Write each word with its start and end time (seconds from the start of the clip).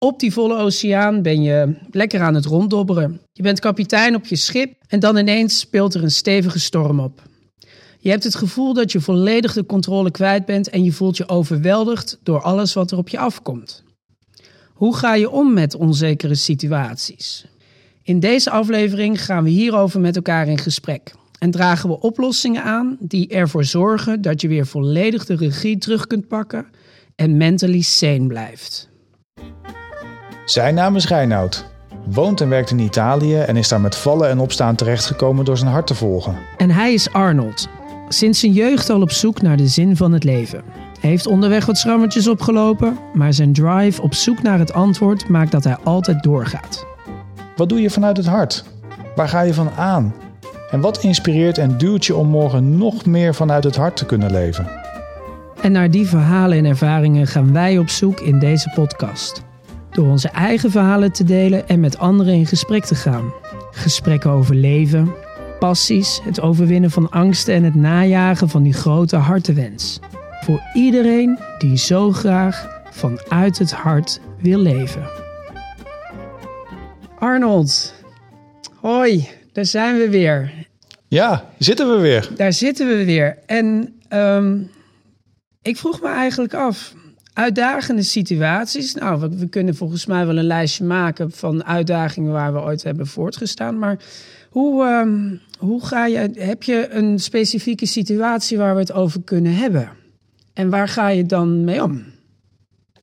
Op 0.00 0.20
die 0.20 0.32
volle 0.32 0.56
oceaan 0.56 1.22
ben 1.22 1.42
je 1.42 1.74
lekker 1.90 2.20
aan 2.20 2.34
het 2.34 2.44
ronddobberen. 2.44 3.20
Je 3.32 3.42
bent 3.42 3.60
kapitein 3.60 4.14
op 4.14 4.26
je 4.26 4.36
schip 4.36 4.74
en 4.88 5.00
dan 5.00 5.16
ineens 5.16 5.58
speelt 5.58 5.94
er 5.94 6.02
een 6.02 6.10
stevige 6.10 6.58
storm 6.58 7.00
op. 7.00 7.22
Je 7.98 8.10
hebt 8.10 8.24
het 8.24 8.34
gevoel 8.34 8.74
dat 8.74 8.92
je 8.92 9.00
volledig 9.00 9.52
de 9.52 9.66
controle 9.66 10.10
kwijt 10.10 10.44
bent 10.44 10.68
en 10.68 10.84
je 10.84 10.92
voelt 10.92 11.16
je 11.16 11.28
overweldigd 11.28 12.18
door 12.22 12.42
alles 12.42 12.74
wat 12.74 12.90
er 12.90 12.98
op 12.98 13.08
je 13.08 13.18
afkomt. 13.18 13.82
Hoe 14.72 14.96
ga 14.96 15.14
je 15.14 15.30
om 15.30 15.52
met 15.52 15.74
onzekere 15.74 16.34
situaties? 16.34 17.46
In 18.02 18.20
deze 18.20 18.50
aflevering 18.50 19.24
gaan 19.24 19.44
we 19.44 19.50
hierover 19.50 20.00
met 20.00 20.16
elkaar 20.16 20.48
in 20.48 20.58
gesprek 20.58 21.14
en 21.38 21.50
dragen 21.50 21.88
we 21.88 22.00
oplossingen 22.00 22.62
aan 22.62 22.96
die 23.00 23.28
ervoor 23.28 23.64
zorgen 23.64 24.22
dat 24.22 24.40
je 24.40 24.48
weer 24.48 24.66
volledig 24.66 25.24
de 25.24 25.36
regie 25.36 25.78
terug 25.78 26.06
kunt 26.06 26.28
pakken 26.28 26.66
en 27.16 27.36
mentally 27.36 27.80
sane 27.80 28.26
blijft. 28.26 28.88
Zijn 30.48 30.74
naam 30.74 30.96
is 30.96 31.08
Reinoud. 31.08 31.64
Woont 32.04 32.40
en 32.40 32.48
werkt 32.48 32.70
in 32.70 32.78
Italië 32.78 33.36
en 33.36 33.56
is 33.56 33.68
daar 33.68 33.80
met 33.80 33.96
vallen 33.96 34.28
en 34.28 34.38
opstaan 34.38 34.74
terechtgekomen 34.74 35.44
door 35.44 35.56
zijn 35.56 35.70
hart 35.70 35.86
te 35.86 35.94
volgen. 35.94 36.36
En 36.56 36.70
hij 36.70 36.92
is 36.92 37.12
Arnold. 37.12 37.68
Sinds 38.08 38.40
zijn 38.40 38.52
jeugd 38.52 38.90
al 38.90 39.00
op 39.00 39.10
zoek 39.10 39.42
naar 39.42 39.56
de 39.56 39.66
zin 39.66 39.96
van 39.96 40.12
het 40.12 40.24
leven. 40.24 40.62
Hij 41.00 41.10
heeft 41.10 41.26
onderweg 41.26 41.66
wat 41.66 41.78
schrammetjes 41.78 42.28
opgelopen, 42.28 42.98
maar 43.14 43.32
zijn 43.32 43.52
drive 43.52 44.02
op 44.02 44.14
zoek 44.14 44.42
naar 44.42 44.58
het 44.58 44.72
antwoord 44.72 45.28
maakt 45.28 45.52
dat 45.52 45.64
hij 45.64 45.76
altijd 45.84 46.22
doorgaat. 46.22 46.86
Wat 47.56 47.68
doe 47.68 47.80
je 47.80 47.90
vanuit 47.90 48.16
het 48.16 48.26
hart? 48.26 48.64
Waar 49.14 49.28
ga 49.28 49.40
je 49.40 49.54
van 49.54 49.70
aan? 49.76 50.14
En 50.70 50.80
wat 50.80 51.02
inspireert 51.02 51.58
en 51.58 51.78
duwt 51.78 52.06
je 52.06 52.16
om 52.16 52.28
morgen 52.28 52.76
nog 52.76 53.06
meer 53.06 53.34
vanuit 53.34 53.64
het 53.64 53.76
hart 53.76 53.96
te 53.96 54.06
kunnen 54.06 54.30
leven? 54.30 54.68
En 55.60 55.72
naar 55.72 55.90
die 55.90 56.06
verhalen 56.06 56.58
en 56.58 56.64
ervaringen 56.64 57.26
gaan 57.26 57.52
wij 57.52 57.78
op 57.78 57.88
zoek 57.88 58.20
in 58.20 58.38
deze 58.38 58.72
podcast. 58.74 59.46
Door 59.92 60.06
onze 60.06 60.28
eigen 60.28 60.70
verhalen 60.70 61.12
te 61.12 61.24
delen 61.24 61.68
en 61.68 61.80
met 61.80 61.98
anderen 61.98 62.34
in 62.34 62.46
gesprek 62.46 62.84
te 62.84 62.94
gaan. 62.94 63.32
Gesprekken 63.70 64.30
over 64.30 64.54
leven, 64.54 65.14
passies, 65.58 66.20
het 66.22 66.40
overwinnen 66.40 66.90
van 66.90 67.10
angsten 67.10 67.54
en 67.54 67.64
het 67.64 67.74
najagen 67.74 68.48
van 68.48 68.62
die 68.62 68.72
grote 68.72 69.16
hartenwens. 69.16 69.98
Voor 70.44 70.62
iedereen 70.74 71.38
die 71.58 71.76
zo 71.76 72.12
graag 72.12 72.82
vanuit 72.90 73.58
het 73.58 73.72
hart 73.72 74.20
wil 74.40 74.58
leven. 74.58 75.02
Arnold, 77.18 77.94
hoi, 78.80 79.28
daar 79.52 79.64
zijn 79.64 79.98
we 79.98 80.08
weer. 80.10 80.66
Ja, 81.08 81.50
zitten 81.58 81.90
we 81.90 82.00
weer. 82.00 82.28
Daar 82.36 82.52
zitten 82.52 82.88
we 82.88 83.04
weer. 83.04 83.38
En 83.46 83.94
ehm, 84.08 84.58
ik 85.62 85.76
vroeg 85.76 86.00
me 86.00 86.08
eigenlijk 86.08 86.54
af, 86.54 86.94
uitdagende 87.38 88.02
situaties. 88.02 88.94
Nou, 88.94 89.20
we, 89.20 89.28
we, 89.28 89.48
kunnen 89.48 89.74
volgens 89.74 90.06
mij 90.06 90.26
wel 90.26 90.36
een 90.36 90.44
lijstje 90.44 90.84
maken 90.84 91.30
van 91.30 91.64
uitdagingen 91.64 92.32
waar 92.32 92.52
we 92.52 92.60
ooit 92.60 92.82
hebben 92.82 93.06
voortgestaan. 93.06 93.78
Maar 93.78 93.98
hoe, 94.50 94.84
ehm, 94.84 95.36
hoe 95.58 95.86
ga 95.86 96.06
je, 96.06 96.30
heb 96.34 96.62
je 96.62 96.88
een 96.90 97.18
specifieke 97.18 97.86
situatie 97.86 98.58
waar 98.58 98.74
we 98.74 98.80
het 98.80 98.92
over 98.92 99.22
kunnen 99.22 99.54
hebben? 99.54 99.88
En 100.52 100.70
waar 100.70 100.88
ga 100.88 101.08
je 101.08 101.26
dan 101.26 101.64
mee 101.64 101.82
om? 101.82 102.04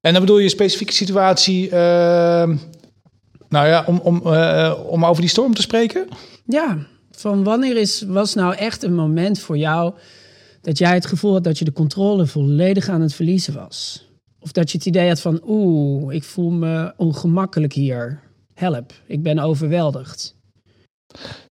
En 0.01 0.11
dan 0.11 0.21
bedoel 0.21 0.37
je 0.37 0.43
een 0.43 0.49
specifieke 0.49 0.93
situatie, 0.93 1.69
ehm, 1.69 2.55
nou 3.49 3.67
ja, 3.67 3.83
om, 3.87 3.99
om, 4.03 4.21
eh, 4.25 4.73
om 4.87 5.05
over 5.05 5.21
die 5.21 5.29
storm 5.29 5.53
te 5.53 5.61
spreken? 5.61 6.07
Ja, 6.45 6.77
van 7.11 7.43
wanneer 7.43 7.77
is, 7.77 8.03
was 8.07 8.33
nou 8.33 8.55
echt 8.55 8.83
een 8.83 8.95
moment 8.95 9.39
voor 9.39 9.57
jou 9.57 9.93
dat 10.61 10.77
jij 10.77 10.93
het 10.93 11.05
gevoel 11.05 11.33
had 11.33 11.43
dat 11.43 11.59
je 11.59 11.65
de 11.65 11.73
controle 11.73 12.25
volledig 12.25 12.89
aan 12.89 13.01
het 13.01 13.13
verliezen 13.13 13.53
was? 13.53 14.05
Of 14.45 14.51
dat 14.51 14.71
je 14.71 14.77
het 14.77 14.87
idee 14.87 15.07
had 15.07 15.21
van, 15.21 15.41
oeh, 15.47 16.15
ik 16.15 16.23
voel 16.23 16.49
me 16.49 16.93
ongemakkelijk 16.97 17.73
hier. 17.73 18.19
Help, 18.53 18.93
ik 19.07 19.23
ben 19.23 19.39
overweldigd. 19.39 20.35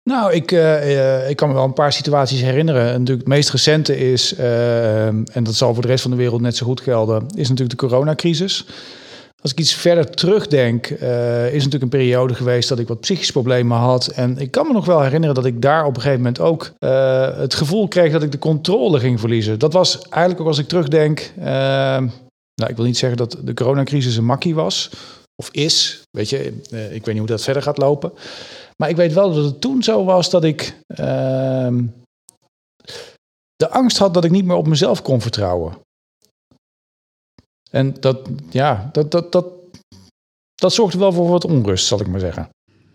Nou, 0.04 0.34
ik, 0.34 0.52
uh, 0.52 1.30
ik 1.30 1.36
kan 1.36 1.48
me 1.48 1.54
wel 1.54 1.64
een 1.64 1.74
paar 1.74 1.94
situaties 1.94 2.42
herinneren. 2.42 2.82
En 2.82 3.00
natuurlijk 3.00 3.20
het 3.20 3.28
meest 3.28 3.50
recente 3.50 3.98
is, 3.98 4.38
uh, 4.40 5.06
en 5.06 5.44
dat 5.44 5.56
zal 5.56 5.74
voor 5.74 5.82
de 5.82 5.88
rest 5.88 6.02
van 6.02 6.12
de 6.12 6.18
wereld 6.18 6.42
net 6.42 6.56
zo 6.56 6.66
goed 6.66 6.82
gelden, 6.82 7.26
is 7.28 7.50
natuurlijk 7.50 7.80
de 7.80 7.88
coronacrisis. 7.88 8.66
Als 9.42 9.52
ik 9.52 9.60
iets 9.60 9.74
verder 9.74 10.10
terugdenk, 10.10 10.88
is 10.88 11.64
natuurlijk 11.64 11.84
een 11.84 11.90
periode 11.90 12.34
geweest 12.34 12.70
dat 12.70 12.80
ik 12.80 12.88
wat 12.88 13.00
psychische 13.00 13.32
problemen 13.32 13.78
had. 13.78 14.08
En 14.08 14.38
ik 14.38 14.52
kan 14.52 14.68
me 14.68 14.74
nog 14.74 14.86
wel 14.86 15.02
herinneren 15.02 15.36
dat 15.36 15.46
ik 15.46 15.62
daar 15.62 15.86
op 15.86 15.96
een 15.96 16.02
gegeven 16.02 16.22
moment 16.22 16.40
ook 16.40 16.72
het 17.38 17.54
gevoel 17.54 17.88
kreeg 17.88 18.12
dat 18.12 18.24
ik 18.24 18.32
de 18.32 18.40
controle 18.40 19.00
ging 19.00 19.20
verliezen. 19.20 19.60
Dat 19.60 19.74
was 19.74 20.02
eigenlijk 20.02 20.42
ook 20.42 20.48
als 20.48 20.58
ik 20.58 20.68
terugdenk. 20.68 21.34
Nou, 22.56 22.70
ik 22.70 22.76
wil 22.76 22.86
niet 22.86 22.98
zeggen 22.98 23.18
dat 23.18 23.38
de 23.44 23.54
coronacrisis 23.54 24.16
een 24.16 24.26
makkie 24.26 24.56
was. 24.56 24.90
Of 25.36 25.50
is. 25.52 26.02
Weet 26.10 26.30
je, 26.30 26.46
ik 26.70 27.06
weet 27.06 27.06
niet 27.06 27.18
hoe 27.18 27.26
dat 27.26 27.44
verder 27.44 27.64
gaat 27.64 27.78
lopen. 27.78 28.14
Maar 28.78 28.90
ik 28.90 28.96
weet 28.96 29.14
wel 29.14 29.34
dat 29.34 29.44
het 29.46 29.62
toen 29.62 29.84
zo 29.84 30.04
was 30.04 30.30
dat 30.30 30.44
ik 30.44 30.80
ehm, 30.88 31.86
de 33.56 33.70
angst 33.70 33.98
had 33.98 34.14
dat 34.14 34.24
ik 34.24 34.32
niet 34.32 34.46
meer 34.46 34.56
op 34.56 34.68
mezelf 34.68 35.02
kon 35.02 35.22
vertrouwen. 35.22 35.78
En 37.72 37.96
dat, 38.00 38.30
ja, 38.50 38.90
dat, 38.92 39.12
dat, 39.12 39.32
dat, 39.32 39.46
dat 40.56 40.74
zorgde 40.74 40.98
wel 40.98 41.12
voor 41.12 41.30
wat 41.30 41.46
onrust, 41.46 41.86
zal 41.86 42.00
ik 42.02 42.08
maar 42.08 42.20
zeggen. 42.20 42.50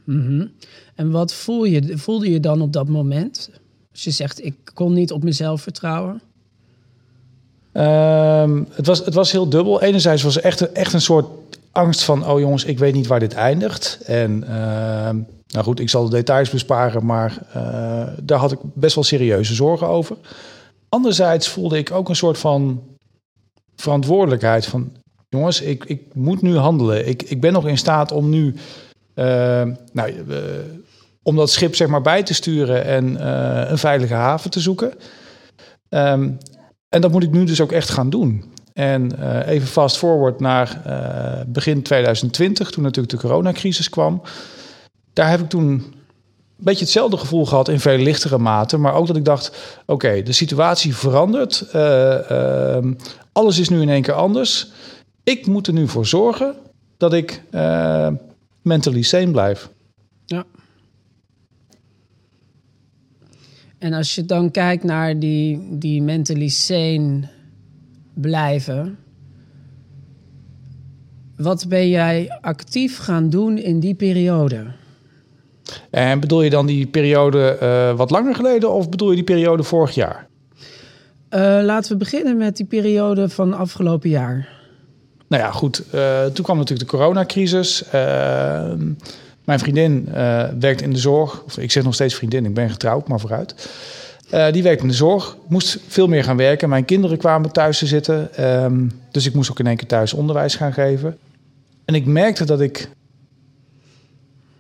Mm. 0.05 0.53
En 0.95 1.11
wat 1.11 1.35
voel 1.35 1.65
je, 1.65 1.99
voelde 1.99 2.31
je 2.31 2.41
dan 2.41 2.61
op 2.61 2.73
dat 2.73 2.89
moment? 2.89 3.51
Als 3.91 4.05
je 4.05 4.11
zegt, 4.11 4.45
ik 4.45 4.55
kon 4.75 4.93
niet 4.93 5.13
op 5.13 5.23
mezelf 5.23 5.63
vertrouwen. 5.63 6.23
Um, 7.77 8.69
het, 8.73 8.87
was, 8.87 9.05
het 9.05 9.15
was 9.15 9.33
heel 9.33 9.49
dubbel. 9.49 9.83
Enerzijds 9.83 10.23
was 10.23 10.37
er 10.37 10.43
echt, 10.43 10.73
echt 10.73 10.93
een 10.93 11.01
soort 11.01 11.27
angst 11.73 12.03
van... 12.03 12.29
oh 12.29 12.41
jongens, 12.41 12.65
ik 12.65 12.79
weet 12.79 12.95
niet 12.95 13.07
waar 13.07 13.21
dit 13.21 13.35
eindigt. 13.35 13.99
En 14.07 14.45
uh, 14.49 14.51
nou 15.47 15.65
goed, 15.65 15.81
ik 15.81 15.89
zal 15.89 16.05
de 16.05 16.17
details 16.17 16.51
besparen... 16.51 17.07
maar 17.07 17.39
uh, 17.57 18.03
daar 18.23 18.39
had 18.39 18.53
ik 18.53 18.59
best 18.63 18.95
wel 18.95 19.05
serieuze 19.05 19.55
zorgen 19.55 19.89
over. 19.89 20.17
Anderzijds 20.89 21.49
voelde 21.49 21.79
ik 21.79 21.91
ook 21.91 22.09
een 22.09 22.17
soort 22.17 22.39
van 22.39 22.83
verantwoordelijkheid 23.77 24.67
van 24.67 24.93
jongens, 25.29 25.61
ik, 25.61 25.85
ik 25.85 26.03
moet 26.15 26.43
nu 26.43 26.57
handelen. 26.57 27.09
Ik, 27.09 27.23
ik 27.23 27.41
ben 27.41 27.53
nog 27.53 27.67
in 27.67 27.79
staat 27.79 28.13
om 28.13 28.29
nu 28.29 28.55
uh, 29.15 29.25
nou, 29.93 30.13
uh, 30.29 30.37
om 31.23 31.37
dat 31.37 31.51
schip 31.51 31.75
zeg 31.75 31.89
maar 31.89 32.03
bij 32.03 32.23
te 32.23 32.35
sturen 32.35 32.85
en 32.85 33.13
uh, 33.13 33.71
een 33.71 33.79
veilige 33.79 34.15
haven 34.15 34.51
te 34.51 34.61
zoeken. 34.61 34.93
En 36.89 37.01
dat 37.01 37.13
moet 37.13 37.23
ik 37.23 37.31
nu 37.31 37.45
dus 37.45 37.61
ook 37.61 37.73
echt 37.73 37.89
gaan 37.89 38.11
doen. 38.11 38.45
En 38.73 39.29
even 39.45 39.69
fast 39.69 39.97
forward 39.97 40.41
naar 40.41 40.83
begin 41.47 41.83
2020, 41.83 42.71
toen 42.71 42.83
natuurlijk 42.83 43.15
de 43.15 43.29
coronacrisis 43.29 43.89
kwam. 43.89 44.23
Daar 45.13 45.31
heb 45.31 45.41
ik 45.41 45.49
toen 45.49 45.69
een 45.69 46.65
beetje 46.65 46.85
hetzelfde 46.85 47.17
gevoel 47.17 47.47
gehad 47.47 47.69
in 47.69 47.81
veel 47.81 47.99
lichtere 47.99 48.39
mate. 48.39 48.77
Maar 48.77 48.95
ook 48.95 49.07
dat 49.07 49.17
ik 49.17 49.25
dacht: 49.25 49.57
oké, 49.87 50.23
de 50.23 50.33
situatie 50.33 50.97
verandert. 50.97 51.65
Uh, 51.75 52.19
uh, 52.31 52.79
alles 53.33 53.59
is 53.59 53.69
nu 53.69 53.81
in 53.81 53.89
één 53.89 54.03
keer 54.03 54.15
anders. 54.15 54.71
Ik 55.25 55.47
moet 55.47 55.67
er 55.67 55.73
nu 55.73 55.89
voor 55.89 56.07
zorgen 56.07 56.55
dat 56.97 57.13
ik 57.13 57.43
mentally 58.63 59.03
sane 59.03 59.31
blijf. 59.31 59.69
Ja. 60.27 60.45
En 63.79 63.93
als 63.93 64.15
je 64.15 64.25
dan 64.25 64.51
kijkt 64.51 64.85
naar 64.85 65.19
die, 65.19 65.69
die 65.71 66.03
mentally 66.03 66.49
sane 66.49 67.29
blijven. 68.15 68.99
Wat 71.37 71.67
ben 71.69 71.89
jij 71.89 72.39
actief 72.41 72.99
gaan 72.99 73.31
doen 73.31 73.59
in 73.59 73.81
die 73.81 73.95
periode? 73.95 74.67
En 75.91 76.21
bedoel 76.21 76.43
je 76.43 76.51
dan 76.51 76.67
die 76.67 76.87
periode 76.87 77.59
uh, 77.63 77.97
wat 77.97 78.11
langer 78.11 78.35
geleden 78.35 78.73
of 78.73 78.89
bedoel 78.89 79.09
je 79.09 79.15
die 79.15 79.25
periode 79.25 79.63
vorig 79.63 79.95
jaar? 79.95 80.27
Uh, 81.31 81.41
laten 81.63 81.93
we 81.93 81.99
beginnen 81.99 82.37
met 82.37 82.57
die 82.57 82.67
periode 82.67 83.29
van 83.29 83.55
afgelopen 83.55 84.11
jaar. 84.11 84.49
Nou 85.29 85.43
ja, 85.43 85.51
goed. 85.51 85.83
Uh, 85.95 86.25
toen 86.25 86.45
kwam 86.45 86.57
natuurlijk 86.57 86.91
de 86.91 86.97
coronacrisis. 86.97 87.85
Mijn 89.47 89.59
vriendin 89.59 90.09
werkt 90.61 90.83
in 90.83 90.93
de 90.93 90.99
zorg. 90.99 91.43
Of 91.43 91.59
ik 91.59 91.71
zeg 91.71 91.85
nog 91.85 91.95
steeds 91.95 92.15
vriendin, 92.15 92.45
ik 92.45 92.55
ben 92.55 92.71
getrouwd, 92.71 93.09
maar 93.09 93.21
vooruit. 93.21 93.55
die 94.53 94.63
werkt 94.63 94.83
in 94.83 94.89
de 94.89 94.95
zorg, 94.95 95.37
moest 95.49 95.79
veel 95.89 96.09
meer 96.09 96.25
gaan 96.25 96.37
werken. 96.37 96.69
Mijn 96.69 96.85
kinderen 96.85 97.19
kwamen 97.19 97.53
thuis 97.53 97.79
te 97.79 97.87
zitten. 97.87 98.45
Um, 98.65 99.01
dus 99.11 99.27
ik 99.27 99.35
moest 99.35 99.51
ook 99.51 99.59
in 99.59 99.67
één 99.67 99.77
keer 99.77 99.89
thuis 99.89 100.13
onderwijs 100.13 100.55
gaan 100.55 100.73
geven. 100.73 101.19
En 101.85 101.95
ik 101.95 102.07
merkte 102.07 102.45
dat 102.45 102.61
ik 102.61 102.89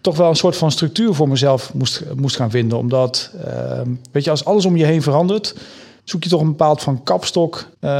toch 0.00 0.16
wel 0.16 0.28
een 0.28 0.36
soort 0.36 0.56
van 0.56 0.70
structuur 0.70 1.14
voor 1.14 1.28
mezelf 1.28 1.74
moest, 1.74 2.02
moest 2.16 2.36
gaan 2.36 2.50
vinden. 2.50 2.78
Omdat, 2.78 3.30
weet 4.12 4.24
je, 4.24 4.30
als 4.30 4.44
alles 4.44 4.64
om 4.64 4.76
je 4.76 4.84
heen 4.84 5.02
verandert 5.02 5.54
zoek 6.08 6.22
je 6.22 6.28
toch 6.28 6.40
een 6.40 6.46
bepaald 6.46 6.82
van 6.82 7.02
kapstok 7.02 7.56
uh, 7.56 7.90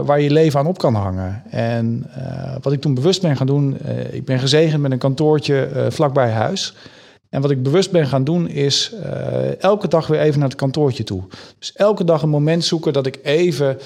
waar 0.00 0.20
je 0.20 0.30
leven 0.30 0.58
aan 0.58 0.66
op 0.66 0.78
kan 0.78 0.94
hangen. 0.94 1.42
En 1.50 2.06
uh, 2.18 2.54
wat 2.62 2.72
ik 2.72 2.80
toen 2.80 2.94
bewust 2.94 3.22
ben 3.22 3.36
gaan 3.36 3.46
doen, 3.46 3.76
uh, 3.86 4.14
ik 4.14 4.24
ben 4.24 4.38
gezegend 4.38 4.82
met 4.82 4.92
een 4.92 4.98
kantoortje 4.98 5.86
vlakbij 5.88 6.30
huis. 6.30 6.74
En 7.28 7.40
wat 7.40 7.50
ik 7.50 7.62
bewust 7.62 7.90
ben 7.90 8.06
gaan 8.06 8.24
doen 8.24 8.48
is 8.48 8.94
elke 9.58 9.88
dag 9.88 10.06
weer 10.06 10.20
even 10.20 10.38
naar 10.38 10.48
het 10.48 10.58
kantoortje 10.58 11.04
toe. 11.04 11.22
Dus 11.58 11.72
elke 11.72 12.04
dag 12.04 12.22
een 12.22 12.28
moment 12.28 12.64
zoeken 12.64 12.92
dat 12.92 13.06
ik 13.06 13.18
even 13.22 13.78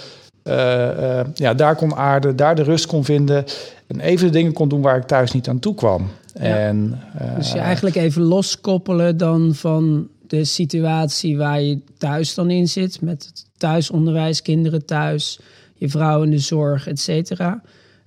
ja, 1.34 1.54
daar 1.54 1.76
kon 1.76 1.94
aarden, 1.94 2.36
daar 2.36 2.54
de 2.54 2.62
rust 2.62 2.86
kon 2.86 3.04
vinden. 3.04 3.44
en 3.86 4.00
even 4.00 4.26
de 4.26 4.32
dingen 4.32 4.52
kon 4.52 4.68
doen 4.68 4.82
waar 4.82 4.96
ik 4.96 5.06
thuis 5.06 5.32
niet 5.32 5.48
aan 5.48 5.58
toe 5.58 5.75
kwam. 5.75 6.10
En, 6.32 7.00
dus 7.36 7.52
je 7.52 7.58
eigenlijk 7.58 7.96
even 7.96 8.22
loskoppelen 8.22 9.16
dan 9.16 9.54
van 9.54 10.08
de 10.32 10.44
situatie 10.44 11.37
waar 11.37 11.61
je 11.61 11.79
thuis 11.99 12.34
dan 12.34 12.50
in 12.50 12.69
zit, 12.69 13.00
met 13.00 13.25
het 13.25 13.46
thuisonderwijs, 13.56 14.43
kinderen 14.43 14.84
thuis, 14.87 15.40
je 15.75 15.88
vrouw 15.88 16.23
in 16.23 16.31
de 16.31 16.38
zorg, 16.38 16.87
et 16.87 17.00
cetera. 17.00 17.62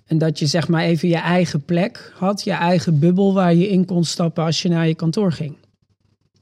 En 0.06 0.18
dat 0.18 0.40
je 0.40 0.46
zeg 0.46 0.68
maar 0.68 0.84
even 0.84 1.08
je 1.08 1.18
eigen 1.18 1.66
plek 1.66 2.14
had, 2.16 2.44
je 2.44 2.52
eigen 2.52 3.00
bubbel 3.00 3.34
waar 3.34 3.54
je 3.54 3.68
in 3.68 3.86
kon 3.86 4.04
stappen 4.04 4.44
als 4.44 4.62
je 4.62 4.70
naar 4.70 4.88
je 4.88 4.96
kantoor 4.96 5.32
ging. 5.32 5.58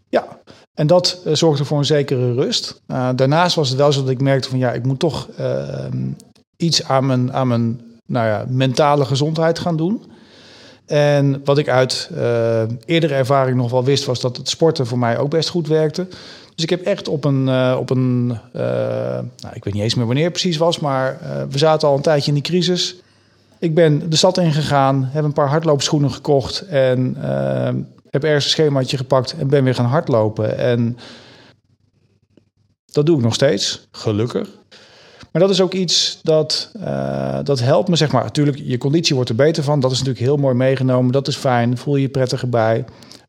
Ja, 0.10 0.40
en 0.74 0.88
dat 0.88 1.22
uh, 1.28 1.34
zorgde 1.34 1.66
voor 1.66 1.78
een 1.78 1.86
zekere 1.86 2.34
rust. 2.34 2.82
Uh, 2.88 3.10
daarnaast 3.16 3.56
was 3.56 3.70
het 3.70 3.78
wel 3.78 3.92
zo 3.92 4.02
dat 4.02 4.10
ik 4.10 4.22
merkte 4.22 4.50
van 4.50 4.60
ja, 4.60 4.72
ik 4.72 4.86
moet 4.86 5.00
toch 5.00 5.30
uh, 5.40 5.86
iets 6.58 6.84
aan 6.84 7.06
mijn, 7.06 7.34
aan 7.34 7.48
mijn 7.48 7.82
nou 8.06 8.28
ja, 8.28 8.46
mentale 8.50 9.06
gezondheid 9.06 9.60
gaan 9.60 9.78
doen. 9.78 10.02
En 10.86 11.42
wat 11.44 11.58
ik 11.58 11.70
uit 11.70 12.10
uh, 12.14 12.62
eerdere 12.86 13.14
ervaring 13.14 13.58
nog 13.58 13.72
wel 13.72 13.84
wist, 13.84 14.06
was 14.06 14.20
dat 14.20 14.38
het 14.38 14.50
sporten 14.50 14.88
voor 14.88 15.00
mij 15.00 15.18
ook 15.18 15.30
best 15.30 15.50
goed 15.50 15.68
werkte. 15.68 16.08
Dus 16.56 16.64
ik 16.64 16.70
heb 16.70 16.82
echt 16.82 17.08
op 17.08 17.26
een, 17.26 17.48
uh, 17.48 17.76
op 17.80 17.90
een 17.90 18.38
uh, 18.56 18.62
nou, 19.42 19.54
ik 19.54 19.64
weet 19.64 19.74
niet 19.74 19.84
eens 19.84 19.96
meer 19.96 20.06
wanneer 20.06 20.24
het 20.24 20.34
precies 20.34 20.58
was, 20.58 20.80
maar 20.80 21.20
we 21.50 21.58
zaten 21.58 21.88
al 21.88 21.96
een 21.96 22.02
tijdje 22.02 22.28
in 22.28 22.34
die 22.34 22.44
crisis. 22.44 22.96
Ik 23.60 23.74
ben 23.76 24.10
de 24.10 24.16
stad 24.16 24.38
ingegaan, 24.38 25.10
heb 25.12 25.24
een 25.24 25.34
paar 25.34 25.50
hardloopschoenen 25.50 26.12
gekocht 26.12 26.62
en 26.62 27.16
heb 28.10 28.24
ergens 28.24 28.46
een 28.46 28.52
schemaatje 28.52 28.98
gepakt 28.98 29.36
en 29.38 29.48
ben 29.48 29.64
weer 29.64 29.76
gaan 29.76 29.86
hardlopen. 29.86 30.58
En 30.58 30.98
dat 32.86 33.06
doe 33.06 33.18
ik 33.18 33.24
nog 33.24 33.34
steeds, 33.34 33.88
gelukkig. 33.92 34.50
Maar 35.32 35.42
dat 35.42 35.52
is 35.52 35.62
ook 35.62 35.74
iets 35.74 36.20
dat, 36.24 36.72
uh, 36.78 37.40
dat 37.44 37.60
helpt 37.60 37.90
me, 37.90 37.96
zeg 37.96 38.12
maar. 38.12 38.24
Natuurlijk, 38.24 38.58
je 38.64 38.78
conditie 38.78 39.16
wordt 39.16 39.30
er 39.30 39.36
beter 39.36 39.64
van. 39.64 39.80
Dat 39.80 39.92
is 39.92 39.98
natuurlijk 39.98 40.26
heel 40.26 40.38
mooi 40.38 40.56
meegenomen. 40.56 41.12
Dat 41.12 41.28
is 41.28 41.36
fijn, 41.36 41.78
voel 41.78 41.96
je 41.96 42.02
je 42.02 42.10
prettiger 42.10 42.50
bij. 42.50 42.86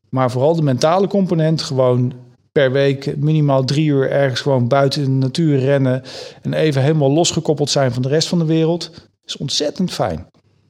Maar 0.09 0.31
vooral 0.31 0.55
de 0.55 0.61
mentale 0.61 1.07
component, 1.07 1.61
gewoon 1.61 2.13
per 2.51 2.71
week 2.71 3.17
minimaal 3.17 3.63
drie 3.63 3.87
uur 3.87 4.11
ergens 4.11 4.41
gewoon 4.41 4.67
buiten 4.67 5.03
in 5.03 5.19
de 5.19 5.25
natuur 5.25 5.59
rennen. 5.59 6.03
En 6.41 6.53
even 6.53 6.81
helemaal 6.81 7.11
losgekoppeld 7.11 7.69
zijn 7.69 7.91
van 7.91 8.01
de 8.01 8.07
rest 8.07 8.27
van 8.27 8.39
de 8.39 8.45
wereld, 8.45 8.91
is 9.25 9.37
ontzettend 9.37 9.91
fijn. 9.91 10.27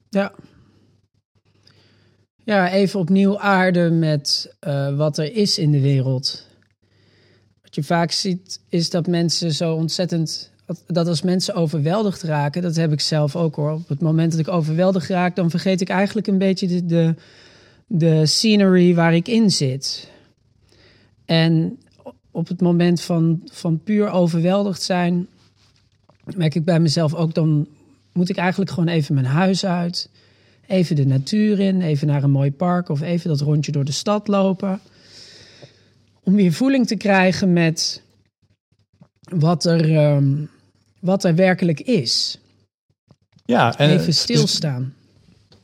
Ja. 0.10 0.34
Ja, 2.44 2.72
even 2.72 3.00
opnieuw 3.00 3.40
aarden 3.40 4.00
met 4.00 4.56
uh, 4.68 4.98
wat 4.98 5.18
er 5.18 5.36
is 5.36 5.58
in 5.58 5.72
de 5.72 5.82
wereld. 5.82 6.48
Wat 7.62 7.76
je 7.76 7.84
vaak 7.84 8.12
ziet, 8.12 8.60
is 8.70 8.90
dat 8.90 9.08
mensen 9.08 9.52
zo 9.52 9.74
ontzettend 9.74 10.52
dat 10.88 11.08
als 11.08 11.22
mensen 11.22 11.54
overweldigd 11.54 12.22
raken, 12.22 12.62
dat 12.62 12.76
heb 12.76 12.92
ik 12.92 13.02
zelf 13.02 13.36
ook 13.36 13.56
hoor. 13.56 13.72
Op 13.72 13.88
het 13.88 14.02
moment 14.02 14.32
dat 14.32 14.40
ik 14.40 14.48
overweldigd 14.48 15.10
raak, 15.10 15.36
dan 15.36 15.50
vergeet 15.50 15.82
ik 15.82 15.90
eigenlijk 15.90 16.28
een 16.28 16.38
beetje 16.38 16.68
de, 16.68 16.86
de, 16.86 17.16
de 17.88 18.26
scenery 18.26 18.96
waar 18.96 19.16
ik 19.16 19.28
in 19.28 19.52
zit. 19.52 20.10
En 21.26 21.78
op 22.32 22.48
het 22.48 22.62
moment 22.62 23.02
van, 23.02 23.42
van 23.52 23.84
puur 23.84 24.10
overweldigd 24.10 24.82
zijn, 24.82 25.28
merk 26.36 26.56
ik 26.56 26.66
bij 26.66 26.80
mezelf 26.80 27.14
ook, 27.14 27.34
dan 27.34 27.68
moet 28.14 28.30
ik 28.30 28.38
eigenlijk 28.38 28.72
gewoon 28.72 28.90
even 28.90 29.14
mijn 29.14 29.26
huis 29.26 29.66
uit. 29.66 30.10
Even 30.68 30.96
de 30.96 31.06
natuur 31.06 31.60
in, 31.60 31.82
even 31.82 32.08
naar 32.08 32.24
een 32.24 32.32
mooi 32.32 32.52
park 32.52 32.90
of 32.90 33.02
even 33.02 33.30
dat 33.30 33.42
rondje 33.42 33.72
door 33.72 33.86
de 33.86 33.92
stad 33.92 34.28
lopen. 34.28 34.80
Om 36.24 36.36
weer 36.36 36.54
voeling 36.54 36.88
te 36.88 36.96
krijgen 36.96 37.54
met 37.54 38.02
wat 39.30 39.66
er, 39.66 40.14
um, 40.16 40.50
wat 41.06 41.24
er 41.24 41.36
werkelijk 41.36 41.80
is. 41.80 42.40
Ja, 43.46 43.78
en 43.78 43.90
even 43.90 44.14
stilstaan. 44.14 44.94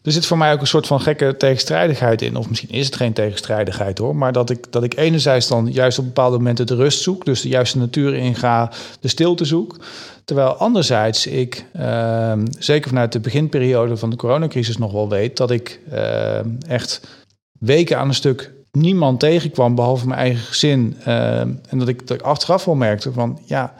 Er 0.01 0.11
zit 0.11 0.25
voor 0.25 0.38
mij 0.38 0.53
ook 0.53 0.61
een 0.61 0.67
soort 0.67 0.88
van 0.88 1.01
gekke 1.01 1.38
tegenstrijdigheid 1.38 2.21
in. 2.21 2.35
Of 2.35 2.49
misschien 2.49 2.69
is 2.69 2.85
het 2.85 2.95
geen 2.95 3.13
tegenstrijdigheid 3.13 3.97
hoor. 3.97 4.15
Maar 4.15 4.31
dat 4.31 4.49
ik, 4.49 4.71
dat 4.71 4.83
ik 4.83 4.97
enerzijds 4.97 5.47
dan 5.47 5.71
juist 5.71 5.99
op 5.99 6.05
bepaalde 6.05 6.38
momenten 6.38 6.65
de 6.67 6.75
rust 6.75 7.01
zoek. 7.01 7.25
Dus 7.25 7.41
de 7.41 7.49
juiste 7.49 7.77
natuur 7.77 8.13
inga, 8.13 8.71
de 8.99 9.07
stilte 9.07 9.45
zoek. 9.45 9.77
Terwijl 10.25 10.49
anderzijds 10.53 11.27
ik, 11.27 11.65
uh, 11.75 12.33
zeker 12.59 12.89
vanuit 12.89 13.11
de 13.11 13.19
beginperiode 13.19 13.97
van 13.97 14.09
de 14.09 14.15
coronacrisis 14.15 14.77
nog 14.77 14.91
wel 14.91 15.09
weet... 15.09 15.38
dat 15.38 15.51
ik 15.51 15.79
uh, 15.91 16.69
echt 16.71 17.01
weken 17.59 17.97
aan 17.97 18.07
een 18.07 18.13
stuk 18.13 18.51
niemand 18.71 19.19
tegenkwam 19.19 19.75
behalve 19.75 20.07
mijn 20.07 20.19
eigen 20.19 20.43
gezin. 20.43 20.95
Uh, 21.07 21.39
en 21.39 21.77
dat 21.77 21.88
ik, 21.88 22.07
dat 22.07 22.19
ik 22.19 22.25
achteraf 22.25 22.65
wel 22.65 22.75
merkte 22.75 23.11
van 23.11 23.39
ja, 23.45 23.73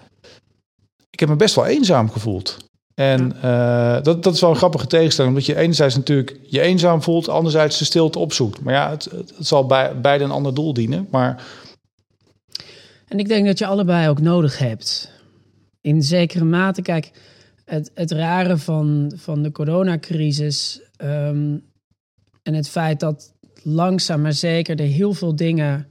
heb 1.22 1.30
me 1.30 1.36
best 1.36 1.56
wel 1.56 1.66
eenzaam 1.66 2.10
gevoeld. 2.10 2.58
En 2.94 3.36
uh, 3.36 4.02
dat, 4.02 4.24
dat 4.24 4.34
is 4.34 4.42
wel 4.42 4.50
een 4.50 4.56
grappige 4.56 4.88
tegenstelling, 4.88 5.34
omdat 5.34 5.48
je 5.50 5.56
enerzijds 5.56 5.96
natuurlijk 5.96 6.40
je 6.44 6.62
eenzaam 6.62 7.02
voelt, 7.02 7.30
anderzijds 7.30 7.78
de 7.78 7.86
stilte 7.86 8.20
opzoekt. 8.20 8.62
Maar 8.62 8.74
ja, 8.74 8.90
het, 8.90 9.04
het, 9.04 9.34
het 9.38 9.48
zal 9.48 9.66
bij, 9.66 10.00
beide 10.02 10.24
een 10.24 10.32
ander 10.32 10.54
doel 10.54 10.74
dienen. 10.74 11.08
Maar... 11.12 11.44
En 13.08 13.20
ik 13.20 13.28
denk 13.28 13.46
dat 13.46 13.58
je 13.58 13.66
allebei 13.66 14.10
ook 14.10 14.22
nodig 14.22 14.58
hebt. 14.58 15.12
In 15.82 16.04
zekere 16.04 16.44
mate, 16.44 16.82
kijk, 16.82 17.12
het, 17.66 17.92
het 17.94 18.12
rare 18.12 18.58
van, 18.58 19.14
van 19.16 19.44
de 19.44 19.52
coronacrisis 19.52 20.82
um, 21.04 21.64
en 22.44 22.54
het 22.54 22.70
feit 22.70 23.00
dat 23.00 23.34
langzaam 23.64 24.22
maar 24.22 24.34
zeker 24.34 24.80
er 24.80 24.86
heel 24.86 25.14
veel 25.14 25.36
dingen 25.36 25.88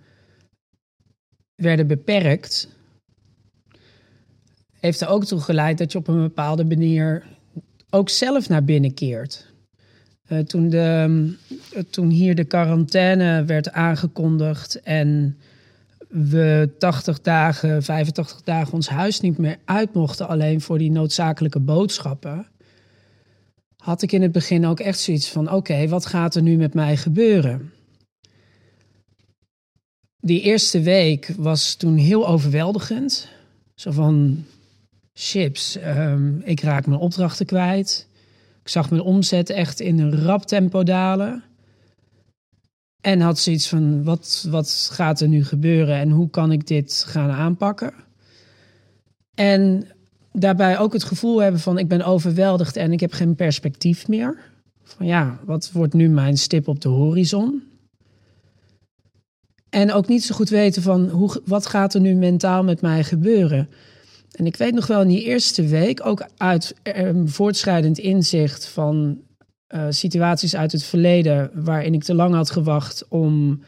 werden 1.54 1.86
beperkt, 1.86 2.68
heeft 4.80 5.00
er 5.00 5.08
ook 5.08 5.24
toe 5.24 5.40
geleid 5.40 5.78
dat 5.78 5.92
je 5.92 5.98
op 5.98 6.08
een 6.08 6.22
bepaalde 6.22 6.64
manier 6.64 7.24
ook 7.90 8.08
zelf 8.08 8.48
naar 8.48 8.64
binnen 8.64 8.94
keert. 8.94 9.48
Uh, 10.28 10.38
toen, 10.38 10.68
de, 10.68 11.06
uh, 11.74 11.82
toen 11.90 12.08
hier 12.08 12.34
de 12.34 12.44
quarantaine 12.44 13.44
werd 13.44 13.72
aangekondigd 13.72 14.80
en 14.80 15.38
we 16.08 16.70
80 16.78 17.20
dagen, 17.20 17.82
85 17.82 18.42
dagen 18.42 18.72
ons 18.72 18.88
huis 18.88 19.20
niet 19.20 19.38
meer 19.38 19.58
uit 19.64 19.94
mochten, 19.94 20.28
alleen 20.28 20.60
voor 20.60 20.78
die 20.78 20.90
noodzakelijke 20.90 21.60
boodschappen, 21.60 22.46
had 23.76 24.02
ik 24.02 24.12
in 24.12 24.22
het 24.22 24.32
begin 24.32 24.66
ook 24.66 24.80
echt 24.80 24.98
zoiets 24.98 25.28
van: 25.28 25.52
oké, 25.52 25.88
wat 25.88 26.06
gaat 26.06 26.34
er 26.34 26.42
nu 26.42 26.56
met 26.56 26.74
mij 26.74 26.96
gebeuren? 26.96 27.72
Die 30.20 30.40
eerste 30.40 30.80
week 30.80 31.32
was 31.36 31.74
toen 31.74 31.96
heel 31.96 32.28
overweldigend. 32.28 33.28
Zo 33.74 33.90
van, 33.90 34.44
chips, 35.20 35.76
um, 35.76 36.40
ik 36.44 36.60
raak 36.60 36.86
mijn 36.86 37.00
opdrachten 37.00 37.46
kwijt. 37.46 38.08
Ik 38.62 38.68
zag 38.68 38.90
mijn 38.90 39.02
omzet 39.02 39.50
echt 39.50 39.80
in 39.80 39.98
een 39.98 40.22
rap 40.22 40.46
tempo 40.46 40.82
dalen. 40.82 41.42
En 43.00 43.20
had 43.20 43.38
zoiets 43.38 43.68
van, 43.68 44.04
wat, 44.04 44.46
wat 44.50 44.88
gaat 44.92 45.20
er 45.20 45.28
nu 45.28 45.44
gebeuren 45.44 45.96
en 45.96 46.10
hoe 46.10 46.30
kan 46.30 46.52
ik 46.52 46.66
dit 46.66 47.04
gaan 47.06 47.30
aanpakken? 47.30 47.92
En 49.34 49.86
daarbij 50.32 50.78
ook 50.78 50.92
het 50.92 51.04
gevoel 51.04 51.42
hebben 51.42 51.60
van, 51.60 51.78
ik 51.78 51.88
ben 51.88 52.04
overweldigd 52.04 52.76
en 52.76 52.92
ik 52.92 53.00
heb 53.00 53.12
geen 53.12 53.34
perspectief 53.34 54.08
meer. 54.08 54.38
Van 54.82 55.06
ja, 55.06 55.40
wat 55.44 55.70
wordt 55.72 55.94
nu 55.94 56.08
mijn 56.08 56.36
stip 56.36 56.68
op 56.68 56.80
de 56.80 56.88
horizon? 56.88 57.62
En 59.70 59.92
ook 59.92 60.08
niet 60.08 60.24
zo 60.24 60.34
goed 60.34 60.48
weten 60.48 60.82
van, 60.82 61.08
hoe, 61.08 61.42
wat 61.44 61.66
gaat 61.66 61.94
er 61.94 62.00
nu 62.00 62.14
mentaal 62.14 62.64
met 62.64 62.80
mij 62.80 63.04
gebeuren? 63.04 63.68
En 64.30 64.46
ik 64.46 64.56
weet 64.56 64.74
nog 64.74 64.86
wel 64.86 65.00
in 65.00 65.08
die 65.08 65.24
eerste 65.24 65.66
week, 65.66 66.06
ook 66.06 66.26
uit 66.36 66.74
um, 66.96 67.28
voortschrijdend 67.28 67.98
inzicht 67.98 68.68
van 68.68 69.20
uh, 69.74 69.86
situaties 69.88 70.56
uit 70.56 70.72
het 70.72 70.82
verleden 70.82 71.50
waarin 71.54 71.94
ik 71.94 72.04
te 72.04 72.14
lang 72.14 72.34
had 72.34 72.50
gewacht 72.50 73.04
om 73.08 73.62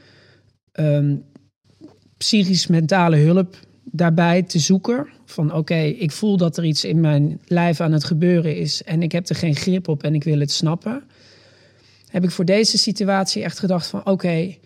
um, 0.72 1.24
psychisch-mentale 2.16 3.16
hulp 3.16 3.56
daarbij 3.84 4.42
te 4.42 4.58
zoeken. 4.58 5.06
Van 5.24 5.54
oké, 5.54 5.80
ik 5.80 6.12
voel 6.12 6.36
dat 6.36 6.56
er 6.56 6.64
iets 6.64 6.84
in 6.84 7.00
mijn 7.00 7.40
lijf 7.44 7.80
aan 7.80 7.92
het 7.92 8.04
gebeuren 8.04 8.56
is 8.56 8.82
en 8.82 9.02
ik 9.02 9.12
heb 9.12 9.28
er 9.28 9.34
geen 9.34 9.56
grip 9.56 9.88
op 9.88 10.02
en 10.02 10.14
ik 10.14 10.24
wil 10.24 10.40
het 10.40 10.52
snappen. 10.52 11.02
Heb 12.06 12.24
ik 12.24 12.30
voor 12.30 12.44
deze 12.44 12.78
situatie 12.78 13.42
echt 13.42 13.58
gedacht 13.58 13.86
van 13.86 14.06
oké, 14.06 14.56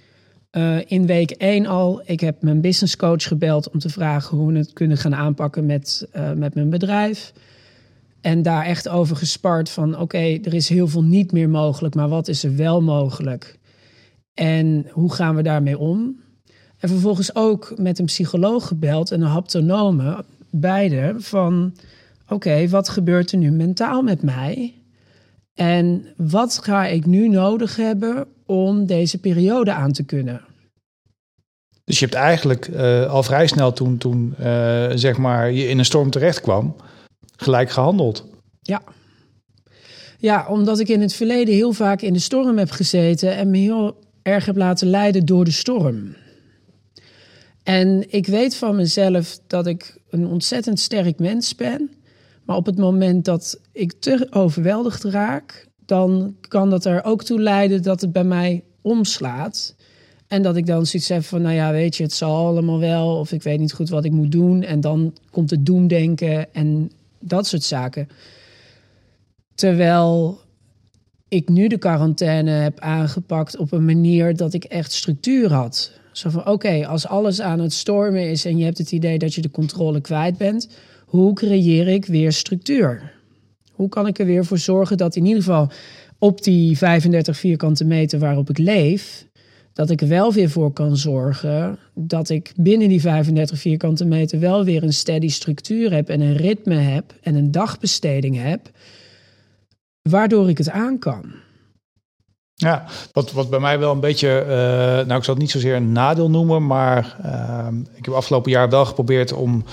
uh, 0.56 0.78
in 0.86 1.06
week 1.06 1.30
1 1.30 1.66
al, 1.66 2.02
ik 2.04 2.20
heb 2.20 2.42
mijn 2.42 2.60
business 2.60 2.96
coach 2.96 3.22
gebeld 3.22 3.70
om 3.70 3.78
te 3.78 3.88
vragen 3.88 4.36
hoe 4.36 4.52
we 4.52 4.58
het 4.58 4.72
kunnen 4.72 4.96
gaan 4.96 5.14
aanpakken 5.14 5.66
met, 5.66 6.08
uh, 6.16 6.32
met 6.32 6.54
mijn 6.54 6.70
bedrijf. 6.70 7.32
En 8.20 8.42
daar 8.42 8.64
echt 8.64 8.88
over 8.88 9.16
gespart 9.16 9.70
van 9.70 9.98
oké, 9.98 10.18
er 10.18 10.54
is 10.54 10.68
heel 10.68 10.88
veel 10.88 11.02
niet 11.02 11.32
meer 11.32 11.48
mogelijk, 11.48 11.94
maar 11.94 12.08
wat 12.08 12.28
is 12.28 12.44
er 12.44 12.56
wel 12.56 12.82
mogelijk? 12.82 13.58
En 14.34 14.86
hoe 14.90 15.12
gaan 15.12 15.36
we 15.36 15.42
daarmee 15.42 15.78
om? 15.78 16.20
En 16.78 16.88
vervolgens 16.88 17.34
ook 17.34 17.72
met 17.76 17.98
een 17.98 18.04
psycholoog 18.04 18.66
gebeld 18.66 19.10
en 19.10 19.20
een 19.20 19.28
haptonome, 19.28 20.24
beide, 20.50 21.14
van 21.18 21.74
oké, 22.28 22.68
wat 22.68 22.88
gebeurt 22.88 23.32
er 23.32 23.38
nu 23.38 23.50
mentaal 23.50 24.02
met 24.02 24.22
mij? 24.22 24.74
En 25.54 26.06
wat 26.16 26.58
ga 26.62 26.86
ik 26.86 27.06
nu 27.06 27.28
nodig 27.28 27.76
hebben 27.76 28.26
om 28.46 28.86
deze 28.86 29.18
periode 29.18 29.72
aan 29.72 29.92
te 29.92 30.04
kunnen? 30.04 30.40
Dus 31.84 31.98
je 31.98 32.04
hebt 32.04 32.16
eigenlijk 32.16 32.68
uh, 32.68 33.10
al 33.10 33.22
vrij 33.22 33.46
snel 33.46 33.72
toen, 33.72 33.98
toen 33.98 34.34
uh, 34.40 34.90
zeg 34.94 35.16
maar 35.16 35.52
je 35.52 35.68
in 35.68 35.78
een 35.78 35.84
storm 35.84 36.10
terecht 36.10 36.40
kwam, 36.40 36.76
gelijk 37.36 37.70
gehandeld. 37.70 38.26
Ja. 38.62 38.82
Ja, 40.18 40.46
omdat 40.48 40.78
ik 40.78 40.88
in 40.88 41.00
het 41.00 41.14
verleden 41.14 41.54
heel 41.54 41.72
vaak 41.72 42.02
in 42.02 42.12
de 42.12 42.18
storm 42.18 42.58
heb 42.58 42.70
gezeten 42.70 43.36
en 43.36 43.50
me 43.50 43.58
heel 43.58 43.98
erg 44.22 44.46
heb 44.46 44.56
laten 44.56 44.88
leiden 44.88 45.24
door 45.24 45.44
de 45.44 45.50
storm. 45.50 46.14
En 47.62 48.12
ik 48.12 48.26
weet 48.26 48.56
van 48.56 48.76
mezelf 48.76 49.38
dat 49.46 49.66
ik 49.66 49.98
een 50.10 50.26
ontzettend 50.26 50.80
sterk 50.80 51.18
mens 51.18 51.54
ben. 51.54 51.90
Maar 52.44 52.56
op 52.56 52.66
het 52.66 52.78
moment 52.78 53.24
dat 53.24 53.60
ik 53.72 53.92
te 53.92 54.26
overweldigd 54.30 55.04
raak, 55.04 55.66
dan 55.86 56.36
kan 56.48 56.70
dat 56.70 56.84
er 56.84 57.04
ook 57.04 57.24
toe 57.24 57.40
leiden 57.40 57.82
dat 57.82 58.00
het 58.00 58.12
bij 58.12 58.24
mij 58.24 58.64
omslaat. 58.80 59.74
En 60.26 60.42
dat 60.42 60.56
ik 60.56 60.66
dan 60.66 60.86
zoiets 60.86 61.08
heb 61.08 61.24
van, 61.24 61.42
nou 61.42 61.54
ja, 61.54 61.72
weet 61.72 61.96
je, 61.96 62.02
het 62.02 62.12
zal 62.12 62.46
allemaal 62.46 62.78
wel. 62.78 63.18
Of 63.18 63.32
ik 63.32 63.42
weet 63.42 63.58
niet 63.58 63.72
goed 63.72 63.88
wat 63.88 64.04
ik 64.04 64.12
moet 64.12 64.32
doen. 64.32 64.62
En 64.62 64.80
dan 64.80 65.14
komt 65.30 65.50
het 65.50 65.66
doemdenken 65.66 66.54
en 66.54 66.90
dat 67.20 67.46
soort 67.46 67.62
zaken. 67.62 68.08
Terwijl 69.54 70.40
ik 71.28 71.48
nu 71.48 71.68
de 71.68 71.78
quarantaine 71.78 72.50
heb 72.50 72.80
aangepakt 72.80 73.56
op 73.56 73.72
een 73.72 73.84
manier 73.84 74.36
dat 74.36 74.54
ik 74.54 74.64
echt 74.64 74.92
structuur 74.92 75.52
had. 75.52 75.92
Zo 76.12 76.30
van, 76.30 76.46
oké, 76.46 76.86
als 76.86 77.06
alles 77.06 77.40
aan 77.40 77.60
het 77.60 77.72
stormen 77.72 78.30
is 78.30 78.44
en 78.44 78.58
je 78.58 78.64
hebt 78.64 78.78
het 78.78 78.92
idee 78.92 79.18
dat 79.18 79.34
je 79.34 79.40
de 79.40 79.50
controle 79.50 80.00
kwijt 80.00 80.36
bent, 80.36 80.68
hoe 81.06 81.32
creëer 81.32 81.88
ik 81.88 82.06
weer 82.06 82.32
structuur? 82.32 83.15
Hoe 83.76 83.88
kan 83.88 84.06
ik 84.06 84.18
er 84.18 84.26
weer 84.26 84.44
voor 84.44 84.58
zorgen 84.58 84.96
dat 84.96 85.16
in 85.16 85.26
ieder 85.26 85.42
geval 85.42 85.70
op 86.18 86.42
die 86.42 86.78
35 86.78 87.36
vierkante 87.36 87.84
meter 87.84 88.18
waarop 88.18 88.50
ik 88.50 88.58
leef, 88.58 89.26
dat 89.72 89.90
ik 89.90 90.00
wel 90.00 90.32
weer 90.32 90.50
voor 90.50 90.72
kan 90.72 90.96
zorgen 90.96 91.78
dat 91.94 92.28
ik 92.28 92.52
binnen 92.56 92.88
die 92.88 93.00
35 93.00 93.58
vierkante 93.58 94.04
meter 94.04 94.40
wel 94.40 94.64
weer 94.64 94.82
een 94.82 94.92
steady 94.92 95.28
structuur 95.28 95.92
heb 95.92 96.08
en 96.08 96.20
een 96.20 96.36
ritme 96.36 96.74
heb 96.74 97.14
en 97.22 97.34
een 97.34 97.50
dagbesteding 97.50 98.42
heb, 98.42 98.70
waardoor 100.02 100.48
ik 100.48 100.58
het 100.58 100.70
aan 100.70 100.98
kan. 100.98 101.34
Ja, 102.54 102.84
wat, 103.12 103.32
wat 103.32 103.50
bij 103.50 103.58
mij 103.58 103.78
wel 103.78 103.92
een 103.92 104.00
beetje, 104.00 104.42
uh, 104.42 104.48
nou 105.06 105.18
ik 105.18 105.24
zal 105.24 105.34
het 105.34 105.42
niet 105.42 105.50
zozeer 105.50 105.74
een 105.74 105.92
nadeel 105.92 106.30
noemen, 106.30 106.66
maar 106.66 107.16
uh, 107.24 107.68
ik 107.94 108.04
heb 108.04 108.14
afgelopen 108.14 108.50
jaar 108.50 108.70
wel 108.70 108.84
geprobeerd 108.84 109.32
om 109.32 109.64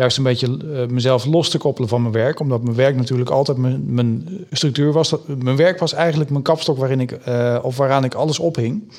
juist 0.00 0.16
een 0.16 0.22
beetje 0.22 0.58
uh, 0.64 0.86
mezelf 0.86 1.24
los 1.24 1.48
te 1.48 1.58
koppelen 1.58 1.88
van 1.88 2.00
mijn 2.02 2.14
werk. 2.14 2.40
Omdat 2.40 2.62
mijn 2.62 2.76
werk 2.76 2.96
natuurlijk 2.96 3.30
altijd 3.30 3.58
mijn, 3.58 3.94
mijn 3.94 4.28
structuur 4.50 4.92
was. 4.92 5.14
mijn 5.26 5.56
werk 5.56 5.78
was 5.78 5.92
eigenlijk 5.92 6.30
mijn 6.30 6.42
kapstok 6.42 6.78
waarin 6.78 7.00
ik, 7.00 7.26
uh, 7.28 7.58
of 7.62 7.76
waaraan 7.76 8.04
ik 8.04 8.14
alles 8.14 8.38
ophing. 8.38 8.92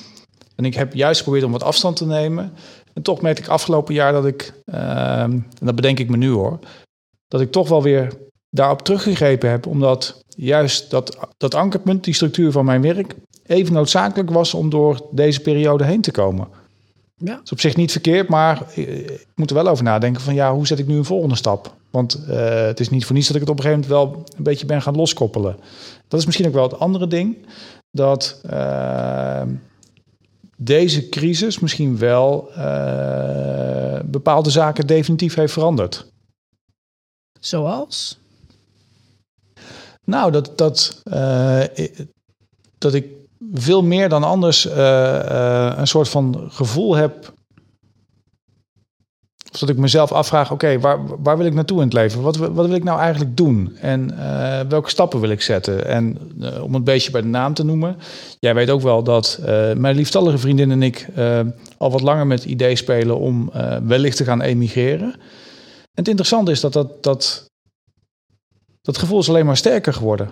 En 0.56 0.64
ik 0.64 0.74
heb 0.74 0.94
juist 0.94 1.18
geprobeerd 1.18 1.44
om 1.44 1.52
wat 1.52 1.62
afstand 1.62 1.96
te 1.96 2.06
nemen. 2.06 2.52
En 2.92 3.02
toch 3.02 3.20
merk 3.20 3.38
ik 3.38 3.48
afgelopen 3.48 3.94
jaar 3.94 4.12
dat 4.12 4.26
ik, 4.26 4.52
ehm, 4.64 5.30
en 5.30 5.66
dat 5.66 5.74
bedenk 5.74 5.98
ik 5.98 6.10
me 6.10 6.16
nu 6.16 6.30
hoor, 6.30 6.58
dat 7.28 7.40
ik 7.40 7.50
toch 7.50 7.68
wel 7.68 7.82
weer 7.82 8.12
daarop 8.50 8.82
teruggegrepen 8.82 9.50
heb. 9.50 9.66
Omdat 9.66 10.22
juist 10.26 10.90
dat, 10.90 11.28
dat 11.36 11.54
ankerpunt, 11.54 12.04
die 12.04 12.14
structuur 12.14 12.52
van 12.52 12.64
mijn 12.64 12.82
werk, 12.82 13.14
even 13.46 13.72
noodzakelijk 13.74 14.30
was 14.30 14.54
om 14.54 14.70
door 14.70 15.08
deze 15.10 15.40
periode 15.40 15.84
heen 15.84 16.00
te 16.00 16.10
komen. 16.10 16.48
Ja. 17.24 17.34
Dat 17.34 17.44
is 17.44 17.52
op 17.52 17.60
zich 17.60 17.76
niet 17.76 17.92
verkeerd, 17.92 18.28
maar 18.28 18.62
ik 18.74 19.26
moet 19.34 19.50
er 19.50 19.56
wel 19.56 19.68
over 19.68 19.84
nadenken 19.84 20.22
van 20.22 20.34
ja, 20.34 20.54
hoe 20.54 20.66
zet 20.66 20.78
ik 20.78 20.86
nu 20.86 20.96
een 20.96 21.04
volgende 21.04 21.36
stap? 21.36 21.74
Want 21.90 22.24
uh, 22.28 22.64
het 22.64 22.80
is 22.80 22.88
niet 22.88 23.04
voor 23.04 23.14
niets 23.14 23.26
dat 23.26 23.36
ik 23.36 23.42
het 23.42 23.50
op 23.50 23.56
een 23.56 23.64
gegeven 23.64 23.88
moment 23.88 24.12
wel 24.12 24.24
een 24.36 24.42
beetje 24.42 24.66
ben 24.66 24.82
gaan 24.82 24.96
loskoppelen. 24.96 25.56
Dat 26.08 26.20
is 26.20 26.26
misschien 26.26 26.46
ook 26.46 26.52
wel 26.52 26.62
het 26.62 26.78
andere 26.78 27.06
ding. 27.06 27.46
Dat 27.90 28.40
uh, 28.50 29.42
deze 30.56 31.08
crisis 31.08 31.58
misschien 31.58 31.98
wel 31.98 32.48
uh, 32.56 34.00
bepaalde 34.04 34.50
zaken 34.50 34.86
definitief 34.86 35.34
heeft 35.34 35.52
veranderd. 35.52 36.06
Zoals? 37.40 38.18
Nou, 40.04 40.30
dat, 40.30 40.58
dat, 40.58 41.02
dat 42.78 42.94
ik 42.94 43.06
veel 43.52 43.82
meer 43.82 44.08
dan 44.08 44.24
anders 44.24 44.66
uh, 44.66 44.74
uh, 44.74 45.72
een 45.76 45.86
soort 45.86 46.08
van 46.08 46.48
gevoel 46.48 46.94
heb. 46.94 47.32
Of 49.52 49.58
dat 49.58 49.68
ik 49.68 49.76
mezelf 49.76 50.12
afvraag: 50.12 50.50
oké, 50.50 50.80
waar, 50.80 51.22
waar 51.22 51.36
wil 51.36 51.46
ik 51.46 51.54
naartoe 51.54 51.76
in 51.78 51.84
het 51.84 51.92
leven? 51.92 52.22
Wat, 52.22 52.36
wat 52.36 52.66
wil 52.66 52.74
ik 52.74 52.84
nou 52.84 53.00
eigenlijk 53.00 53.36
doen? 53.36 53.76
En 53.80 54.10
uh, 54.12 54.60
welke 54.60 54.90
stappen 54.90 55.20
wil 55.20 55.30
ik 55.30 55.42
zetten? 55.42 55.86
En 55.86 56.18
om 56.62 56.74
het 56.74 56.84
beestje 56.84 57.10
bij 57.10 57.20
de 57.20 57.26
naam 57.26 57.54
te 57.54 57.64
noemen. 57.64 57.96
Jij 58.38 58.54
weet 58.54 58.70
ook 58.70 58.80
wel 58.80 59.02
dat 59.02 59.40
mijn 59.76 59.96
lieftallige 59.96 60.38
vriendin 60.38 60.70
en 60.70 60.82
ik 60.82 61.06
al 61.76 61.90
wat 61.90 62.02
langer 62.02 62.26
met 62.26 62.44
idee 62.44 62.76
spelen 62.76 63.18
om 63.18 63.50
wellicht 63.82 64.16
te 64.16 64.24
gaan 64.24 64.42
emigreren. 64.42 65.12
En 65.12 65.18
het 65.94 66.08
interessante 66.08 66.50
is 66.50 66.60
dat 66.60 66.72
dat, 66.72 67.02
dat, 67.02 67.50
dat 68.82 68.98
gevoel 68.98 69.18
is 69.18 69.28
alleen 69.28 69.46
maar 69.46 69.56
sterker 69.56 69.92
geworden 69.92 70.30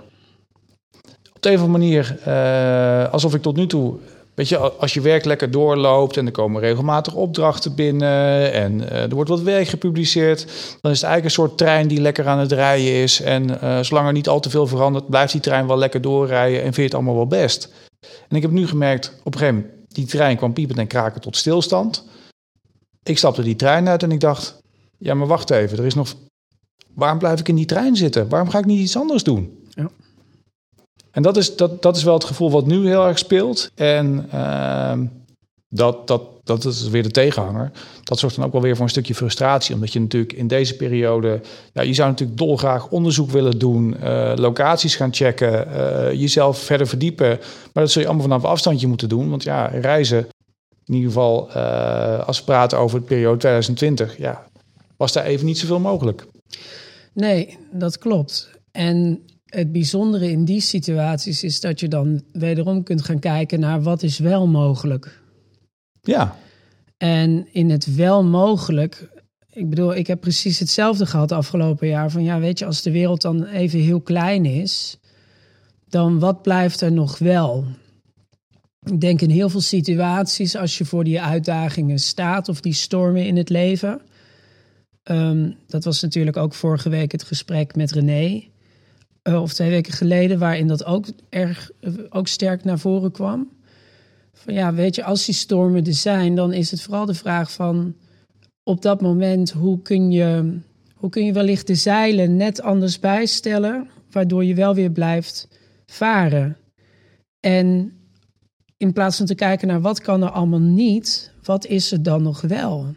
op 1.40 1.59
de 1.59 1.64
een 1.64 1.70
manier, 1.70 2.18
uh, 2.28 3.12
alsof 3.12 3.35
ik 3.35 3.42
tot 3.42 3.56
nu 3.56 3.66
toe. 3.66 3.94
Weet 4.35 4.49
je, 4.49 4.59
als 4.59 4.94
je 4.94 5.00
werk 5.00 5.25
lekker 5.25 5.50
doorloopt 5.50 6.16
en 6.16 6.26
er 6.26 6.32
komen 6.32 6.61
regelmatig 6.61 7.14
opdrachten 7.14 7.75
binnen 7.75 8.52
en 8.52 8.80
uh, 8.80 9.02
er 9.02 9.14
wordt 9.14 9.30
wat 9.30 9.40
werk 9.40 9.68
gepubliceerd, 9.68 10.40
dan 10.80 10.90
is 10.90 11.00
het 11.00 11.11
eigenlijk 11.11 11.25
een 11.25 11.30
soort 11.30 11.59
trein 11.59 11.88
die 11.88 12.00
lekker 12.00 12.26
aan 12.26 12.38
het 12.38 12.52
rijden 12.52 12.92
is. 12.92 13.20
En 13.20 13.50
uh, 13.50 13.80
zolang 13.80 14.06
er 14.06 14.12
niet 14.12 14.28
al 14.28 14.40
te 14.40 14.50
veel 14.50 14.66
verandert, 14.66 15.09
blijft 15.09 15.32
die 15.32 15.40
trein 15.40 15.66
wel 15.66 15.78
lekker 15.78 16.00
doorrijden 16.00 16.59
en 16.59 16.64
vind 16.64 16.76
je 16.76 16.82
het 16.82 16.94
allemaal 16.94 17.14
wel 17.14 17.26
best. 17.26 17.73
En 18.28 18.37
ik 18.37 18.42
heb 18.42 18.50
nu 18.50 18.66
gemerkt, 18.66 19.12
op 19.25 19.32
een 19.32 19.38
gegeven 19.40 19.61
moment, 19.61 19.94
die 19.94 20.06
trein 20.06 20.37
kwam 20.37 20.52
piepend 20.52 20.78
en 20.78 20.87
kraken 20.87 21.20
tot 21.20 21.37
stilstand. 21.37 22.04
Ik 23.02 23.18
stapte 23.18 23.42
die 23.42 23.56
trein 23.56 23.88
uit 23.88 24.02
en 24.02 24.12
ik 24.12 24.20
dacht, 24.20 24.59
ja 24.99 25.14
maar 25.14 25.26
wacht 25.26 25.50
even, 25.50 25.78
er 25.78 25.87
is 25.87 25.94
nog... 25.94 26.14
Waarom 26.94 27.18
blijf 27.18 27.40
ik 27.40 27.49
in 27.49 27.54
die 27.54 27.66
trein 27.66 27.97
zitten? 27.97 28.28
Waarom 28.28 28.50
ga 28.50 28.59
ik 28.59 28.64
niet 28.64 28.80
iets 28.80 28.97
anders 28.97 29.23
doen? 29.23 29.59
En 31.10 31.22
dat 31.22 31.36
is, 31.36 31.56
dat, 31.56 31.82
dat 31.82 31.96
is 31.96 32.02
wel 32.02 32.14
het 32.14 32.24
gevoel 32.24 32.50
wat 32.50 32.66
nu 32.66 32.86
heel 32.86 33.06
erg 33.06 33.18
speelt. 33.18 33.70
En 33.74 34.28
uh, 34.34 34.98
dat, 35.68 36.06
dat, 36.06 36.22
dat 36.44 36.64
is 36.64 36.88
weer 36.88 37.02
de 37.02 37.10
tegenhanger. 37.10 37.70
Dat 38.02 38.18
zorgt 38.18 38.36
dan 38.36 38.44
ook 38.44 38.52
wel 38.52 38.60
weer 38.60 38.74
voor 38.74 38.84
een 38.84 38.90
stukje 38.90 39.14
frustratie. 39.14 39.74
Omdat 39.74 39.92
je 39.92 40.00
natuurlijk 40.00 40.32
in 40.32 40.46
deze 40.46 40.76
periode... 40.76 41.40
Ja, 41.72 41.82
je 41.82 41.94
zou 41.94 42.08
natuurlijk 42.08 42.38
dolgraag 42.38 42.88
onderzoek 42.88 43.30
willen 43.30 43.58
doen... 43.58 43.96
Uh, 44.02 44.32
locaties 44.36 44.96
gaan 44.96 45.14
checken, 45.14 45.68
uh, 45.68 46.12
jezelf 46.12 46.58
verder 46.58 46.86
verdiepen. 46.86 47.28
Maar 47.72 47.82
dat 47.82 47.90
zul 47.90 48.02
je 48.02 48.08
allemaal 48.08 48.26
vanaf 48.26 48.44
afstandje 48.44 48.86
moeten 48.86 49.08
doen. 49.08 49.30
Want 49.30 49.42
ja, 49.42 49.66
reizen, 49.66 50.28
in 50.84 50.94
ieder 50.94 51.08
geval 51.08 51.48
uh, 51.56 52.26
als 52.26 52.38
we 52.38 52.44
praten 52.44 52.78
over 52.78 52.98
de 52.98 53.06
periode 53.06 53.38
2020... 53.38 54.18
Ja, 54.18 54.48
was 54.96 55.12
daar 55.12 55.24
even 55.24 55.46
niet 55.46 55.58
zoveel 55.58 55.80
mogelijk. 55.80 56.26
Nee, 57.12 57.58
dat 57.72 57.98
klopt. 57.98 58.50
En 58.72 59.22
het 59.50 59.73
bijzondere 59.73 60.30
in 60.30 60.45
die 60.45 60.61
situaties 60.61 61.45
is 61.45 61.61
dat 61.61 61.80
je 61.80 61.88
dan 61.88 62.23
wederom 62.33 62.83
kunt 62.83 63.02
gaan 63.02 63.19
kijken 63.19 63.61
naar 63.61 63.83
wat 63.83 64.02
is 64.02 64.19
wel 64.19 64.47
mogelijk. 64.47 65.21
Ja. 66.00 66.37
En 66.97 67.49
in 67.52 67.71
het 67.71 67.95
wel 67.95 68.25
mogelijk, 68.25 69.09
ik 69.52 69.69
bedoel, 69.69 69.95
ik 69.95 70.07
heb 70.07 70.21
precies 70.21 70.59
hetzelfde 70.59 71.07
gehad 71.07 71.33
afgelopen 71.33 71.88
jaar. 71.88 72.11
Van 72.11 72.23
ja, 72.23 72.40
weet 72.40 72.59
je, 72.59 72.66
als 72.66 72.83
de 72.83 72.90
wereld 72.90 73.23
dan 73.23 73.45
even 73.45 73.78
heel 73.78 74.00
klein 74.00 74.45
is, 74.45 74.99
dan 75.88 76.19
wat 76.19 76.42
blijft 76.42 76.80
er 76.80 76.92
nog 76.92 77.19
wel? 77.19 77.64
Ik 78.83 79.00
denk 79.00 79.21
in 79.21 79.30
heel 79.30 79.49
veel 79.49 79.61
situaties, 79.61 80.57
als 80.57 80.78
je 80.78 80.85
voor 80.85 81.04
die 81.04 81.21
uitdagingen 81.21 81.99
staat 81.99 82.49
of 82.49 82.61
die 82.61 82.73
stormen 82.73 83.26
in 83.26 83.37
het 83.37 83.49
leven. 83.49 84.00
Um, 85.04 85.57
dat 85.66 85.85
was 85.85 86.02
natuurlijk 86.02 86.37
ook 86.37 86.54
vorige 86.54 86.88
week 86.88 87.12
het 87.12 87.23
gesprek 87.23 87.75
met 87.75 87.92
René 87.92 88.49
uh, 89.28 89.42
of 89.42 89.52
twee 89.52 89.70
weken 89.70 89.92
geleden, 89.92 90.38
waarin 90.38 90.66
dat 90.66 90.84
ook 90.84 91.06
erg 91.28 91.70
uh, 91.80 91.94
ook 92.08 92.26
sterk 92.26 92.64
naar 92.64 92.78
voren 92.78 93.10
kwam. 93.10 93.48
Van 94.32 94.54
ja, 94.54 94.74
weet 94.74 94.94
je, 94.94 95.04
als 95.04 95.24
die 95.24 95.34
stormen 95.34 95.86
er 95.86 95.94
zijn, 95.94 96.34
dan 96.34 96.52
is 96.52 96.70
het 96.70 96.82
vooral 96.82 97.06
de 97.06 97.14
vraag 97.14 97.52
van 97.52 97.94
op 98.62 98.82
dat 98.82 99.00
moment 99.00 99.50
hoe 99.50 99.82
kun 99.82 100.10
je, 100.10 100.58
hoe 100.94 101.10
kun 101.10 101.24
je 101.24 101.32
wellicht 101.32 101.66
de 101.66 101.74
zeilen 101.74 102.36
net 102.36 102.62
anders 102.62 102.98
bijstellen, 103.00 103.88
waardoor 104.10 104.44
je 104.44 104.54
wel 104.54 104.74
weer 104.74 104.90
blijft 104.90 105.48
varen. 105.86 106.56
En 107.40 107.92
in 108.76 108.92
plaats 108.92 109.16
van 109.16 109.26
te 109.26 109.34
kijken 109.34 109.68
naar 109.68 109.80
wat 109.80 110.00
kan 110.00 110.22
er 110.22 110.30
allemaal 110.30 110.60
niet, 110.60 111.32
wat 111.42 111.66
is 111.66 111.92
er 111.92 112.02
dan 112.02 112.22
nog 112.22 112.40
wel? 112.40 112.94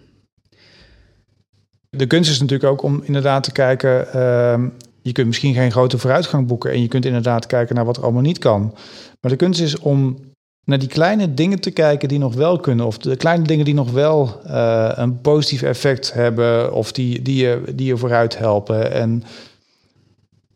De 1.89 2.07
kunst 2.07 2.29
is 2.29 2.39
natuurlijk 2.39 2.71
ook 2.71 2.81
om 2.81 3.01
inderdaad 3.03 3.43
te 3.43 3.51
kijken. 3.51 4.07
Uh, 4.15 4.67
je 5.03 5.11
kunt 5.11 5.27
misschien 5.27 5.53
geen 5.53 5.71
grote 5.71 5.97
vooruitgang 5.97 6.47
boeken 6.47 6.71
en 6.71 6.81
je 6.81 6.87
kunt 6.87 7.05
inderdaad 7.05 7.45
kijken 7.45 7.75
naar 7.75 7.85
wat 7.85 7.97
er 7.97 8.03
allemaal 8.03 8.21
niet 8.21 8.37
kan. 8.37 8.75
Maar 9.21 9.31
de 9.31 9.37
kunst 9.37 9.61
is 9.61 9.79
om 9.79 10.17
naar 10.65 10.79
die 10.79 10.87
kleine 10.87 11.33
dingen 11.33 11.59
te 11.59 11.71
kijken 11.71 12.09
die 12.09 12.19
nog 12.19 12.33
wel 12.33 12.59
kunnen. 12.59 12.85
Of 12.85 12.97
de 12.97 13.15
kleine 13.15 13.43
dingen 13.43 13.65
die 13.65 13.73
nog 13.73 13.91
wel 13.91 14.41
uh, 14.47 14.91
een 14.95 15.21
positief 15.21 15.61
effect 15.61 16.13
hebben. 16.13 16.73
Of 16.73 16.91
die, 16.91 17.21
die, 17.21 17.35
je, 17.35 17.63
die 17.75 17.85
je 17.85 17.97
vooruit 17.97 18.37
helpen. 18.37 18.91
En 18.91 19.23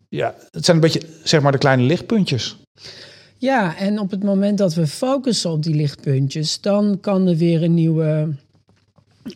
ja, 0.10 0.36
het 0.51 0.66
zijn 0.66 0.77
een 0.77 0.84
beetje 0.84 1.01
zeg 1.24 1.42
maar 1.42 1.51
de 1.51 1.58
kleine 1.58 1.84
lichtpuntjes. 1.84 2.58
Ja, 3.38 3.77
en 3.77 4.00
op 4.00 4.12
het 4.12 4.24
moment 4.24 4.58
dat 4.58 4.74
we 4.74 4.88
focussen 4.88 5.51
op 5.51 5.63
die 5.63 5.75
lichtpuntjes, 5.75 6.62
dan 6.62 6.98
kan 7.01 7.27
er 7.27 7.36
weer 7.36 7.63
een 7.63 7.74
nieuwe. 7.74 8.36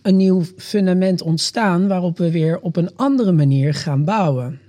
Een 0.02 0.16
nieuw 0.16 0.44
fundament 0.58 1.22
ontstaan 1.22 1.88
waarop 1.88 2.18
we 2.18 2.32
weer 2.32 2.60
op 2.60 2.76
een 2.76 2.96
andere 2.96 3.32
manier 3.32 3.74
gaan 3.74 4.04
bouwen. 4.04 4.60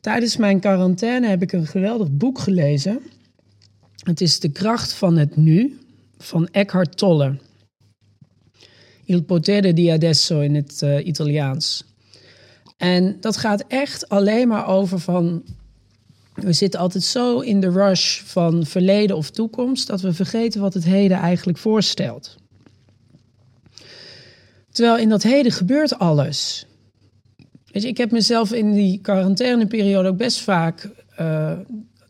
Tijdens 0.00 0.36
mijn 0.36 0.60
quarantaine 0.60 1.28
heb 1.28 1.42
ik 1.42 1.52
een 1.52 1.66
geweldig 1.66 2.10
boek 2.10 2.38
gelezen. 2.38 3.00
Het 4.04 4.20
is 4.20 4.40
De 4.40 4.48
kracht 4.48 4.92
van 4.92 5.16
het 5.16 5.36
nu 5.36 5.78
van 6.18 6.48
Eckhart 6.48 6.96
Tolle. 6.96 7.38
Il 9.04 9.22
potere 9.22 9.72
di 9.72 9.90
adesso 9.90 10.40
in 10.40 10.54
het 10.54 10.80
uh, 10.84 11.06
Italiaans. 11.06 11.84
En 12.76 13.16
dat 13.20 13.36
gaat 13.36 13.64
echt 13.68 14.08
alleen 14.08 14.48
maar 14.48 14.66
over 14.66 14.98
van. 14.98 15.42
We 16.34 16.52
zitten 16.52 16.80
altijd 16.80 17.04
zo 17.04 17.40
in 17.40 17.60
de 17.60 17.70
rush 17.70 18.20
van 18.20 18.66
verleden 18.66 19.16
of 19.16 19.30
toekomst 19.30 19.86
dat 19.86 20.00
we 20.00 20.12
vergeten 20.12 20.60
wat 20.60 20.74
het 20.74 20.84
heden 20.84 21.16
eigenlijk 21.18 21.58
voorstelt. 21.58 22.36
Terwijl 24.70 24.98
in 24.98 25.08
dat 25.08 25.22
heden 25.22 25.52
gebeurt 25.52 25.98
alles. 25.98 26.66
Weet 27.72 27.82
je, 27.82 27.88
ik 27.88 27.96
heb 27.96 28.10
mezelf 28.10 28.52
in 28.52 28.72
die 28.72 29.00
quarantaineperiode 29.00 30.08
ook 30.08 30.16
best 30.16 30.40
vaak 30.40 30.90
uh, 31.20 31.58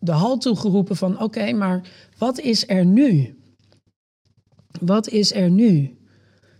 de 0.01 0.13
hal 0.13 0.39
toegeroepen 0.39 0.97
van 0.97 1.21
oké, 1.21 1.53
maar 1.53 1.89
wat 2.19 2.41
is 2.41 2.69
er 2.69 2.85
nu? 2.85 3.39
Wat 4.81 5.09
is 5.09 5.35
er 5.35 5.51
nu? 5.51 5.99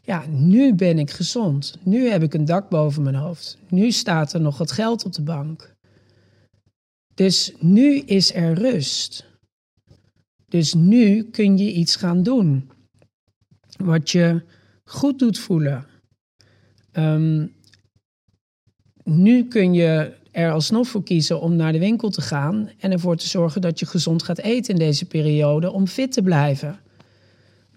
Ja, 0.03 0.27
nu 0.27 0.75
ben 0.75 0.99
ik 0.99 1.11
gezond. 1.11 1.77
Nu 1.83 2.09
heb 2.09 2.23
ik 2.23 2.35
een 2.35 2.45
dak 2.45 2.69
boven 2.69 3.03
mijn 3.03 3.15
hoofd. 3.15 3.59
Nu 3.69 3.91
staat 3.91 4.33
er 4.33 4.41
nog 4.41 4.59
wat 4.59 4.73
geld 4.73 5.05
op 5.05 5.13
de 5.13 5.23
bank. 5.23 5.75
Dus 7.15 7.53
nu 7.59 7.99
is 7.99 8.35
er 8.35 8.55
rust. 8.55 9.27
Dus 10.49 10.75
nu 10.75 11.23
kun 11.23 11.59
je 11.59 11.73
iets 11.73 11.97
gaan 11.97 12.23
doen. 12.23 12.71
Wat 13.79 14.11
je 14.11 14.43
goed 14.85 15.19
doet 15.19 15.39
voelen. 15.39 15.87
Um, 16.93 17.55
nu 19.11 19.45
kun 19.45 19.75
je 19.75 20.13
er 20.31 20.51
alsnog 20.51 20.89
voor 20.89 21.03
kiezen 21.03 21.41
om 21.41 21.57
naar 21.57 21.73
de 21.73 21.79
winkel 21.79 22.11
te 22.11 22.21
gaan 22.21 22.71
en 22.79 22.93
ervoor 22.93 23.17
te 23.17 23.29
zorgen 23.29 23.61
dat 23.61 23.79
je 23.79 23.87
gezond 23.87 24.23
gaat 24.23 24.39
eten 24.39 24.73
in 24.73 24.79
deze 24.79 25.05
periode 25.05 25.73
om 25.73 25.87
fit 25.87 26.13
te 26.13 26.23
blijven. 26.23 26.79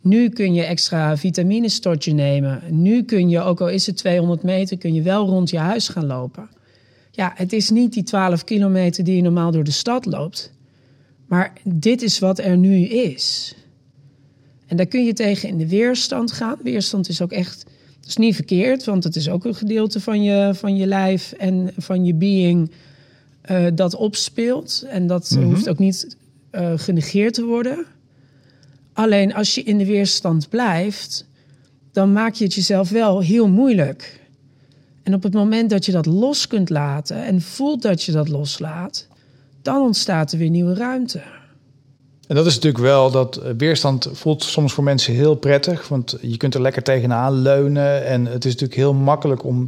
Nu 0.01 0.29
kun 0.29 0.53
je 0.53 0.63
extra 0.63 1.17
vitamines 1.17 1.79
tot 1.79 2.03
je 2.03 2.13
nemen. 2.13 2.61
Nu 2.69 3.03
kun 3.03 3.29
je, 3.29 3.41
ook 3.41 3.61
al 3.61 3.69
is 3.69 3.85
het 3.85 3.97
200 3.97 4.43
meter, 4.43 4.77
kun 4.77 4.93
je 4.93 5.01
wel 5.01 5.27
rond 5.27 5.49
je 5.49 5.57
huis 5.57 5.87
gaan 5.87 6.05
lopen. 6.05 6.49
Ja, 7.11 7.31
het 7.35 7.53
is 7.53 7.69
niet 7.69 7.93
die 7.93 8.03
12 8.03 8.43
kilometer 8.43 9.03
die 9.03 9.15
je 9.15 9.21
normaal 9.21 9.51
door 9.51 9.63
de 9.63 9.71
stad 9.71 10.05
loopt. 10.05 10.53
Maar 11.27 11.53
dit 11.63 12.01
is 12.01 12.19
wat 12.19 12.39
er 12.39 12.57
nu 12.57 12.85
is. 12.85 13.55
En 14.67 14.77
daar 14.77 14.85
kun 14.85 15.05
je 15.05 15.13
tegen 15.13 15.49
in 15.49 15.57
de 15.57 15.67
weerstand 15.67 16.31
gaan. 16.31 16.57
Weerstand 16.63 17.09
is 17.09 17.21
ook 17.21 17.31
echt 17.31 17.65
dat 18.03 18.11
is 18.11 18.17
niet 18.17 18.35
verkeerd, 18.35 18.83
want 18.83 19.03
het 19.03 19.15
is 19.15 19.29
ook 19.29 19.45
een 19.45 19.55
gedeelte 19.55 19.99
van 19.99 20.23
je, 20.23 20.51
van 20.53 20.75
je 20.75 20.87
lijf 20.87 21.31
en 21.31 21.71
van 21.77 22.05
je 22.05 22.13
being 22.13 22.71
uh, 23.51 23.65
dat 23.75 23.95
opspeelt. 23.95 24.85
En 24.87 25.07
dat 25.07 25.29
mm 25.31 25.37
-hmm. 25.37 25.49
hoeft 25.49 25.69
ook 25.69 25.79
niet 25.79 26.17
uh, 26.51 26.73
genegeerd 26.75 27.33
te 27.33 27.43
worden. 27.43 27.85
Alleen 28.93 29.33
als 29.33 29.55
je 29.55 29.63
in 29.63 29.77
de 29.77 29.85
weerstand 29.85 30.49
blijft, 30.49 31.25
dan 31.91 32.13
maak 32.13 32.33
je 32.33 32.43
het 32.43 32.53
jezelf 32.53 32.89
wel 32.89 33.21
heel 33.21 33.49
moeilijk. 33.49 34.19
En 35.03 35.13
op 35.13 35.23
het 35.23 35.33
moment 35.33 35.69
dat 35.69 35.85
je 35.85 35.91
dat 35.91 36.05
los 36.05 36.47
kunt 36.47 36.69
laten 36.69 37.23
en 37.23 37.41
voelt 37.41 37.81
dat 37.81 38.03
je 38.03 38.11
dat 38.11 38.27
loslaat, 38.27 39.07
dan 39.61 39.81
ontstaat 39.81 40.31
er 40.31 40.37
weer 40.37 40.49
nieuwe 40.49 40.73
ruimte. 40.73 41.21
En 42.33 42.39
dat 42.39 42.47
is 42.47 42.55
natuurlijk 42.55 42.83
wel 42.83 43.11
dat 43.11 43.35
eh, 43.35 43.51
weerstand 43.57 44.09
voelt 44.11 44.43
soms 44.43 44.73
voor 44.73 44.83
mensen 44.83 45.13
heel 45.13 45.35
prettig, 45.35 45.87
want 45.87 46.17
je 46.21 46.37
kunt 46.37 46.53
er 46.53 46.61
lekker 46.61 46.83
tegenaan 46.83 47.33
leunen 47.33 48.05
en 48.05 48.25
het 48.25 48.45
is 48.45 48.51
natuurlijk 48.51 48.79
heel 48.79 48.93
makkelijk 48.93 49.43
om 49.43 49.67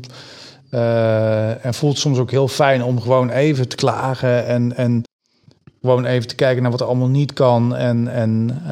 uh, 0.72 1.66
en 1.66 1.74
voelt 1.74 1.98
soms 1.98 2.18
ook 2.18 2.32
heel 2.32 2.48
fijn 2.48 2.84
om 2.84 3.02
gewoon 3.02 3.30
even 3.30 3.68
te 3.68 3.76
klagen 3.76 4.46
en, 4.46 4.76
en 4.76 5.04
gewoon 5.82 6.06
even 6.06 6.28
te 6.28 6.36
kijken 6.36 6.62
naar 6.62 6.72
wat 6.72 6.80
er 6.80 6.88
allemaal 6.88 7.08
niet 7.08 7.34
kan. 7.34 7.76
En, 7.76 8.08
en, 8.08 8.62
uh, 8.64 8.70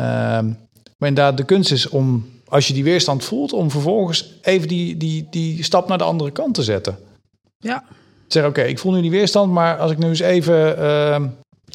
maar 0.97 1.09
inderdaad, 1.09 1.37
de 1.37 1.45
kunst 1.45 1.71
is 1.71 1.89
om, 1.89 2.25
als 2.47 2.67
je 2.67 2.73
die 2.73 2.83
weerstand 2.83 3.23
voelt, 3.23 3.53
om 3.53 3.71
vervolgens 3.71 4.33
even 4.41 4.67
die, 4.67 4.97
die, 4.97 5.27
die 5.29 5.63
stap 5.63 5.87
naar 5.87 5.97
de 5.97 6.03
andere 6.03 6.31
kant 6.31 6.53
te 6.53 6.63
zetten. 6.63 6.97
Ja. 7.59 7.83
Zeg, 8.27 8.45
oké, 8.45 8.61
ik 8.61 8.79
voel 8.79 8.91
nu 8.91 9.01
die 9.01 9.11
weerstand, 9.11 9.51
maar 9.51 9.77
als 9.77 9.91
ik 9.91 9.97
nu 9.97 10.07
eens 10.07 10.19
even 10.19 10.79
uh, 10.79 11.23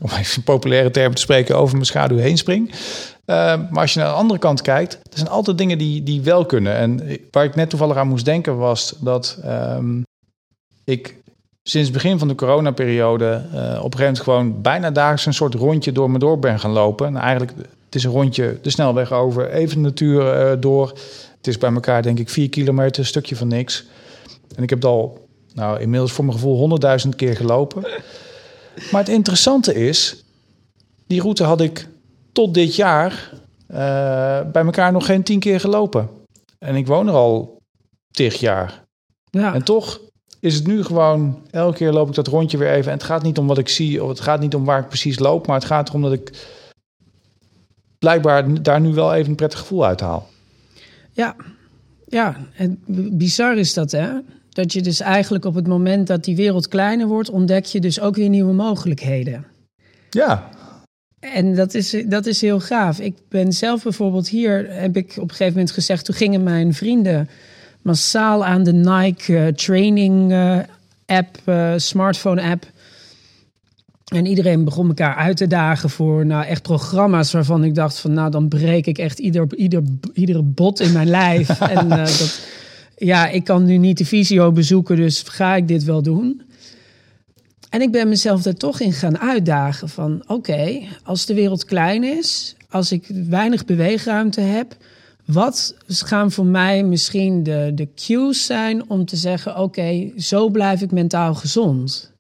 om 0.03 0.11
even 0.19 0.43
populaire 0.43 0.91
termen 0.91 1.15
te 1.15 1.21
spreken, 1.21 1.57
over 1.57 1.75
mijn 1.75 1.87
schaduw 1.87 2.17
heen 2.17 2.39
spring. 2.39 2.71
Uh, 2.71 2.75
maar 3.71 3.81
als 3.81 3.93
je 3.93 4.01
naar 4.01 4.09
de 4.09 4.15
andere 4.15 4.39
kant 4.39 4.63
kijkt, 4.63 4.95
er 4.95 5.19
zijn 5.19 5.29
altijd 5.29 5.59
dingen 5.59 5.79
die, 5.79 6.03
die 6.03 6.21
wel 6.23 6.47
kunnen. 6.47 6.75
En 6.75 7.19
waar 7.31 7.45
ik 7.45 7.55
net 7.55 7.71
toevallig 7.71 7.97
aan 7.97 8.09
moest 8.09 8.25
denken 8.25 8.57
was 8.57 8.95
dat 9.01 9.39
um, 9.47 10.03
ik 10.85 11.17
sinds 11.63 11.89
het 11.89 11.97
begin 11.97 12.19
van 12.19 12.29
de 12.29 12.35
coronaperiode 12.35 13.25
uh, 13.25 13.61
op 13.61 13.61
een 13.61 13.99
gegeven 13.99 13.99
moment 13.99 14.21
gewoon 14.21 14.63
bijna 14.63 14.91
dagelijks 14.91 15.27
een 15.27 15.35
soort 15.35 15.55
rondje 15.55 15.93
door 15.93 16.09
mijn 16.09 16.21
dorp 16.21 16.41
ben 16.41 16.61
gaan 16.61 16.71
lopen. 16.71 17.07
En 17.07 17.17
eigenlijk, 17.17 17.53
het 17.85 17.95
is 17.95 18.05
een 18.05 18.11
rondje 18.11 18.59
de 18.63 18.71
snelweg 18.71 19.13
over, 19.13 19.51
even 19.51 19.77
de 19.77 19.83
natuur 19.83 20.51
uh, 20.51 20.61
door. 20.61 20.89
Het 21.37 21.47
is 21.47 21.59
bij 21.59 21.73
elkaar 21.73 22.03
denk 22.03 22.19
ik 22.19 22.29
vier 22.29 22.49
kilometer, 22.49 23.01
een 23.01 23.07
stukje 23.07 23.37
van 23.37 23.49
niks. 23.49 23.85
En 24.57 24.63
ik 24.63 24.71
heb 24.71 24.85
al, 24.85 25.27
nou 25.55 25.81
inmiddels 25.81 26.13
voor 26.13 26.25
mijn 26.25 26.37
gevoel 26.37 26.57
honderdduizend 26.57 27.15
keer 27.15 27.37
gelopen. 27.37 27.87
Maar 28.91 29.01
het 29.01 29.09
interessante 29.09 29.75
is, 29.75 30.25
die 31.07 31.21
route 31.21 31.45
had 31.45 31.61
ik 31.61 31.89
tot 32.33 32.55
dit 32.55 32.75
jaar 32.75 33.31
uh, 33.71 33.77
bij 34.53 34.65
elkaar 34.65 34.93
nog 34.93 35.07
geen 35.07 35.23
tien 35.23 35.41
keer 35.41 35.61
gelopen. 35.61 36.09
En 36.59 36.75
ik 36.75 36.87
woon 36.87 37.09
er 37.09 37.15
al 37.15 37.63
tig 38.11 38.35
jaar. 38.35 38.85
Ja. 39.31 39.55
En 39.55 39.63
toch 39.63 40.01
is 40.41 40.55
het 40.55 40.67
nu 40.67 40.85
gewoon, 40.85 41.43
elke 41.51 41.77
keer 41.77 41.93
loop 41.93 42.09
ik 42.09 42.15
dat 42.15 42.27
rondje 42.27 42.59
weer 42.59 42.71
even. 42.71 42.93
En 42.93 42.99
het 42.99 43.07
gaat 43.07 43.23
niet 43.23 43.39
om 43.39 43.47
wat 43.47 43.59
ik 43.59 43.69
zie, 43.69 44.03
of 44.03 44.09
het 44.09 44.21
gaat 44.21 44.41
niet 44.41 44.55
om 44.55 44.65
waar 44.65 44.81
ik 44.81 44.89
precies 44.89 45.19
loop, 45.19 45.47
maar 45.47 45.57
het 45.57 45.65
gaat 45.65 45.89
erom 45.89 46.03
dat 46.03 46.13
ik 46.13 46.33
blijkbaar 47.99 48.63
daar 48.63 48.81
nu 48.81 48.95
wel 48.95 49.15
even 49.15 49.31
een 49.31 49.37
prettig 49.37 49.59
gevoel 49.59 49.85
uit 49.85 50.01
haal. 50.01 50.29
Ja, 51.13 51.37
ja. 52.07 52.37
En 52.55 52.83
bizar 53.13 53.57
is 53.57 53.75
dat, 53.75 53.91
hè? 53.91 54.09
Dat 54.59 54.73
je 54.73 54.83
dus 54.83 55.01
eigenlijk 55.01 55.45
op 55.45 55.55
het 55.55 55.67
moment 55.67 56.07
dat 56.07 56.25
die 56.25 56.37
wereld 56.37 56.69
kleiner 56.69 57.07
wordt, 57.07 57.31
ontdek 57.31 57.65
je 57.65 57.81
dus 57.81 58.01
ook 58.01 58.17
weer 58.17 58.29
nieuwe 58.29 58.53
mogelijkheden. 58.53 59.45
Ja. 60.11 60.49
En 61.21 61.55
dat 61.55 61.75
is, 61.75 61.97
dat 62.07 62.27
is 62.27 62.41
heel 62.41 62.61
gaaf. 62.61 63.01
Ik 63.01 63.15
ben 63.29 63.53
zelf 63.53 63.83
bijvoorbeeld 63.83 64.29
hier, 64.29 64.67
heb 64.71 64.97
ik 64.97 65.11
op 65.17 65.23
een 65.23 65.31
gegeven 65.31 65.53
moment 65.53 65.71
gezegd, 65.71 66.05
toen 66.05 66.15
gingen 66.15 66.43
mijn 66.43 66.75
vrienden 66.75 67.29
massaal 67.83 68.45
aan 68.45 68.63
de 68.63 68.73
Nike 68.73 69.33
uh, 69.33 69.47
training 69.47 70.33
uh, 70.33 70.59
app, 71.07 71.37
uh, 71.47 71.73
smartphone 71.77 72.43
app. 72.43 72.67
En 74.05 74.27
iedereen 74.27 74.65
begon 74.65 74.89
elkaar 74.89 75.15
uit 75.15 75.37
te 75.37 75.47
dagen 75.47 75.91
voor 75.91 76.27
nou, 76.27 76.45
echt 76.45 76.63
programma's 76.63 77.33
waarvan 77.33 77.65
ik 77.65 77.75
dacht 77.75 77.99
van 77.99 78.13
nou 78.13 78.31
dan 78.31 78.49
breek 78.49 78.87
ik 78.87 78.99
echt 78.99 79.19
ieder, 79.19 79.47
ieder, 79.57 79.83
iedere 80.13 80.43
bot 80.43 80.81
in 80.81 80.93
mijn 80.93 81.09
lijf. 81.09 81.61
en 81.79 81.89
dat, 81.89 82.41
ja, 82.99 83.29
ik 83.29 83.45
kan 83.45 83.65
nu 83.65 83.77
niet 83.77 83.99
de 83.99 84.05
visio 84.05 84.53
bezoeken, 84.53 84.97
dus 84.97 85.23
ga 85.23 85.55
ik 85.55 85.69
dit 85.69 85.85
wel 85.85 86.03
doen? 86.03 86.43
En 87.71 87.81
ik 87.81 87.93
ben 87.93 88.09
mezelf 88.09 88.45
er 88.45 88.57
toch 88.57 88.81
in 88.81 88.93
gaan 88.93 89.19
uitdagen 89.19 89.89
van 89.89 90.23
oké, 90.27 90.81
als 91.03 91.27
de 91.27 91.35
wereld 91.35 91.65
klein 91.65 92.05
is, 92.05 92.57
als 92.71 92.93
ik 92.93 93.11
weinig 93.29 93.65
beweegruimte 93.65 94.41
heb, 94.41 94.77
wat 95.25 95.75
gaan 95.87 96.31
voor 96.31 96.47
mij 96.47 96.83
misschien 96.83 97.43
de, 97.43 97.73
de 97.75 97.89
cues 97.95 98.47
zijn 98.47 98.91
om 98.91 99.05
te 99.05 99.17
zeggen: 99.17 99.59
oké, 99.59 100.13
zo 100.17 100.49
blijf 100.49 100.81
ik 100.81 100.91
mentaal 100.91 101.35
gezond? 101.35 102.13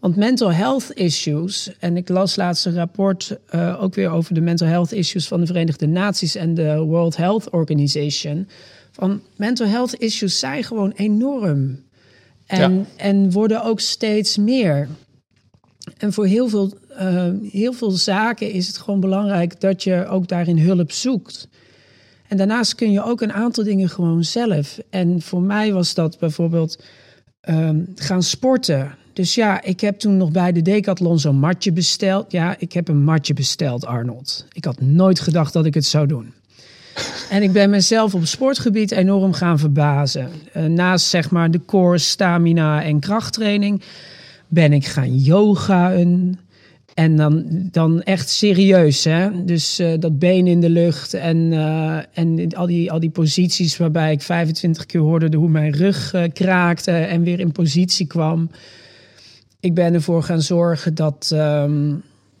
Want 0.00 0.16
mental 0.16 0.52
health 0.52 0.90
issues, 0.94 1.70
en 1.78 1.96
ik 1.96 2.08
las 2.08 2.36
laatst 2.36 2.66
een 2.66 2.74
rapport 2.74 3.36
uh, 3.54 3.82
ook 3.82 3.94
weer 3.94 4.10
over 4.10 4.34
de 4.34 4.40
mental 4.40 4.66
health 4.66 4.92
issues 4.92 5.28
van 5.28 5.40
de 5.40 5.46
Verenigde 5.46 5.86
Naties 5.86 6.34
en 6.34 6.54
de 6.54 6.78
World 6.78 7.16
Health 7.16 7.50
Organization. 7.50 8.48
Van 8.92 9.20
mental 9.36 9.66
health 9.66 9.94
issues 9.94 10.38
zijn 10.38 10.64
gewoon 10.64 10.90
enorm. 10.90 11.78
En, 12.46 12.74
ja. 12.74 12.84
en 12.96 13.30
worden 13.30 13.64
ook 13.64 13.80
steeds 13.80 14.36
meer. 14.36 14.88
En 15.98 16.12
voor 16.12 16.26
heel 16.26 16.48
veel, 16.48 16.72
uh, 17.00 17.30
heel 17.50 17.72
veel 17.72 17.90
zaken 17.90 18.50
is 18.50 18.66
het 18.66 18.78
gewoon 18.78 19.00
belangrijk 19.00 19.60
dat 19.60 19.82
je 19.82 20.06
ook 20.06 20.28
daarin 20.28 20.58
hulp 20.58 20.92
zoekt. 20.92 21.48
En 22.28 22.36
daarnaast 22.36 22.74
kun 22.74 22.92
je 22.92 23.04
ook 23.04 23.20
een 23.20 23.32
aantal 23.32 23.64
dingen 23.64 23.88
gewoon 23.88 24.24
zelf. 24.24 24.78
En 24.90 25.22
voor 25.22 25.42
mij 25.42 25.72
was 25.72 25.94
dat 25.94 26.18
bijvoorbeeld 26.18 26.82
um, 27.48 27.92
gaan 27.94 28.22
sporten. 28.22 28.94
Dus 29.12 29.34
ja, 29.34 29.62
ik 29.62 29.80
heb 29.80 29.98
toen 29.98 30.16
nog 30.16 30.30
bij 30.30 30.52
de 30.52 30.62
Decathlon 30.62 31.18
zo'n 31.18 31.38
matje 31.38 31.72
besteld. 31.72 32.32
Ja, 32.32 32.56
ik 32.58 32.72
heb 32.72 32.88
een 32.88 33.04
matje 33.04 33.34
besteld, 33.34 33.86
Arnold. 33.86 34.46
Ik 34.52 34.64
had 34.64 34.80
nooit 34.80 35.20
gedacht 35.20 35.52
dat 35.52 35.66
ik 35.66 35.74
het 35.74 35.84
zou 35.84 36.06
doen. 36.06 36.32
En 37.30 37.42
ik 37.42 37.52
ben 37.52 37.70
mezelf 37.70 38.14
op 38.14 38.26
sportgebied 38.26 38.90
enorm 38.90 39.32
gaan 39.32 39.58
verbazen. 39.58 40.28
Uh, 40.56 40.64
naast 40.64 41.06
zeg 41.06 41.30
maar 41.30 41.50
de 41.50 41.64
core, 41.64 41.98
stamina 41.98 42.82
en 42.82 43.00
krachttraining 43.00 43.82
ben 44.48 44.72
ik 44.72 44.86
gaan 44.86 45.16
yogaën. 45.16 46.38
En 46.94 47.16
dan, 47.16 47.44
dan 47.70 48.02
echt 48.02 48.28
serieus, 48.28 49.04
hè? 49.04 49.44
Dus 49.44 49.80
uh, 49.80 49.92
dat 49.98 50.18
been 50.18 50.46
in 50.46 50.60
de 50.60 50.70
lucht 50.70 51.14
en, 51.14 51.36
uh, 51.36 51.98
en 52.12 52.54
al, 52.54 52.66
die, 52.66 52.92
al 52.92 53.00
die 53.00 53.10
posities 53.10 53.76
waarbij 53.76 54.12
ik 54.12 54.22
25 54.22 54.86
keer 54.86 55.00
hoorde 55.00 55.36
hoe 55.36 55.48
mijn 55.48 55.72
rug 55.72 56.14
kraakte 56.32 56.90
en 56.90 57.22
weer 57.22 57.40
in 57.40 57.52
positie 57.52 58.06
kwam. 58.06 58.50
ik 59.60 59.74
ben 59.74 59.94
ervoor 59.94 60.22
gaan 60.22 60.42
zorgen 60.42 60.94
dat, 60.94 61.30
ehm, 61.34 61.94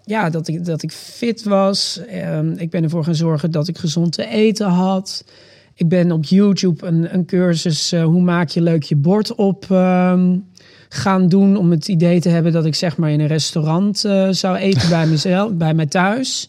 ja, 0.04 0.30
dat, 0.30 0.48
ik, 0.48 0.64
dat 0.64 0.82
ik 0.82 0.92
fit 0.92 1.42
was. 1.42 2.00
Ehm, 2.08 2.50
ik 2.50 2.70
ben 2.70 2.82
ervoor 2.82 3.04
gaan 3.04 3.14
zorgen 3.14 3.50
dat 3.50 3.68
ik 3.68 3.78
gezond 3.78 4.12
te 4.12 4.26
eten 4.26 4.68
had. 4.68 5.24
Ik 5.74 5.88
ben 5.88 6.12
op 6.12 6.24
YouTube 6.24 6.86
een, 6.86 7.14
een 7.14 7.24
cursus 7.24 7.92
uh, 7.92 8.04
hoe 8.04 8.22
maak 8.22 8.48
je 8.48 8.60
leuk 8.60 8.82
je 8.82 8.96
bord 8.96 9.34
op 9.34 9.66
ehm, 9.70 10.36
gaan 10.88 11.28
doen. 11.28 11.56
Om 11.56 11.70
het 11.70 11.88
idee 11.88 12.20
te 12.20 12.28
hebben 12.28 12.52
dat 12.52 12.64
ik 12.64 12.74
zeg 12.74 12.96
maar 12.96 13.10
in 13.10 13.20
een 13.20 13.26
restaurant 13.26 14.04
uh, 14.04 14.28
zou 14.30 14.56
eten 14.56 14.88
bij 14.88 15.06
mezelf, 15.16 15.52
bij 15.52 15.74
mij 15.74 15.86
thuis. 15.86 16.48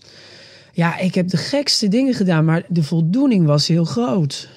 Ja, 0.74 0.98
ik 0.98 1.16
heb 1.16 1.30
de 1.30 1.38
gekste 1.38 1.88
dingen 1.88 2.13
gedaan, 2.13 2.46
maar 2.46 2.63
de 2.68 2.84
voldoening 2.84 3.46
was 3.46 3.68
heel 3.68 3.86
groot. 3.86 4.50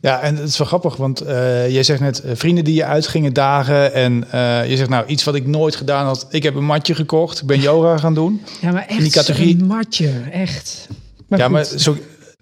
Ja, 0.00 0.20
en 0.20 0.36
het 0.36 0.48
is 0.48 0.58
wel 0.58 0.66
grappig, 0.66 0.96
want 0.96 1.22
uh, 1.22 1.70
jij 1.70 1.82
zegt 1.82 2.00
net 2.00 2.22
vrienden 2.32 2.64
die 2.64 2.74
je 2.74 2.84
uitgingen 2.84 3.32
dagen. 3.32 3.94
En 3.94 4.24
uh, 4.34 4.70
je 4.70 4.76
zegt 4.76 4.88
nou, 4.88 5.06
iets 5.06 5.24
wat 5.24 5.34
ik 5.34 5.46
nooit 5.46 5.76
gedaan 5.76 6.06
had. 6.06 6.26
Ik 6.30 6.42
heb 6.42 6.54
een 6.54 6.64
matje 6.64 6.94
gekocht, 6.94 7.40
ik 7.40 7.46
ben 7.46 7.60
yoga 7.60 7.96
gaan 7.96 8.14
doen. 8.14 8.40
Ja, 8.60 8.72
maar 8.72 8.86
echt 8.86 8.98
in 8.98 9.02
die 9.02 9.12
categorie... 9.12 9.58
een 9.60 9.66
matje, 9.66 10.10
echt. 10.32 10.88
Maar 11.28 11.38
ja, 11.38 11.44
goed. 11.44 11.54
maar 11.54 11.64
zo, 11.64 11.96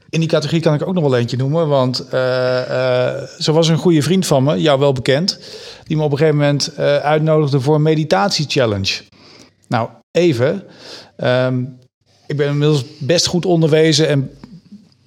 in 0.08 0.20
die 0.20 0.28
categorie 0.28 0.62
kan 0.62 0.74
ik 0.74 0.86
ook 0.86 0.94
nog 0.94 1.02
wel 1.02 1.16
eentje 1.16 1.36
noemen. 1.36 1.68
Want 1.68 2.06
zo 3.38 3.52
was 3.52 3.68
een 3.68 3.76
goede 3.76 4.02
vriend 4.02 4.26
van 4.26 4.44
me, 4.44 4.60
jou 4.60 4.78
wel 4.78 4.92
bekend. 4.92 5.40
Die 5.84 5.96
me 5.96 6.02
op 6.02 6.12
een 6.12 6.18
gegeven 6.18 6.38
moment 6.38 6.78
uitnodigde 7.02 7.60
voor 7.60 7.74
een 7.74 7.82
meditatie-challenge. 7.82 9.02
Nou, 9.68 9.88
even. 10.10 10.62
Um, 11.16 11.78
ik 12.26 12.36
ben 12.36 12.48
inmiddels 12.48 12.84
best 12.98 13.26
goed 13.26 13.46
onderwezen 13.46 14.08
en 14.08 14.30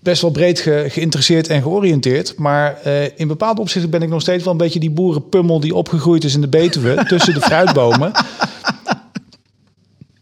best 0.09 0.21
wel 0.21 0.31
breed 0.31 0.59
geïnteresseerd 0.87 1.47
en 1.47 1.61
georiënteerd. 1.61 2.37
Maar 2.37 2.79
uh, 2.85 3.03
in 3.15 3.27
bepaalde 3.27 3.61
opzichten 3.61 3.89
ben 3.89 4.01
ik 4.01 4.09
nog 4.09 4.21
steeds 4.21 4.43
wel 4.43 4.51
een 4.51 4.59
beetje 4.59 4.79
die 4.79 4.91
boerenpummel 4.91 5.59
die 5.59 5.75
opgegroeid 5.75 6.23
is 6.23 6.35
in 6.35 6.41
de 6.41 6.47
Betuwe 6.47 7.03
tussen 7.07 7.33
de 7.33 7.41
fruitbomen. 7.41 8.11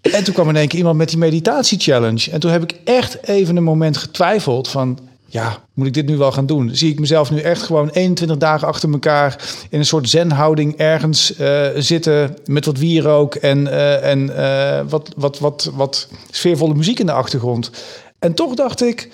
En 0.02 0.24
toen 0.24 0.34
kwam 0.34 0.50
in 0.50 0.56
één 0.56 0.68
keer 0.68 0.78
iemand 0.78 0.98
met 0.98 1.10
die 1.10 1.18
meditatie-challenge. 1.18 2.32
En 2.32 2.40
toen 2.40 2.52
heb 2.52 2.64
ik 2.64 2.76
echt 2.84 3.28
even 3.28 3.56
een 3.56 3.64
moment 3.64 3.98
getwijfeld 3.98 4.68
van... 4.68 5.00
ja, 5.26 5.58
moet 5.74 5.88
ik 5.88 5.94
dit 5.94 6.06
nu 6.06 6.18
wel 6.18 6.32
gaan 6.32 6.46
doen? 6.46 6.70
Zie 6.76 6.92
ik 6.92 7.00
mezelf 7.00 7.32
nu 7.32 7.40
echt 7.40 7.62
gewoon 7.62 7.90
21 7.90 8.38
dagen 8.38 8.68
achter 8.68 8.92
elkaar... 8.92 9.50
in 9.70 9.80
een 9.80 9.86
soort 9.86 10.10
zenhouding 10.10 10.76
ergens 10.76 11.40
uh, 11.40 11.68
zitten 11.76 12.38
met 12.46 12.66
wat 12.66 12.78
wierook... 12.78 13.36
en, 13.36 13.66
uh, 13.66 14.12
en 14.12 14.20
uh, 14.30 14.90
wat, 14.90 15.14
wat, 15.18 15.40
wat, 15.40 15.72
wat 15.74 16.08
sfeervolle 16.32 16.76
muziek 16.76 17.00
in 17.00 17.06
de 17.06 17.12
achtergrond. 17.12 17.72
En 18.20 18.34
toch 18.34 18.54
dacht 18.54 18.82
ik, 18.82 19.10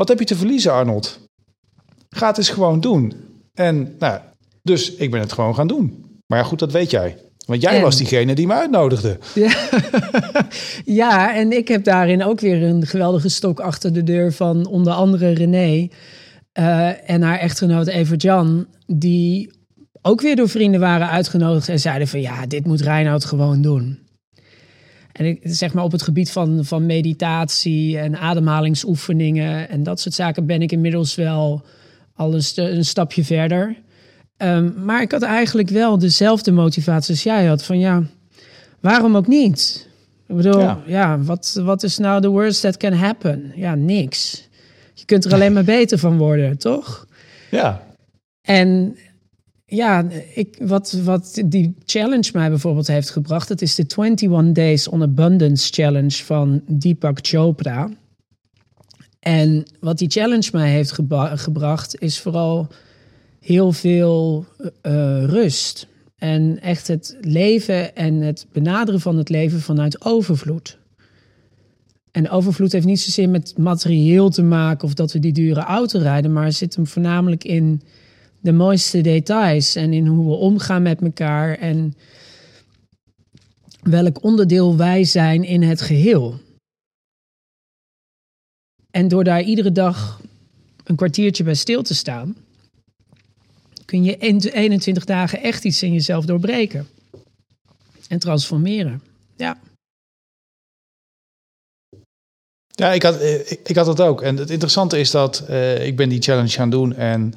wat 0.00 0.08
heb 0.08 0.18
je 0.18 0.24
te 0.24 0.36
verliezen 0.36 0.72
Arnold? 0.72 1.18
Ga 2.08 2.26
het 2.26 2.38
eens 2.38 2.48
gewoon 2.48 2.80
doen. 2.80 3.12
En 3.54 3.94
nou, 3.98 4.20
dus 4.62 4.94
ik 4.94 5.10
ben 5.10 5.20
het 5.20 5.32
gewoon 5.32 5.54
gaan 5.54 5.66
doen. 5.66 6.04
Maar 6.26 6.38
ja, 6.38 6.44
goed, 6.44 6.58
dat 6.58 6.72
weet 6.72 6.90
jij. 6.90 7.16
Want 7.46 7.62
jij 7.62 7.80
was 7.80 7.96
diegene 7.96 8.34
die 8.34 8.46
me 8.46 8.52
uitnodigde. 8.52 9.18
Ja. 9.34 9.52
ja, 11.02 11.36
en 11.36 11.52
ik 11.52 11.68
heb 11.68 11.84
daarin 11.84 12.24
ook 12.24 12.40
weer 12.40 12.62
een 12.62 12.86
geweldige 12.86 13.28
stok 13.28 13.60
achter 13.60 13.92
de 13.92 14.02
deur 14.02 14.32
van 14.32 14.66
onder 14.66 14.92
andere 14.92 15.30
René 15.30 15.88
uh, 16.58 17.10
en 17.10 17.22
haar 17.22 17.38
echtgenoot 17.38 17.86
Evert-Jan, 17.86 18.66
die 18.86 19.52
ook 20.02 20.20
weer 20.20 20.36
door 20.36 20.48
vrienden 20.48 20.80
waren 20.80 21.08
uitgenodigd 21.08 21.68
en 21.68 21.80
zeiden 21.80 22.08
van 22.08 22.20
ja, 22.20 22.46
dit 22.46 22.66
moet 22.66 22.80
Reinoud 22.80 23.24
gewoon 23.24 23.62
doen. 23.62 23.98
En 25.12 25.24
ik, 25.24 25.40
zeg 25.42 25.72
maar 25.72 25.84
op 25.84 25.92
het 25.92 26.02
gebied 26.02 26.30
van, 26.30 26.64
van 26.64 26.86
meditatie 26.86 27.98
en 27.98 28.18
ademhalingsoefeningen 28.18 29.68
en 29.68 29.82
dat 29.82 30.00
soort 30.00 30.14
zaken 30.14 30.46
ben 30.46 30.62
ik 30.62 30.72
inmiddels 30.72 31.14
wel 31.14 31.62
al 32.14 32.34
een, 32.34 32.42
een 32.54 32.84
stapje 32.84 33.24
verder. 33.24 33.76
Um, 34.36 34.74
maar 34.84 35.02
ik 35.02 35.12
had 35.12 35.22
eigenlijk 35.22 35.68
wel 35.68 35.98
dezelfde 35.98 36.52
motivatie 36.52 37.10
als 37.10 37.22
jij 37.22 37.46
had. 37.46 37.64
Van 37.64 37.78
ja, 37.78 38.02
waarom 38.80 39.16
ook 39.16 39.26
niet? 39.26 39.88
Ik 40.26 40.36
bedoel, 40.36 40.60
ja, 40.60 40.82
ja 40.86 41.18
wat, 41.18 41.60
wat 41.64 41.82
is 41.82 41.98
nou 41.98 42.20
the 42.20 42.28
worst 42.28 42.60
that 42.60 42.76
can 42.76 42.92
happen? 42.92 43.52
Ja, 43.54 43.74
niks. 43.74 44.48
Je 44.94 45.04
kunt 45.04 45.24
er 45.24 45.32
alleen 45.32 45.52
maar 45.56 45.64
beter 45.64 45.98
van 45.98 46.18
worden, 46.18 46.58
toch? 46.58 47.06
Ja. 47.50 47.82
En 48.42 48.96
ja, 49.70 50.06
ik, 50.34 50.56
wat, 50.60 50.92
wat 51.04 51.42
die 51.44 51.74
challenge 51.84 52.30
mij 52.32 52.48
bijvoorbeeld 52.48 52.86
heeft 52.86 53.10
gebracht, 53.10 53.48
dat 53.48 53.62
is 53.62 53.74
de 53.74 53.84
21 53.96 54.52
Days 54.52 54.88
on 54.88 55.02
Abundance 55.02 55.72
Challenge 55.72 56.24
van 56.24 56.62
Deepak 56.66 57.18
Chopra. 57.22 57.90
En 59.20 59.64
wat 59.80 59.98
die 59.98 60.10
challenge 60.10 60.48
mij 60.52 60.70
heeft 60.70 60.92
gebracht, 61.34 62.00
is 62.00 62.20
vooral 62.20 62.68
heel 63.40 63.72
veel 63.72 64.44
uh, 64.58 65.24
rust. 65.24 65.86
En 66.16 66.60
echt 66.60 66.88
het 66.88 67.16
leven 67.20 67.96
en 67.96 68.14
het 68.14 68.46
benaderen 68.52 69.00
van 69.00 69.16
het 69.16 69.28
leven 69.28 69.60
vanuit 69.60 70.04
overvloed. 70.04 70.78
En 72.10 72.30
overvloed 72.30 72.72
heeft 72.72 72.86
niet 72.86 73.00
zozeer 73.00 73.28
met 73.28 73.58
materieel 73.58 74.30
te 74.30 74.42
maken 74.42 74.84
of 74.84 74.94
dat 74.94 75.12
we 75.12 75.18
die 75.18 75.32
dure 75.32 75.60
auto 75.60 75.98
rijden, 75.98 76.32
maar 76.32 76.52
zit 76.52 76.74
hem 76.74 76.86
voornamelijk 76.86 77.44
in 77.44 77.82
de 78.40 78.52
mooiste 78.52 79.00
details 79.00 79.74
en 79.74 79.92
in 79.92 80.06
hoe 80.06 80.26
we 80.26 80.34
omgaan 80.34 80.82
met 80.82 81.00
elkaar 81.00 81.58
en 81.58 81.94
welk 83.82 84.22
onderdeel 84.22 84.76
wij 84.76 85.04
zijn 85.04 85.44
in 85.44 85.62
het 85.62 85.80
geheel. 85.80 86.40
En 88.90 89.08
door 89.08 89.24
daar 89.24 89.42
iedere 89.42 89.72
dag 89.72 90.20
een 90.84 90.96
kwartiertje 90.96 91.44
bij 91.44 91.54
stil 91.54 91.82
te 91.82 91.94
staan, 91.94 92.36
kun 93.84 94.04
je 94.04 94.16
in 94.16 94.38
21 94.38 95.04
dagen 95.04 95.42
echt 95.42 95.64
iets 95.64 95.82
in 95.82 95.92
jezelf 95.92 96.24
doorbreken 96.24 96.88
en 98.08 98.18
transformeren. 98.18 99.02
Ja. 99.36 99.58
Ja, 102.66 102.92
ik 102.92 103.02
had, 103.02 103.22
ik, 103.22 103.60
ik 103.64 103.76
had 103.76 103.86
dat 103.86 104.00
ook. 104.00 104.22
En 104.22 104.36
het 104.36 104.50
interessante 104.50 104.98
is 104.98 105.10
dat 105.10 105.44
uh, 105.50 105.86
ik 105.86 105.96
ben 105.96 106.08
die 106.08 106.22
challenge 106.22 106.48
gaan 106.48 106.70
doen 106.70 106.94
en 106.94 107.34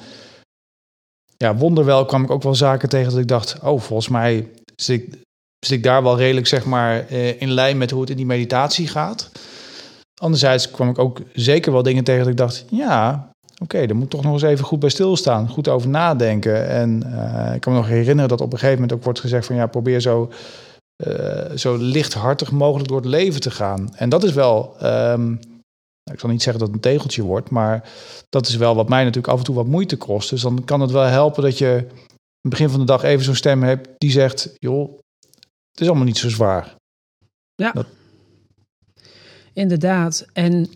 ja, 1.38 1.56
wonderwel 1.56 2.06
kwam 2.06 2.24
ik 2.24 2.32
ook 2.32 2.44
wel 2.44 2.56
zaken 2.56 2.90
tegen 2.90 3.12
dat 3.12 3.20
ik 3.20 3.28
dacht, 3.28 3.58
oh, 3.62 3.80
volgens 3.80 4.10
mij 4.10 4.48
zit 4.76 5.02
ik, 5.02 5.22
zit 5.60 5.78
ik 5.78 5.84
daar 5.84 6.04
wel 6.04 6.18
redelijk 6.18 6.48
zeg 6.48 6.66
maar 6.66 7.06
uh, 7.12 7.42
in 7.42 7.52
lijn 7.52 7.78
met 7.78 7.92
hoe 7.92 8.02
het 8.02 8.10
in 8.10 8.18
die 8.18 8.26
meditatie 8.26 8.88
gaat. 8.88 9.32
Anderzijds 10.22 10.72
kwam 10.72 10.90
ik 10.90 11.00
ook 11.00 11.22
zeker 11.34 11.72
wel 11.72 11.84
dingen 11.84 12.04
tegen 12.04 12.22
dat 12.22 12.32
ik 12.32 12.38
dacht, 12.38 12.66
ja, 12.70 13.30
oké, 13.54 13.64
okay, 13.64 13.88
daar 13.88 13.96
moet 13.96 14.10
toch 14.10 14.24
nog 14.24 14.34
eens 14.34 14.42
even 14.42 14.66
goed 14.66 14.80
bij 14.80 14.90
stilstaan, 14.90 15.50
goed 15.50 15.68
over 15.68 15.90
nadenken. 15.90 16.68
En 16.70 17.04
uh, 17.06 17.56
ik 17.56 17.62
kan 17.62 17.74
me 17.74 17.80
nog 17.80 17.88
herinneren 17.88 18.30
dat 18.30 18.42
op 18.42 18.54
een 18.54 18.60
gegeven 18.60 18.82
moment 18.82 18.98
ook 18.98 19.04
wordt 19.04 19.20
gezegd 19.20 19.46
van 19.46 19.56
ja, 19.56 19.68
probeer 19.68 20.00
zo, 20.00 20.32
uh, 21.08 21.52
zo 21.56 21.76
lichthartig 21.76 22.52
mogelijk 22.52 22.88
door 22.88 22.98
het 22.98 23.10
leven 23.10 23.42
te 23.42 23.52
gaan. 23.52 23.94
En 23.96 24.10
dat 24.10 24.24
is 24.24 24.34
wel, 24.34 24.76
um, 24.84 25.40
ik 26.12 26.20
zal 26.20 26.30
niet 26.30 26.42
zeggen 26.42 26.60
dat 26.60 26.74
het 26.74 26.86
een 26.86 26.92
tegeltje 26.92 27.24
wordt, 27.24 27.50
maar 27.50 27.90
dat 28.30 28.48
is 28.48 28.56
wel 28.56 28.76
wat 28.76 28.90
mij 28.90 29.04
natuurlijk 29.04 29.34
af 29.34 29.40
en 29.40 29.46
toe 29.46 29.56
wat 29.56 29.68
moeite 29.68 29.98
kost. 29.98 30.30
Dus 30.30 30.42
dan 30.42 30.64
kan 30.64 30.82
het 30.82 30.92
wel 30.92 31.04
helpen 31.04 31.44
dat 31.44 31.58
je 31.58 31.76
aan 31.90 31.98
het 32.42 32.50
begin 32.50 32.70
van 32.70 32.80
de 32.80 32.86
dag 32.86 33.04
even 33.04 33.26
zo'n 33.26 33.36
stem 33.36 33.64
hebt 33.64 33.90
die 33.98 34.12
zegt, 34.12 34.54
joh, 34.60 34.98
het 35.72 35.82
is 35.82 35.88
allemaal 35.88 36.06
niet 36.06 36.18
zo 36.18 36.30
zwaar. 36.30 36.76
Ja. 37.56 37.72
Dat... 37.72 37.88
Inderdaad. 39.54 40.26
En 40.34 40.70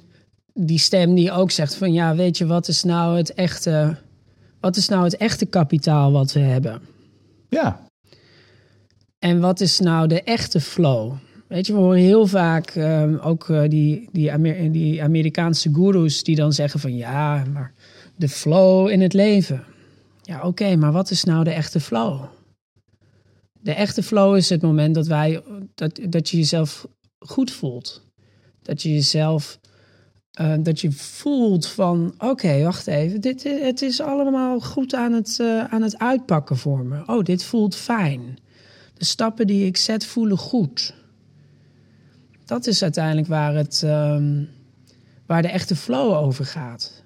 die 0.54 0.80
stem 0.80 1.16
die 1.16 1.32
ook 1.32 1.52
zegt 1.52 1.76
van 1.76 1.94
ja, 1.94 2.16
weet 2.16 2.38
je, 2.38 2.46
wat 2.46 2.68
is 2.68 2.84
nou 2.84 3.18
het 3.18 3.34
echte, 3.34 3.98
wat 4.60 4.76
is 4.76 4.88
nou 4.88 5.04
het 5.04 5.18
echte 5.18 5.46
kapitaal 5.46 6.12
wat 6.12 6.34
we 6.34 6.40
hebben? 6.40 6.82
Ja. 7.50 7.86
En 9.20 9.40
wat 9.40 9.60
is 9.60 9.80
nou 9.80 10.08
de 10.08 10.24
echte 10.24 10.62
flow? 10.62 11.14
Weet 11.48 11.68
je, 11.68 11.74
we 11.74 11.80
horen 11.80 12.00
heel 12.00 12.28
vaak 12.28 12.76
um, 12.76 13.18
ook 13.18 13.48
uh, 13.48 13.70
die, 13.70 14.10
die, 14.12 14.32
Amer 14.32 14.72
die 14.72 15.04
Amerikaanse 15.04 15.74
gurus 15.74 16.24
die 16.24 16.36
dan 16.36 16.54
zeggen 16.54 16.80
van 16.80 16.96
ja, 16.96 17.44
maar 17.54 17.74
de 18.16 18.30
flow 18.30 18.90
in 18.90 19.02
het 19.02 19.14
leven. 19.14 19.64
Ja, 20.22 20.42
oké, 20.42 20.76
maar 20.76 20.92
wat 20.92 21.12
is 21.12 21.24
nou 21.24 21.44
de 21.44 21.52
echte 21.52 21.80
flow? 21.80 22.24
De 23.54 23.74
echte 23.74 24.04
flow 24.04 24.36
is 24.36 24.50
het 24.50 24.62
moment 24.62 24.96
dat, 24.96 25.08
wij, 25.08 25.44
dat, 25.76 26.00
dat 26.10 26.30
je 26.30 26.38
jezelf 26.38 26.88
goed 27.20 27.52
voelt. 27.52 28.06
Dat 28.62 28.82
je 28.82 28.94
jezelf 28.94 29.60
uh, 30.42 30.54
dat 30.60 30.80
je 30.80 30.92
voelt 30.92 31.68
van, 31.68 32.14
oké, 32.18 32.64
wacht 32.64 32.88
even, 32.88 33.22
dit, 33.22 33.44
het 33.44 33.82
is 33.82 34.02
allemaal 34.02 34.60
goed 34.60 34.94
aan 34.94 35.14
het, 35.14 35.38
uh, 35.42 35.64
aan 35.64 35.82
het 35.82 35.98
uitpakken 36.00 36.58
voor 36.58 36.86
me. 36.86 37.04
Oh, 37.06 37.24
dit 37.24 37.44
voelt 37.44 37.76
fijn. 37.76 38.38
De 38.94 39.06
stappen 39.06 39.48
die 39.48 39.66
ik 39.66 39.78
zet 39.78 40.06
voelen 40.06 40.38
goed. 40.38 40.94
Dat 42.48 42.68
is 42.68 42.84
uiteindelijk 42.84 43.28
waar, 43.28 43.56
het, 43.56 43.82
um, 43.86 44.50
waar 45.26 45.42
de 45.42 45.48
echte 45.48 45.76
flow 45.76 46.14
over 46.14 46.46
gaat. 46.46 47.04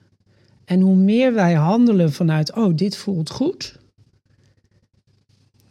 En 0.66 0.82
hoe 0.82 0.96
meer 0.96 1.34
wij 1.34 1.54
handelen 1.54 2.12
vanuit, 2.12 2.56
oh, 2.56 2.76
dit 2.76 2.98
voelt 2.98 3.30
goed, 3.30 3.80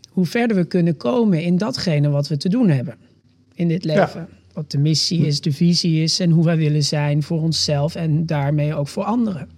hoe 0.09 0.27
verder 0.27 0.57
we 0.57 0.65
kunnen 0.65 0.97
komen 0.97 1.43
in 1.43 1.59
datgene 1.59 2.09
wat 2.09 2.29
we 2.29 2.37
te 2.37 2.49
doen 2.49 2.69
hebben 2.69 2.97
in 3.55 3.69
dit 3.69 3.85
leven. 3.85 4.21
Ja 4.21 4.39
wat 4.53 4.71
de 4.71 4.79
missie 4.79 5.27
is, 5.27 5.41
de 5.41 5.53
visie 5.53 6.03
is 6.03 6.21
en 6.21 6.31
hoe 6.31 6.45
wij 6.45 6.57
willen 6.57 6.85
zijn 6.85 7.23
voor 7.23 7.41
onszelf 7.41 7.95
en 7.95 8.27
daarmee 8.27 8.75
ook 8.75 8.89
voor 8.89 9.05
anderen. 9.05 9.49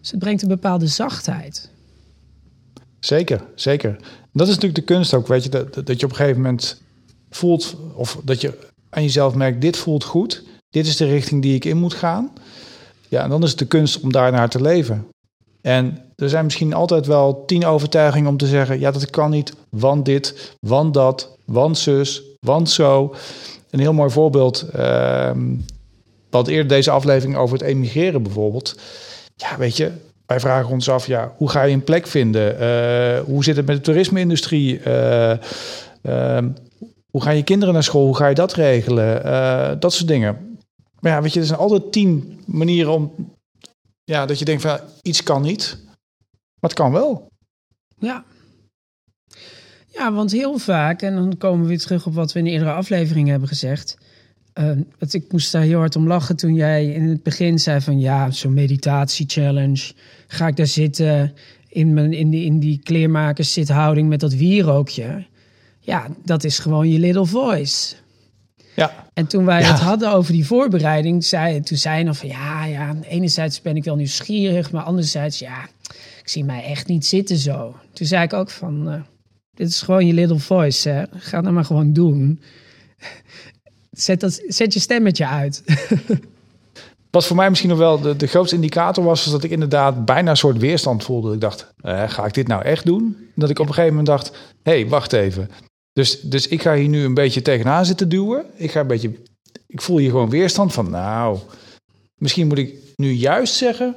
Dus 0.00 0.10
het 0.10 0.20
brengt 0.20 0.42
een 0.42 0.48
bepaalde 0.48 0.86
zachtheid. 0.86 1.70
Zeker, 3.00 3.44
zeker. 3.54 3.96
Dat 4.32 4.48
is 4.48 4.54
natuurlijk 4.54 4.86
de 4.86 4.94
kunst 4.94 5.14
ook, 5.14 5.26
weet 5.26 5.42
je, 5.42 5.48
dat, 5.48 5.74
dat 5.74 6.00
je 6.00 6.06
op 6.06 6.10
een 6.10 6.16
gegeven 6.16 6.42
moment 6.42 6.81
voelt, 7.36 7.76
of 7.94 8.18
dat 8.24 8.40
je 8.40 8.58
aan 8.90 9.02
jezelf 9.02 9.34
merkt, 9.34 9.60
dit 9.60 9.76
voelt 9.76 10.04
goed, 10.04 10.42
dit 10.70 10.86
is 10.86 10.96
de 10.96 11.04
richting 11.06 11.42
die 11.42 11.54
ik 11.54 11.64
in 11.64 11.76
moet 11.76 11.94
gaan. 11.94 12.32
Ja, 13.08 13.22
en 13.22 13.28
dan 13.28 13.42
is 13.42 13.50
het 13.50 13.58
de 13.58 13.66
kunst 13.66 14.00
om 14.00 14.12
daarnaar 14.12 14.48
te 14.48 14.60
leven. 14.60 15.06
En 15.60 15.98
er 16.16 16.28
zijn 16.28 16.44
misschien 16.44 16.74
altijd 16.74 17.06
wel 17.06 17.44
tien 17.44 17.64
overtuigingen 17.64 18.28
om 18.28 18.36
te 18.36 18.46
zeggen, 18.46 18.80
ja, 18.80 18.90
dat 18.90 19.10
kan 19.10 19.30
niet, 19.30 19.52
want 19.68 20.04
dit, 20.04 20.54
want 20.60 20.94
dat, 20.94 21.36
want 21.44 21.78
zus, 21.78 22.22
want 22.40 22.70
zo. 22.70 23.14
Een 23.70 23.80
heel 23.80 23.92
mooi 23.92 24.10
voorbeeld, 24.10 24.66
uh, 24.76 25.30
wat 26.30 26.48
eerder 26.48 26.68
deze 26.68 26.90
aflevering 26.90 27.36
over 27.36 27.58
het 27.58 27.66
emigreren 27.66 28.22
bijvoorbeeld. 28.22 28.78
Ja, 29.36 29.56
weet 29.58 29.76
je, 29.76 29.90
wij 30.26 30.40
vragen 30.40 30.70
ons 30.70 30.88
af, 30.88 31.06
ja, 31.06 31.32
hoe 31.36 31.50
ga 31.50 31.62
je 31.62 31.74
een 31.74 31.84
plek 31.84 32.06
vinden? 32.06 32.52
Uh, 32.52 33.20
hoe 33.24 33.44
zit 33.44 33.56
het 33.56 33.66
met 33.66 33.76
de 33.76 33.82
toerisme-industrie? 33.82 34.80
Uh, 34.86 36.38
hoe 37.12 37.22
gaan 37.22 37.36
je 37.36 37.42
kinderen 37.42 37.74
naar 37.74 37.82
school? 37.82 38.04
Hoe 38.04 38.16
ga 38.16 38.26
je 38.26 38.34
dat 38.34 38.52
regelen? 38.52 39.80
dat 39.80 39.92
soort 39.92 40.08
dingen. 40.08 40.58
Maar 41.00 41.12
ja, 41.12 41.22
weet 41.22 41.32
je, 41.32 41.40
er 41.40 41.46
zijn 41.46 41.58
altijd 41.58 41.92
tien 41.92 42.40
manieren 42.46 42.92
om... 42.92 43.14
Ja, 44.04 44.26
dat 44.26 44.38
je 44.38 44.44
denkt 44.44 44.62
van, 44.62 44.78
iets 45.02 45.22
kan 45.22 45.42
niet. 45.42 45.78
Maar 46.60 46.70
het 46.70 46.72
kan 46.72 46.92
wel. 46.92 47.26
Ja. 47.98 48.24
Ja, 49.86 50.12
want 50.12 50.32
heel 50.32 50.58
vaak, 50.58 51.02
en 51.02 51.14
dan 51.14 51.36
komen 51.38 51.62
we 51.62 51.68
weer 51.68 51.78
terug 51.78 52.06
op 52.06 52.14
wat 52.14 52.32
we 52.32 52.38
in 52.38 52.46
eerdere 52.46 52.72
afleveringen 52.72 53.30
hebben 53.30 53.48
gezegd... 53.48 53.96
Uh, 54.60 54.70
ik 55.10 55.32
moest 55.32 55.52
daar 55.52 55.62
heel 55.62 55.78
hard 55.78 55.96
om 55.96 56.06
lachen 56.06 56.36
toen 56.36 56.54
jij 56.54 56.86
in 56.86 57.08
het 57.08 57.22
begin 57.22 57.58
zei 57.58 57.80
van 57.80 58.00
ja, 58.00 58.30
zo'n 58.30 58.54
meditatie-challenge. 58.54 59.92
Ga 60.26 60.46
ik 60.46 60.56
daar 60.56 60.66
zitten 60.66 61.34
in, 61.68 61.94
mijn, 61.94 62.12
in, 62.12 62.30
die, 62.30 62.44
in 62.44 62.58
die 62.58 62.80
kleermakerszithouding 62.82 64.08
met 64.08 64.20
dat 64.20 64.34
wierookje? 64.34 65.26
Ja, 65.84 66.06
dat 66.24 66.44
is 66.44 66.58
gewoon 66.58 66.88
je 66.88 66.98
little 66.98 67.26
voice. 67.26 67.94
Ja. 68.74 69.06
En 69.14 69.26
toen 69.26 69.44
wij 69.44 69.62
het 69.62 69.78
hadden 69.78 70.12
over 70.12 70.32
die 70.32 70.46
voorbereiding, 70.46 71.24
zei, 71.24 71.60
toen 71.60 71.78
zei 71.78 72.04
nog 72.04 72.16
van 72.16 72.28
ja, 72.28 72.64
ja, 72.64 72.94
enerzijds 73.08 73.60
ben 73.60 73.76
ik 73.76 73.84
wel 73.84 73.96
nieuwsgierig, 73.96 74.72
maar 74.72 74.82
anderzijds 74.82 75.38
ja, 75.38 75.68
ik 76.20 76.28
zie 76.28 76.44
mij 76.44 76.64
echt 76.64 76.86
niet 76.86 77.06
zitten 77.06 77.36
zo. 77.36 77.74
Toen 77.92 78.06
zei 78.06 78.22
ik 78.22 78.32
ook 78.32 78.50
van, 78.50 78.88
uh, 78.88 79.00
dit 79.50 79.68
is 79.68 79.82
gewoon 79.82 80.06
je 80.06 80.12
little 80.12 80.38
voice, 80.38 80.88
hè. 80.88 81.04
ga 81.10 81.40
dat 81.40 81.52
maar 81.52 81.64
gewoon 81.64 81.92
doen. 81.92 82.40
Zet, 83.90 84.20
dat, 84.20 84.42
zet 84.46 84.72
je 84.72 84.80
stemmetje 84.80 85.26
uit. 85.26 85.62
Wat 87.10 87.26
voor 87.26 87.36
mij 87.36 87.48
misschien 87.48 87.70
nog 87.70 87.78
wel 87.78 88.00
de, 88.00 88.16
de 88.16 88.26
grootste 88.26 88.54
indicator 88.54 89.04
was, 89.04 89.24
was 89.24 89.32
dat 89.32 89.44
ik 89.44 89.50
inderdaad 89.50 90.04
bijna 90.04 90.30
een 90.30 90.36
soort 90.36 90.58
weerstand 90.58 91.04
voelde. 91.04 91.34
Ik 91.34 91.40
dacht, 91.40 91.72
eh, 91.80 92.08
ga 92.08 92.24
ik 92.24 92.34
dit 92.34 92.46
nou 92.46 92.62
echt 92.62 92.84
doen? 92.84 93.16
Dat 93.34 93.50
ik 93.50 93.58
op 93.58 93.66
een 93.66 93.74
gegeven 93.74 93.96
moment 93.96 94.06
dacht, 94.06 94.30
hé, 94.62 94.72
hey, 94.72 94.88
wacht 94.88 95.12
even. 95.12 95.50
Dus, 95.92 96.20
dus 96.20 96.48
ik 96.48 96.62
ga 96.62 96.74
hier 96.74 96.88
nu 96.88 97.04
een 97.04 97.14
beetje 97.14 97.42
tegenaan 97.42 97.86
zitten 97.86 98.08
duwen. 98.08 98.44
Ik 98.54 98.70
ga 98.70 98.80
een 98.80 98.86
beetje, 98.86 99.12
ik 99.66 99.82
voel 99.82 99.98
hier 99.98 100.10
gewoon 100.10 100.30
weerstand 100.30 100.72
van, 100.72 100.90
nou, 100.90 101.38
misschien 102.14 102.46
moet 102.46 102.58
ik 102.58 102.74
nu 102.96 103.10
juist 103.10 103.54
zeggen, 103.54 103.94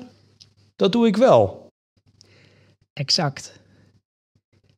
dat 0.76 0.92
doe 0.92 1.08
ik 1.08 1.18
wel. 1.18 1.68
Exact. 2.94 3.60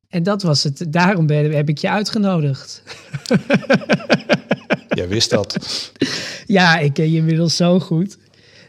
En 0.07 0.23
dat 0.23 0.41
was 0.41 0.63
het. 0.63 0.85
Daarom 0.89 1.25
ben, 1.25 1.51
heb 1.51 1.69
ik 1.69 1.77
je 1.77 1.89
uitgenodigd. 1.89 2.83
Jij 4.89 5.07
wist 5.07 5.29
dat. 5.29 5.57
ja, 6.45 6.77
ik 6.77 6.93
ken 6.93 7.11
je 7.11 7.17
inmiddels 7.17 7.55
zo 7.55 7.79
goed. 7.79 8.17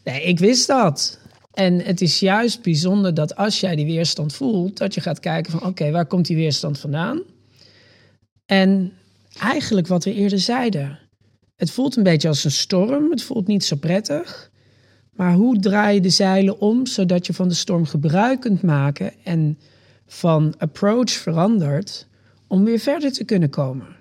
Nee, 0.04 0.22
ik 0.22 0.38
wist 0.38 0.66
dat. 0.66 1.18
En 1.52 1.80
het 1.80 2.00
is 2.00 2.20
juist 2.20 2.62
bijzonder 2.62 3.14
dat 3.14 3.36
als 3.36 3.60
jij 3.60 3.76
die 3.76 3.86
weerstand 3.86 4.34
voelt, 4.34 4.76
dat 4.76 4.94
je 4.94 5.00
gaat 5.00 5.20
kijken 5.20 5.52
van 5.52 5.64
oké, 5.64 5.90
waar 5.90 6.06
komt 6.06 6.26
die 6.26 6.36
weerstand 6.36 6.78
vandaan? 6.78 7.22
En 8.48 8.92
eigenlijk 9.38 9.86
wat 9.86 10.04
we 10.04 10.14
eerder 10.14 10.38
zeiden. 10.38 10.98
Het 11.56 11.70
voelt 11.70 11.96
een 11.96 12.02
beetje 12.02 12.28
als 12.28 12.44
een 12.44 12.50
storm. 12.50 13.10
Het 13.10 13.22
voelt 13.22 13.46
niet 13.46 13.64
zo 13.64 13.76
prettig. 13.76 14.50
Maar 15.12 15.32
hoe 15.32 15.58
draai 15.58 15.94
je 15.94 16.00
de 16.00 16.10
zeilen 16.10 16.60
om 16.60 16.86
zodat 16.86 17.26
je 17.26 17.34
van 17.34 17.48
de 17.48 17.54
storm 17.54 17.86
gebruik 17.86 18.40
kunt 18.40 18.62
maken 18.62 19.12
en 19.24 19.58
van 20.06 20.54
approach 20.58 21.10
verandert 21.10 22.06
om 22.46 22.64
weer 22.64 22.78
verder 22.78 23.12
te 23.12 23.24
kunnen 23.24 23.50
komen? 23.50 23.96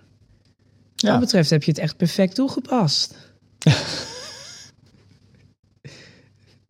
Ja. 0.95 1.12
Wat 1.12 1.19
betreft 1.19 1.49
heb 1.49 1.63
je 1.63 1.71
het 1.71 1.79
echt 1.79 1.97
perfect 1.97 2.36
toegepast. 2.36 3.15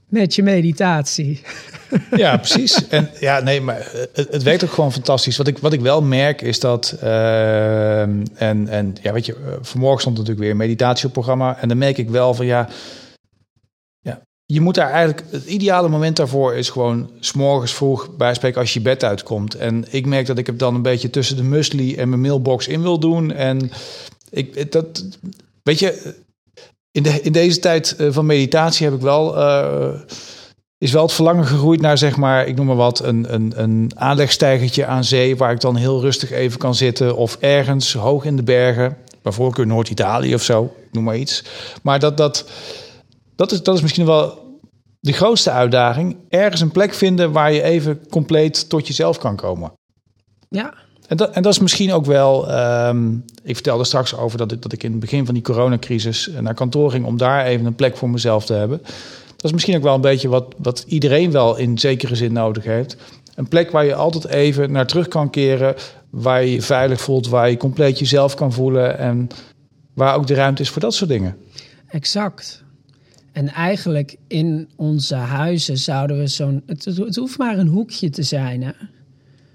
Met 0.07 0.35
je 0.35 0.43
meditatie. 0.43 1.41
Ja, 2.15 2.37
precies. 2.37 2.87
En 2.87 3.09
ja, 3.19 3.39
nee, 3.39 3.61
maar 3.61 3.91
het, 4.13 4.27
het 4.31 4.43
werkt 4.43 4.63
ook 4.63 4.71
gewoon 4.71 4.91
fantastisch. 4.91 5.37
Wat 5.37 5.47
ik, 5.47 5.57
wat 5.57 5.73
ik 5.73 5.81
wel 5.81 6.01
merk 6.01 6.41
is 6.41 6.59
dat. 6.59 6.95
Uh, 7.03 8.01
en, 8.01 8.67
en 8.67 8.95
ja, 9.01 9.13
weet 9.13 9.25
je, 9.25 9.33
eh, 9.33 9.39
vanmorgen 9.61 9.99
stond 9.99 10.15
natuurlijk 10.15 10.43
weer 10.43 10.51
een 10.51 10.57
meditatieprogramma. 10.57 11.57
En 11.59 11.67
dan 11.67 11.77
merk 11.77 11.97
ik 11.97 12.09
wel 12.09 12.33
van 12.33 12.45
ja. 12.45 12.67
ja 13.99 14.21
je 14.45 14.61
moet 14.61 14.75
daar 14.75 14.91
eigenlijk. 14.91 15.23
Het 15.29 15.45
ideale 15.45 15.89
moment 15.89 16.15
daarvoor 16.15 16.55
is 16.55 16.69
gewoon 16.69 17.09
s'morgens 17.19 17.73
vroeg 17.73 18.15
bij 18.17 18.33
spreken 18.33 18.61
als 18.61 18.73
je 18.73 18.81
bed 18.81 19.03
uitkomt. 19.03 19.55
En 19.55 19.85
ik 19.89 20.05
merk 20.05 20.25
dat 20.25 20.37
ik 20.37 20.47
het 20.47 20.59
dan 20.59 20.75
een 20.75 20.81
beetje 20.81 21.09
tussen 21.09 21.35
de 21.35 21.43
musli 21.43 21.95
en 21.95 22.09
mijn 22.09 22.21
mailbox 22.21 22.67
in 22.67 22.81
wil 22.81 22.99
doen. 22.99 23.31
En 23.31 23.71
ik, 24.29 24.71
dat, 24.71 25.05
weet 25.63 25.79
je, 25.79 26.15
in, 26.91 27.03
de, 27.03 27.21
in 27.21 27.31
deze 27.31 27.59
tijd 27.59 27.95
eh, 27.95 28.07
van 28.11 28.25
meditatie 28.25 28.85
heb 28.85 28.95
ik 28.95 29.01
wel, 29.01 29.35
is 30.77 30.91
wel 30.91 31.03
het 31.03 31.13
verlangen 31.13 31.45
gegroeid 31.45 31.81
naar, 31.81 31.97
zeg 31.97 32.17
maar, 32.17 32.47
ik 32.47 32.55
noem 32.55 32.65
maar 32.65 32.75
wat, 32.75 33.03
een, 33.03 33.33
een, 33.33 33.53
een 33.55 33.91
aanlegstijgertje 33.95 34.85
aan 34.85 35.03
zee, 35.03 35.37
waar 35.37 35.51
ik 35.51 35.59
dan 35.61 35.75
heel 35.75 36.01
rustig 36.01 36.31
even 36.31 36.59
kan 36.59 36.75
zitten. 36.75 37.15
Of 37.15 37.37
ergens 37.39 37.93
hoog 37.93 38.25
in 38.25 38.35
de 38.35 38.43
bergen, 38.43 38.97
bijvoorbeeld 39.21 39.67
Noord-Italië 39.67 40.33
of 40.33 40.43
zo, 40.43 40.75
noem 40.91 41.03
maar 41.03 41.17
iets. 41.17 41.43
Maar 41.81 41.99
dat, 41.99 42.17
dat, 42.17 42.49
dat, 43.35 43.51
is, 43.51 43.63
dat 43.63 43.75
is 43.75 43.81
misschien 43.81 44.05
wel 44.05 44.45
de 44.99 45.13
grootste 45.13 45.51
uitdaging. 45.51 46.17
Ergens 46.29 46.61
een 46.61 46.71
plek 46.71 46.93
vinden 46.93 47.31
waar 47.31 47.51
je 47.51 47.61
even 47.61 48.07
compleet 48.09 48.69
tot 48.69 48.87
jezelf 48.87 49.17
kan 49.17 49.35
komen. 49.35 49.71
Ja, 50.49 50.73
en 51.07 51.17
dat, 51.17 51.31
en 51.31 51.41
dat 51.41 51.53
is 51.53 51.59
misschien 51.59 51.93
ook 51.93 52.05
wel. 52.05 52.51
Um, 52.87 53.25
ik 53.43 53.53
vertelde 53.53 53.83
straks 53.83 54.15
over 54.15 54.37
dat 54.37 54.51
ik, 54.51 54.61
dat 54.61 54.73
ik 54.73 54.83
in 54.83 54.91
het 54.91 54.99
begin 54.99 55.25
van 55.25 55.33
die 55.33 55.43
coronacrisis 55.43 56.29
naar 56.39 56.53
kantoor 56.53 56.91
ging 56.91 57.05
om 57.05 57.17
daar 57.17 57.45
even 57.45 57.65
een 57.65 57.75
plek 57.75 57.97
voor 57.97 58.09
mezelf 58.09 58.45
te 58.45 58.53
hebben. 58.53 58.81
Dat 59.37 59.45
is 59.45 59.51
misschien 59.51 59.75
ook 59.75 59.83
wel 59.83 59.95
een 59.95 60.01
beetje 60.01 60.27
wat, 60.27 60.55
wat 60.57 60.83
iedereen 60.87 61.31
wel 61.31 61.57
in 61.57 61.77
zekere 61.77 62.15
zin 62.15 62.33
nodig 62.33 62.63
heeft. 62.63 62.97
Een 63.35 63.47
plek 63.47 63.71
waar 63.71 63.85
je 63.85 63.95
altijd 63.95 64.27
even 64.27 64.71
naar 64.71 64.87
terug 64.87 65.07
kan 65.07 65.29
keren, 65.29 65.75
waar 66.09 66.43
je 66.43 66.51
je 66.51 66.61
veilig 66.61 67.01
voelt, 67.01 67.27
waar 67.27 67.49
je 67.49 67.57
compleet 67.57 67.99
jezelf 67.99 68.35
kan 68.35 68.53
voelen 68.53 68.97
en 68.97 69.27
waar 69.93 70.15
ook 70.15 70.27
de 70.27 70.33
ruimte 70.33 70.61
is 70.61 70.69
voor 70.69 70.81
dat 70.81 70.93
soort 70.93 71.09
dingen. 71.09 71.37
Exact. 71.87 72.63
En 73.31 73.47
eigenlijk 73.47 74.15
in 74.27 74.69
onze 74.75 75.15
huizen 75.15 75.77
zouden 75.77 76.17
we 76.17 76.27
zo'n. 76.27 76.63
Het, 76.65 76.85
het 76.85 77.15
hoeft 77.15 77.37
maar 77.37 77.57
een 77.57 77.67
hoekje 77.67 78.09
te 78.09 78.23
zijn. 78.23 78.63
Hè? 78.63 78.71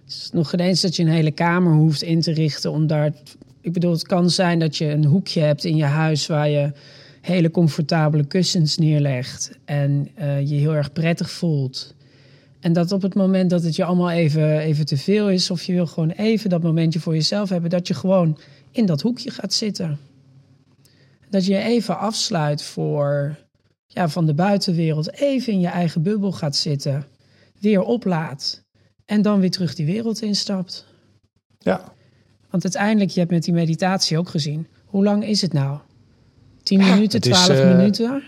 is 0.06 0.30
nog 0.32 0.50
geen 0.50 0.60
eens 0.60 0.80
dat 0.80 0.96
je 0.96 1.02
een 1.02 1.08
hele 1.08 1.30
kamer 1.30 1.72
hoeft 1.72 2.02
in 2.02 2.20
te 2.20 2.32
richten 2.32 2.70
om 2.70 2.86
daar. 2.86 3.12
Ik 3.60 3.72
bedoel, 3.72 3.92
het 3.92 4.06
kan 4.06 4.30
zijn 4.30 4.58
dat 4.58 4.76
je 4.76 4.90
een 4.90 5.04
hoekje 5.04 5.40
hebt 5.40 5.64
in 5.64 5.76
je 5.76 5.84
huis 5.84 6.26
waar 6.26 6.48
je 6.48 6.72
hele 7.22 7.50
comfortabele 7.50 8.24
kussens 8.24 8.76
neerlegt 8.76 9.50
en 9.64 10.08
uh, 10.18 10.40
je 10.40 10.54
heel 10.54 10.74
erg 10.74 10.92
prettig 10.92 11.30
voelt. 11.30 11.94
En 12.60 12.72
dat 12.72 12.92
op 12.92 13.02
het 13.02 13.14
moment 13.14 13.50
dat 13.50 13.62
het 13.62 13.76
je 13.76 13.84
allemaal 13.84 14.10
even, 14.10 14.58
even 14.58 14.86
te 14.86 14.96
veel 14.96 15.30
is, 15.30 15.50
of 15.50 15.62
je 15.62 15.72
wil 15.72 15.86
gewoon 15.86 16.10
even 16.10 16.50
dat 16.50 16.62
momentje 16.62 17.00
voor 17.00 17.14
jezelf 17.14 17.48
hebben, 17.48 17.70
dat 17.70 17.88
je 17.88 17.94
gewoon 17.94 18.38
in 18.70 18.86
dat 18.86 19.00
hoekje 19.00 19.30
gaat 19.30 19.52
zitten. 19.52 19.98
Dat 21.30 21.46
je 21.46 21.52
je 21.52 21.58
even 21.58 21.98
afsluit 21.98 22.62
voor, 22.62 23.38
ja, 23.86 24.08
van 24.08 24.26
de 24.26 24.34
buitenwereld, 24.34 25.12
even 25.12 25.52
in 25.52 25.60
je 25.60 25.68
eigen 25.68 26.02
bubbel 26.02 26.32
gaat 26.32 26.56
zitten, 26.56 27.06
weer 27.60 27.82
oplaat. 27.82 28.62
En 29.04 29.22
dan 29.22 29.40
weer 29.40 29.50
terug 29.50 29.74
die 29.74 29.86
wereld 29.86 30.22
instapt. 30.22 30.86
Ja. 31.58 31.92
Want 32.50 32.62
uiteindelijk, 32.62 33.10
je 33.10 33.18
hebt 33.20 33.32
met 33.32 33.44
die 33.44 33.54
meditatie 33.54 34.18
ook 34.18 34.28
gezien. 34.28 34.66
Hoe 34.84 35.04
lang 35.04 35.24
is 35.24 35.42
het 35.42 35.52
nou? 35.52 35.78
10 36.78 36.94
minuten, 36.94 37.20
12 37.20 37.48
uh, 37.48 37.76
minuten? 37.76 38.22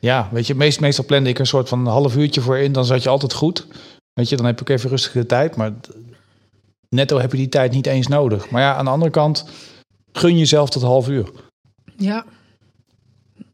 Ja, 0.00 0.28
weet 0.32 0.46
je, 0.46 0.54
meest, 0.54 0.80
meestal 0.80 1.04
plande 1.04 1.28
ik 1.28 1.38
een 1.38 1.46
soort 1.46 1.68
van 1.68 1.78
een 1.78 1.86
half 1.86 2.16
uurtje 2.16 2.40
voor 2.40 2.58
in. 2.58 2.72
Dan 2.72 2.84
zat 2.84 3.02
je 3.02 3.08
altijd 3.08 3.32
goed. 3.32 3.66
Weet 4.12 4.28
je, 4.28 4.36
dan 4.36 4.46
heb 4.46 4.60
ik 4.60 4.68
even 4.68 4.90
rustige 4.90 5.26
tijd. 5.26 5.56
Maar 5.56 5.72
netto 6.88 7.18
heb 7.18 7.30
je 7.30 7.36
die 7.36 7.48
tijd 7.48 7.72
niet 7.72 7.86
eens 7.86 8.06
nodig. 8.06 8.50
Maar 8.50 8.62
ja, 8.62 8.74
aan 8.74 8.84
de 8.84 8.90
andere 8.90 9.10
kant, 9.10 9.44
gun 10.12 10.38
jezelf 10.38 10.70
tot 10.70 10.82
half 10.82 11.08
uur. 11.08 11.30
Ja, 11.96 12.24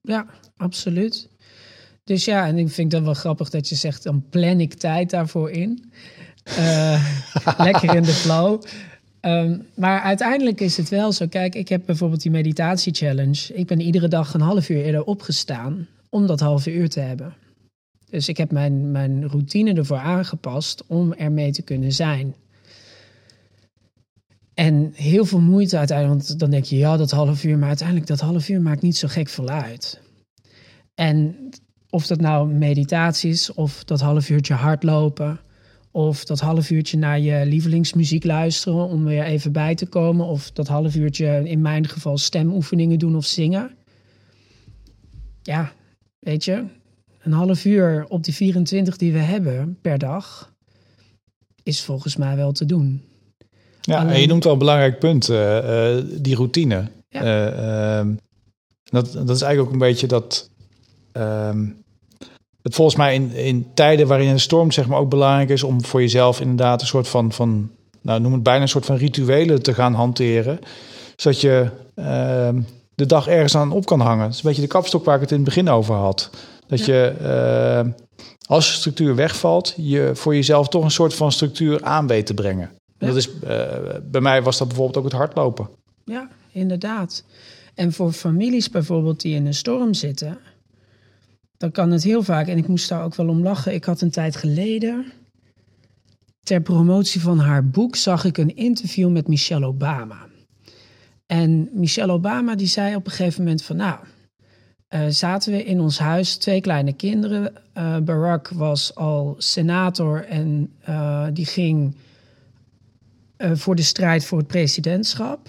ja, 0.02 0.26
absoluut. 0.56 1.28
Dus 2.04 2.24
ja, 2.24 2.46
en 2.46 2.58
ik 2.58 2.68
vind 2.68 2.90
dat 2.90 3.02
wel 3.02 3.14
grappig 3.14 3.50
dat 3.50 3.68
je 3.68 3.74
zegt, 3.74 4.02
dan 4.02 4.24
plan 4.30 4.60
ik 4.60 4.74
tijd 4.74 5.10
daarvoor 5.10 5.50
in. 5.50 5.92
Uh, 6.48 7.04
lekker 7.58 7.94
in 7.94 8.02
de 8.02 8.12
flow. 8.12 8.62
Um, 9.22 9.66
maar 9.74 10.00
uiteindelijk 10.00 10.60
is 10.60 10.76
het 10.76 10.88
wel 10.88 11.12
zo. 11.12 11.26
Kijk, 11.26 11.54
ik 11.54 11.68
heb 11.68 11.82
bijvoorbeeld 11.86 12.22
die 12.22 12.30
meditatie 12.30 12.94
challenge. 12.94 13.54
Ik 13.54 13.66
ben 13.66 13.80
iedere 13.80 14.08
dag 14.08 14.34
een 14.34 14.40
half 14.40 14.68
uur 14.68 14.84
eerder 14.84 15.04
opgestaan 15.04 15.88
om 16.08 16.26
dat 16.26 16.40
half 16.40 16.66
uur 16.66 16.88
te 16.88 17.00
hebben. 17.00 17.34
Dus 18.10 18.28
ik 18.28 18.36
heb 18.36 18.50
mijn, 18.50 18.90
mijn 18.90 19.28
routine 19.28 19.74
ervoor 19.74 19.96
aangepast 19.96 20.84
om 20.86 21.12
ermee 21.12 21.52
te 21.52 21.62
kunnen 21.62 21.92
zijn. 21.92 22.34
En 24.54 24.92
heel 24.94 25.24
veel 25.24 25.40
moeite 25.40 25.78
uiteindelijk, 25.78 26.26
want 26.26 26.38
dan 26.38 26.50
denk 26.50 26.64
je 26.64 26.76
ja, 26.76 26.96
dat 26.96 27.10
half 27.10 27.44
uur, 27.44 27.58
maar 27.58 27.68
uiteindelijk 27.68 28.06
dat 28.06 28.20
half 28.20 28.48
uur 28.48 28.60
maakt 28.60 28.82
niet 28.82 28.96
zo 28.96 29.08
gek 29.08 29.28
veel 29.28 29.48
uit. 29.48 30.00
En 30.94 31.48
of 31.90 32.06
dat 32.06 32.20
nou 32.20 32.48
meditatie 32.48 33.30
is, 33.30 33.54
of 33.54 33.84
dat 33.84 34.00
half 34.00 34.30
uurtje 34.30 34.54
hardlopen, 34.54 35.40
of 35.90 36.24
dat 36.24 36.40
half 36.40 36.70
uurtje 36.70 36.98
naar 36.98 37.20
je 37.20 37.46
lievelingsmuziek 37.46 38.24
luisteren 38.24 38.88
om 38.88 39.04
weer 39.04 39.24
even 39.24 39.52
bij 39.52 39.74
te 39.74 39.86
komen, 39.86 40.26
of 40.26 40.50
dat 40.50 40.68
half 40.68 40.94
uurtje 40.94 41.48
in 41.48 41.60
mijn 41.60 41.88
geval 41.88 42.18
stemoefeningen 42.18 42.98
doen 42.98 43.16
of 43.16 43.24
zingen. 43.24 43.70
Ja, 45.42 45.72
weet 46.18 46.44
je, 46.44 46.64
een 47.22 47.32
half 47.32 47.64
uur 47.64 48.04
op 48.08 48.24
die 48.24 48.34
24 48.34 48.96
die 48.96 49.12
we 49.12 49.18
hebben 49.18 49.78
per 49.80 49.98
dag 49.98 50.52
is 51.62 51.82
volgens 51.82 52.16
mij 52.16 52.36
wel 52.36 52.52
te 52.52 52.64
doen. 52.64 53.02
Ja, 53.80 54.08
en 54.08 54.20
je 54.20 54.26
noemt 54.26 54.44
wel 54.44 54.52
een 54.52 54.58
belangrijk 54.58 54.98
punt, 54.98 55.28
uh, 55.28 55.96
uh, 55.96 56.04
die 56.20 56.36
routine. 56.36 56.90
Ja. 57.08 58.02
Uh, 58.02 58.14
dat, 58.84 59.12
dat 59.12 59.30
is 59.36 59.42
eigenlijk 59.42 59.60
ook 59.60 59.72
een 59.72 59.88
beetje 59.88 60.06
dat. 60.06 60.50
Ehm, 61.12 61.66
het 62.62 62.74
volgens 62.74 62.96
mij 62.96 63.14
in, 63.14 63.32
in 63.32 63.66
tijden 63.74 64.06
waarin 64.06 64.28
een 64.28 64.40
storm 64.40 64.70
zeg 64.70 64.86
maar 64.86 64.98
ook 64.98 65.10
belangrijk 65.10 65.48
is 65.48 65.62
om 65.62 65.84
voor 65.84 66.00
jezelf 66.00 66.40
inderdaad 66.40 66.80
een 66.80 66.86
soort 66.86 67.08
van, 67.08 67.32
van 67.32 67.70
nou 68.02 68.20
noem 68.20 68.32
het 68.32 68.42
bijna 68.42 68.62
een 68.62 68.68
soort 68.68 68.86
van 68.86 68.96
rituelen 68.96 69.62
te 69.62 69.74
gaan 69.74 69.94
hanteren. 69.94 70.58
Zodat 71.16 71.40
je 71.40 71.70
ehm, 71.94 72.60
de 72.94 73.06
dag 73.06 73.26
ergens 73.26 73.56
aan 73.56 73.72
op 73.72 73.86
kan 73.86 74.00
hangen. 74.00 74.24
Dat 74.24 74.34
is 74.34 74.42
een 74.42 74.48
beetje 74.48 74.62
de 74.62 74.68
kapstok 74.68 75.04
waar 75.04 75.14
ik 75.14 75.20
het 75.20 75.30
in 75.30 75.36
het 75.36 75.44
begin 75.44 75.68
over 75.68 75.94
had. 75.94 76.30
Dat 76.66 76.84
je 76.84 77.14
als 78.50 78.66
de 78.66 78.72
structuur 78.72 79.14
wegvalt, 79.14 79.74
je 79.76 80.10
voor 80.14 80.34
jezelf 80.34 80.68
toch 80.68 80.84
een 80.84 80.90
soort 80.90 81.14
van 81.14 81.32
structuur 81.32 81.84
aan 81.84 82.06
weet 82.06 82.26
te 82.26 82.34
brengen. 82.34 82.70
Dat 82.98 83.16
is, 83.16 83.28
uh, 83.28 83.62
bij 84.02 84.20
mij 84.20 84.42
was 84.42 84.58
dat 84.58 84.68
bijvoorbeeld 84.68 84.96
ook 84.96 85.04
het 85.04 85.12
hardlopen. 85.12 85.68
Ja, 86.04 86.28
inderdaad. 86.52 87.24
En 87.74 87.92
voor 87.92 88.12
families 88.12 88.70
bijvoorbeeld 88.70 89.20
die 89.20 89.34
in 89.34 89.46
een 89.46 89.54
storm 89.54 89.94
zitten, 89.94 90.38
dan 91.60 91.70
kan 91.70 91.90
het 91.90 92.02
heel 92.02 92.22
vaak, 92.22 92.46
en 92.46 92.58
ik 92.58 92.68
moest 92.68 92.88
daar 92.88 93.04
ook 93.04 93.14
wel 93.14 93.28
om 93.28 93.42
lachen. 93.42 93.74
Ik 93.74 93.84
had 93.84 94.00
een 94.00 94.10
tijd 94.10 94.36
geleden, 94.36 95.12
ter 96.42 96.60
promotie 96.60 97.20
van 97.20 97.38
haar 97.38 97.68
boek, 97.68 97.96
zag 97.96 98.24
ik 98.24 98.38
een 98.38 98.56
interview 98.56 99.10
met 99.10 99.28
Michelle 99.28 99.66
Obama. 99.66 100.26
En 101.26 101.68
Michelle 101.72 102.12
Obama 102.12 102.54
die 102.54 102.66
zei 102.66 102.94
op 102.94 103.06
een 103.06 103.12
gegeven 103.12 103.42
moment 103.42 103.62
van, 103.62 103.76
nou, 103.76 103.98
uh, 104.94 105.06
zaten 105.08 105.52
we 105.52 105.64
in 105.64 105.80
ons 105.80 105.98
huis, 105.98 106.36
twee 106.36 106.60
kleine 106.60 106.92
kinderen. 106.92 107.52
Uh, 107.74 107.98
Barack 107.98 108.48
was 108.48 108.94
al 108.94 109.34
senator 109.38 110.24
en 110.24 110.72
uh, 110.88 111.26
die 111.32 111.46
ging 111.46 111.96
voor 113.38 113.76
de 113.76 113.82
strijd 113.82 114.24
voor 114.24 114.38
het 114.38 114.46
presidentschap. 114.46 115.48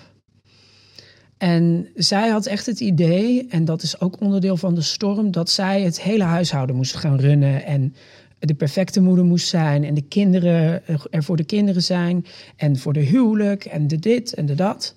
En 1.41 1.87
zij 1.95 2.29
had 2.29 2.45
echt 2.45 2.65
het 2.65 2.79
idee, 2.79 3.47
en 3.47 3.65
dat 3.65 3.81
is 3.81 3.99
ook 4.01 4.19
onderdeel 4.19 4.57
van 4.57 4.75
de 4.75 4.81
storm, 4.81 5.31
dat 5.31 5.49
zij 5.49 5.81
het 5.81 6.01
hele 6.01 6.23
huishouden 6.23 6.75
moest 6.75 6.95
gaan 6.95 7.19
runnen 7.19 7.65
en 7.65 7.95
de 8.39 8.53
perfecte 8.53 9.01
moeder 9.01 9.25
moest 9.25 9.47
zijn 9.47 9.83
en 9.83 9.93
de 9.93 10.01
kinderen 10.01 10.83
er 11.09 11.23
voor 11.23 11.37
de 11.37 11.43
kinderen 11.43 11.83
zijn 11.83 12.25
en 12.55 12.77
voor 12.77 12.93
de 12.93 12.99
huwelijk 12.99 13.65
en 13.65 13.87
de 13.87 13.99
dit 13.99 14.33
en 14.33 14.45
de 14.45 14.55
dat. 14.55 14.95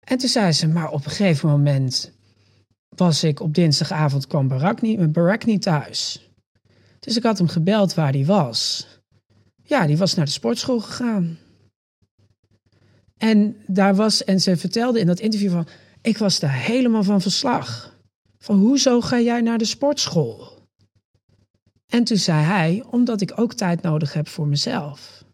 En 0.00 0.18
toen 0.18 0.28
zei 0.28 0.52
ze, 0.52 0.68
maar 0.68 0.90
op 0.90 1.04
een 1.04 1.10
gegeven 1.10 1.48
moment 1.48 2.12
was 2.88 3.24
ik 3.24 3.40
op 3.40 3.54
dinsdagavond, 3.54 4.26
kwam 4.26 4.48
Barack 4.48 4.80
niet, 4.80 5.46
niet 5.46 5.62
thuis. 5.62 6.30
Dus 7.00 7.16
ik 7.16 7.22
had 7.22 7.38
hem 7.38 7.48
gebeld 7.48 7.94
waar 7.94 8.12
hij 8.12 8.24
was. 8.24 8.86
Ja, 9.64 9.86
die 9.86 9.96
was 9.96 10.14
naar 10.14 10.24
de 10.24 10.30
sportschool 10.30 10.80
gegaan. 10.80 11.38
En 13.20 13.56
daar 13.66 13.94
was, 13.94 14.24
en 14.24 14.40
ze 14.40 14.56
vertelde 14.56 15.00
in 15.00 15.06
dat 15.06 15.20
interview 15.20 15.50
van, 15.50 15.66
ik 16.02 16.18
was 16.18 16.38
daar 16.38 16.54
helemaal 16.54 17.02
van 17.02 17.20
verslag. 17.20 17.96
Van 18.38 18.58
hoezo 18.58 19.00
ga 19.00 19.20
jij 19.20 19.40
naar 19.40 19.58
de 19.58 19.64
sportschool? 19.64 20.58
En 21.86 22.04
toen 22.04 22.16
zei 22.16 22.44
hij, 22.44 22.84
omdat 22.90 23.20
ik 23.20 23.32
ook 23.40 23.52
tijd 23.54 23.82
nodig 23.82 24.12
heb 24.12 24.28
voor 24.28 24.46
mezelf. 24.46 25.24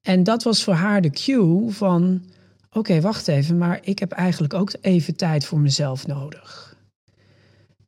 En 0.00 0.22
dat 0.22 0.42
was 0.42 0.64
voor 0.64 0.74
haar 0.74 1.00
de 1.00 1.10
cue 1.10 1.70
van, 1.70 2.24
oké, 2.70 3.00
wacht 3.00 3.28
even, 3.28 3.58
maar 3.58 3.80
ik 3.82 3.98
heb 3.98 4.12
eigenlijk 4.12 4.54
ook 4.54 4.72
even 4.80 5.16
tijd 5.16 5.44
voor 5.44 5.60
mezelf 5.60 6.06
nodig. 6.06 6.76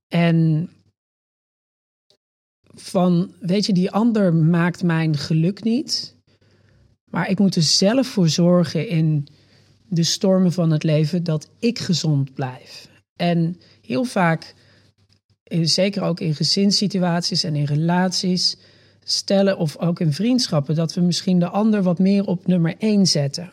En 0.09 0.69
van, 2.75 3.35
weet 3.41 3.67
je, 3.67 3.73
die 3.73 3.91
ander 3.91 4.35
maakt 4.35 4.83
mijn 4.83 5.17
geluk 5.17 5.63
niet. 5.63 6.12
Maar 7.13 7.31
ik 7.31 7.39
moet 7.39 7.57
er 7.57 7.63
zelf 7.63 8.07
voor 8.07 8.29
zorgen 8.29 8.89
in 8.89 9.27
de 9.89 10.03
stormen 10.03 10.53
van 10.53 10.71
het 10.71 10.83
leven 10.83 11.25
dat 11.25 11.49
ik 11.59 11.79
gezond 11.79 12.35
blijf. 12.35 12.89
En 13.17 13.61
heel 13.81 14.05
vaak, 14.05 14.55
zeker 15.63 16.03
ook 16.03 16.21
in 16.21 16.35
gezinssituaties 16.35 17.45
en 17.45 17.57
in 17.57 17.65
relaties, 17.65 18.57
stellen 19.05 19.59
of 19.59 19.79
ook 19.79 20.01
in 20.01 20.13
vriendschappen, 20.13 20.75
dat 20.75 20.95
we 20.95 21.01
misschien 21.01 21.39
de 21.39 21.49
ander 21.49 21.83
wat 21.83 21.99
meer 21.99 22.25
op 22.25 22.47
nummer 22.47 22.75
één 22.79 23.07
zetten. 23.07 23.53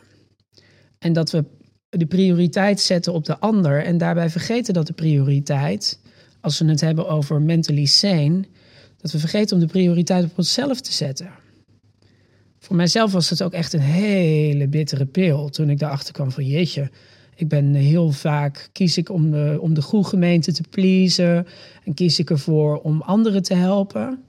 En 1.00 1.14
dat 1.14 1.32
we 1.32 1.46
de 1.90 2.06
prioriteit 2.06 2.80
zetten 2.80 3.14
op 3.14 3.26
de 3.26 3.40
ander 3.40 3.84
en 3.84 3.98
daarbij 3.98 4.30
vergeten 4.30 4.74
dat 4.74 4.88
de 4.88 4.94
prioriteit, 4.94 6.00
als 6.42 6.60
we 6.60 6.66
het 6.66 6.82
hebben 6.82 7.10
over 7.10 7.42
mentally 7.42 7.86
sane, 7.86 8.44
dat 8.98 9.12
we 9.12 9.20
vergeten 9.20 9.56
om 9.56 9.62
de 9.62 9.72
prioriteit 9.72 10.24
op 10.24 10.38
onszelf 10.38 10.82
te 10.82 10.94
zetten. 10.94 11.32
Voor 12.60 12.76
mijzelf 12.76 13.12
was 13.12 13.30
het 13.30 13.44
ook 13.44 13.54
echt 13.54 13.74
een 13.74 13.80
hele 13.80 14.68
bittere 14.68 15.06
pil 15.06 15.50
toen 15.50 15.70
ik 15.70 15.80
daarachter 15.80 16.14
kwam 16.14 16.32
van 16.32 16.46
jeetje, 16.46 16.90
ik 17.36 17.48
ben 17.48 17.74
heel 17.74 18.12
vaak, 18.12 18.70
kies 18.72 18.98
ik 18.98 19.10
om 19.10 19.32
de, 19.32 19.58
om 19.62 19.74
de 19.74 19.82
goede 19.82 20.08
gemeente 20.08 20.54
te 20.54 20.64
pleasen 20.70 21.48
en 21.84 21.94
kies 21.94 22.20
ik 22.20 22.30
ervoor 22.30 22.82
om 22.82 23.02
anderen 23.02 23.44
te 23.44 23.54
helpen. 23.54 24.24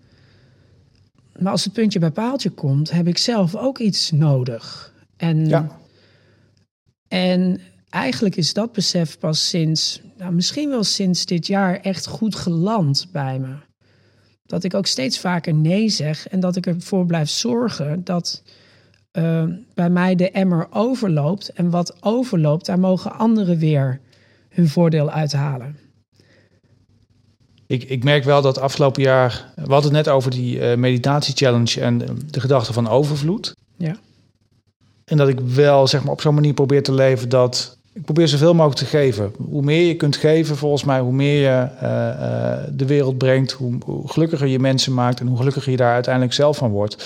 Maar 1.39 1.53
als 1.53 1.65
het 1.65 1.73
puntje 1.73 1.99
bij 1.99 2.11
paaltje 2.11 2.51
komt, 2.51 2.91
heb 2.91 3.07
ik 3.07 3.19
zelf 3.19 3.57
ook 3.57 3.79
iets 3.79 4.11
nodig. 4.11 4.95
En 5.17 5.49
ja. 5.49 5.79
En 7.09 7.61
eigenlijk 7.89 8.37
is 8.37 8.53
dat 8.53 8.73
besef 8.73 9.19
pas 9.19 9.49
sinds, 9.49 10.01
nou, 10.19 10.33
misschien 10.33 10.69
wel 10.69 10.85
sinds 10.85 11.27
dit 11.27 11.47
jaar, 11.47 11.81
echt 11.81 12.07
goed 12.07 12.35
geland 12.35 13.09
bij 13.13 13.39
me. 13.39 13.55
Dat 14.51 14.65
ik 14.65 14.75
ook 14.75 14.87
steeds 14.87 15.19
vaker 15.19 15.55
nee 15.55 15.89
zeg 15.89 16.29
en 16.29 16.41
dat 16.41 16.57
ik 16.57 16.67
ervoor 16.67 17.07
blijf 17.07 17.29
zorgen 17.29 18.05
dat 18.05 18.43
uh, 19.13 19.45
bij 19.75 19.91
mij 19.91 20.15
de 20.15 20.31
emmer 20.31 20.67
overloopt. 20.71 21.53
En 21.53 21.71
wat 21.71 21.97
overloopt, 22.01 22.67
daar 22.67 22.79
mogen 22.79 23.13
anderen 23.13 23.59
weer 23.59 24.01
hun 24.49 24.69
voordeel 24.69 25.11
uithalen. 25.11 25.77
Ik, 27.67 27.83
ik 27.85 28.05
merk 28.05 28.25
wel 28.25 28.43
dat 28.43 28.59
afgelopen 28.59 29.03
jaar, 29.03 29.53
we 29.55 29.73
hadden 29.73 29.95
het 29.95 30.05
net 30.05 30.15
over 30.15 30.31
die 30.31 30.59
uh, 30.59 30.77
meditatie-challenge 30.77 31.81
en 31.81 31.99
de 32.31 32.41
gedachte 32.41 32.73
van 32.73 32.89
overvloed. 32.89 33.55
Ja. 33.77 33.97
En 35.05 35.17
dat 35.17 35.29
ik 35.29 35.41
wel 35.41 35.87
zeg 35.87 36.03
maar, 36.03 36.13
op 36.13 36.21
zo'n 36.21 36.35
manier 36.35 36.55
probeer 36.55 36.83
te 36.83 36.93
leven 36.93 37.29
dat 37.29 37.79
ik 37.93 38.05
probeer 38.05 38.29
zoveel 38.29 38.55
mogelijk 38.55 38.79
te 38.79 38.85
geven. 38.85 39.33
Hoe 39.49 39.63
meer 39.63 39.87
je 39.87 39.97
kunt 39.97 40.17
geven, 40.17 40.57
volgens 40.57 40.85
mij, 40.85 41.01
hoe 41.01 41.13
meer 41.13 41.41
je 41.41 41.69
uh, 41.75 41.83
uh, 41.83 42.77
de 42.77 42.87
wereld 42.87 43.19
brengt, 43.19 43.53
hoe, 43.53 43.79
gelukkiger 44.07 44.47
je 44.47 44.59
mensen 44.59 44.95
maakt 44.95 45.21
en 45.21 45.27
hoe 45.27 45.37
gelukkiger 45.37 45.71
je 45.71 45.77
daar 45.77 45.95
uiteindelijk 45.95 46.35
zelf 46.35 46.57
van 46.57 46.71
wordt. 46.71 46.97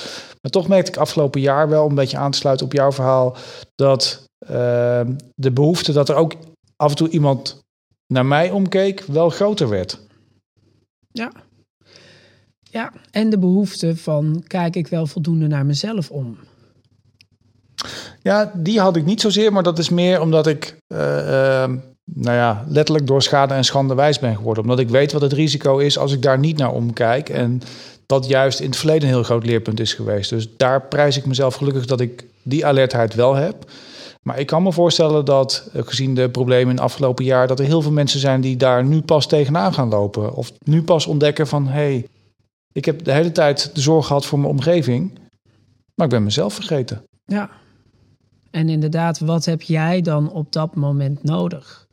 Maar 0.41 0.51
toch 0.51 0.69
merkte 0.69 0.91
ik 0.91 0.97
afgelopen 0.97 1.41
jaar 1.41 1.69
wel, 1.69 1.89
een 1.89 1.95
beetje 1.95 2.17
aan 2.17 2.31
te 2.31 2.39
sluiten 2.39 2.67
op 2.67 2.73
jouw 2.73 2.93
verhaal, 2.93 3.37
dat 3.75 4.25
uh, 4.51 5.01
de 5.35 5.51
behoefte 5.53 5.93
dat 5.93 6.09
er 6.09 6.15
ook 6.15 6.35
af 6.77 6.91
en 6.91 6.97
toe 6.97 7.09
iemand 7.09 7.63
naar 8.07 8.27
mij 8.27 8.51
omkeek, 8.51 9.01
wel 9.01 9.31
groter 9.31 9.69
werd. 9.69 10.01
Ja. 11.13 11.33
Ja, 12.71 12.93
en 13.11 13.31
de 13.31 13.39
behoefte 13.39 13.97
van 13.97 14.45
kijk 14.47 14.77
ik 14.77 14.87
wel 14.87 15.07
voldoende 15.07 15.47
naar 15.47 15.67
mezelf 15.67 16.11
om. 16.11 16.39
Ja, 18.23 18.53
die 18.55 18.81
had 18.81 18.97
ik 18.97 19.05
niet 19.05 19.21
zozeer, 19.21 19.53
maar 19.53 19.63
dat 19.63 19.79
is 19.79 19.89
meer 19.89 20.21
omdat 20.21 20.47
ik, 20.47 20.77
uh, 20.89 20.99
uh, 20.99 21.65
nou 22.05 22.37
ja, 22.37 22.65
letterlijk 22.69 23.07
door 23.07 23.23
schade 23.23 23.55
en 23.55 23.65
schande 23.65 23.95
wijs 23.95 24.19
ben 24.19 24.37
geworden. 24.37 24.63
Omdat 24.63 24.79
ik 24.79 24.89
weet 24.89 25.13
wat 25.13 25.23
het 25.23 25.33
risico 25.33 25.79
is 25.79 25.99
als 25.99 26.13
ik 26.13 26.23
daar 26.23 26.39
niet 26.39 26.59
naar 26.59 26.73
omkijk. 26.73 27.29
En 27.29 27.63
dat 28.07 28.27
juist 28.27 28.61
in 28.61 28.67
het 28.67 28.77
verleden 28.77 29.09
een 29.09 29.15
heel 29.15 29.23
groot 29.23 29.47
leerpunt 29.47 29.81
is 29.81 29.93
geweest. 29.93 30.31
Dus 30.31 30.49
daar 30.57 30.83
prijs 30.83 31.17
ik 31.17 31.27
mezelf 31.27 31.55
gelukkig 31.55 31.87
dat 31.87 32.01
ik 32.01 32.25
die 32.43 32.67
alertheid 32.67 33.15
wel 33.15 33.35
heb. 33.35 33.65
Maar 34.23 34.39
ik 34.39 34.47
kan 34.47 34.63
me 34.63 34.73
voorstellen 34.73 35.25
dat, 35.25 35.69
eh, 35.73 35.83
gezien 35.85 36.15
de 36.15 36.31
problemen 36.31 36.69
in 36.69 36.75
het 36.75 36.85
afgelopen 36.85 37.25
jaar, 37.25 37.47
dat 37.47 37.59
er 37.59 37.65
heel 37.65 37.83
veel 37.83 37.93
mensen 37.93 38.21
zijn 38.21 38.41
die 38.41 38.57
daar 38.57 38.85
nu 38.85 39.03
pas 39.03 39.27
tegenaan 39.27 39.75
gaan 39.75 39.89
lopen. 39.89 40.35
Of 40.35 40.53
nu 40.65 40.83
pas 40.83 41.07
ontdekken 41.07 41.47
van 41.47 41.67
hé, 41.67 41.73
hey, 41.73 42.07
ik 42.73 42.85
heb 42.85 43.05
de 43.05 43.13
hele 43.13 43.33
tijd 43.33 43.75
de 43.75 43.81
zorg 43.81 44.07
gehad 44.07 44.27
voor 44.27 44.39
mijn 44.39 44.51
omgeving, 44.51 45.19
maar 45.95 46.07
ik 46.07 46.13
ben 46.13 46.23
mezelf 46.23 46.55
vergeten. 46.55 47.05
Ja, 47.25 47.51
en 48.55 48.69
inderdaad, 48.69 49.19
wat 49.19 49.45
heb 49.45 49.63
jij 49.63 50.01
dan 50.01 50.31
op 50.31 50.53
dat 50.53 50.75
moment 50.75 51.23
nodig? 51.23 51.89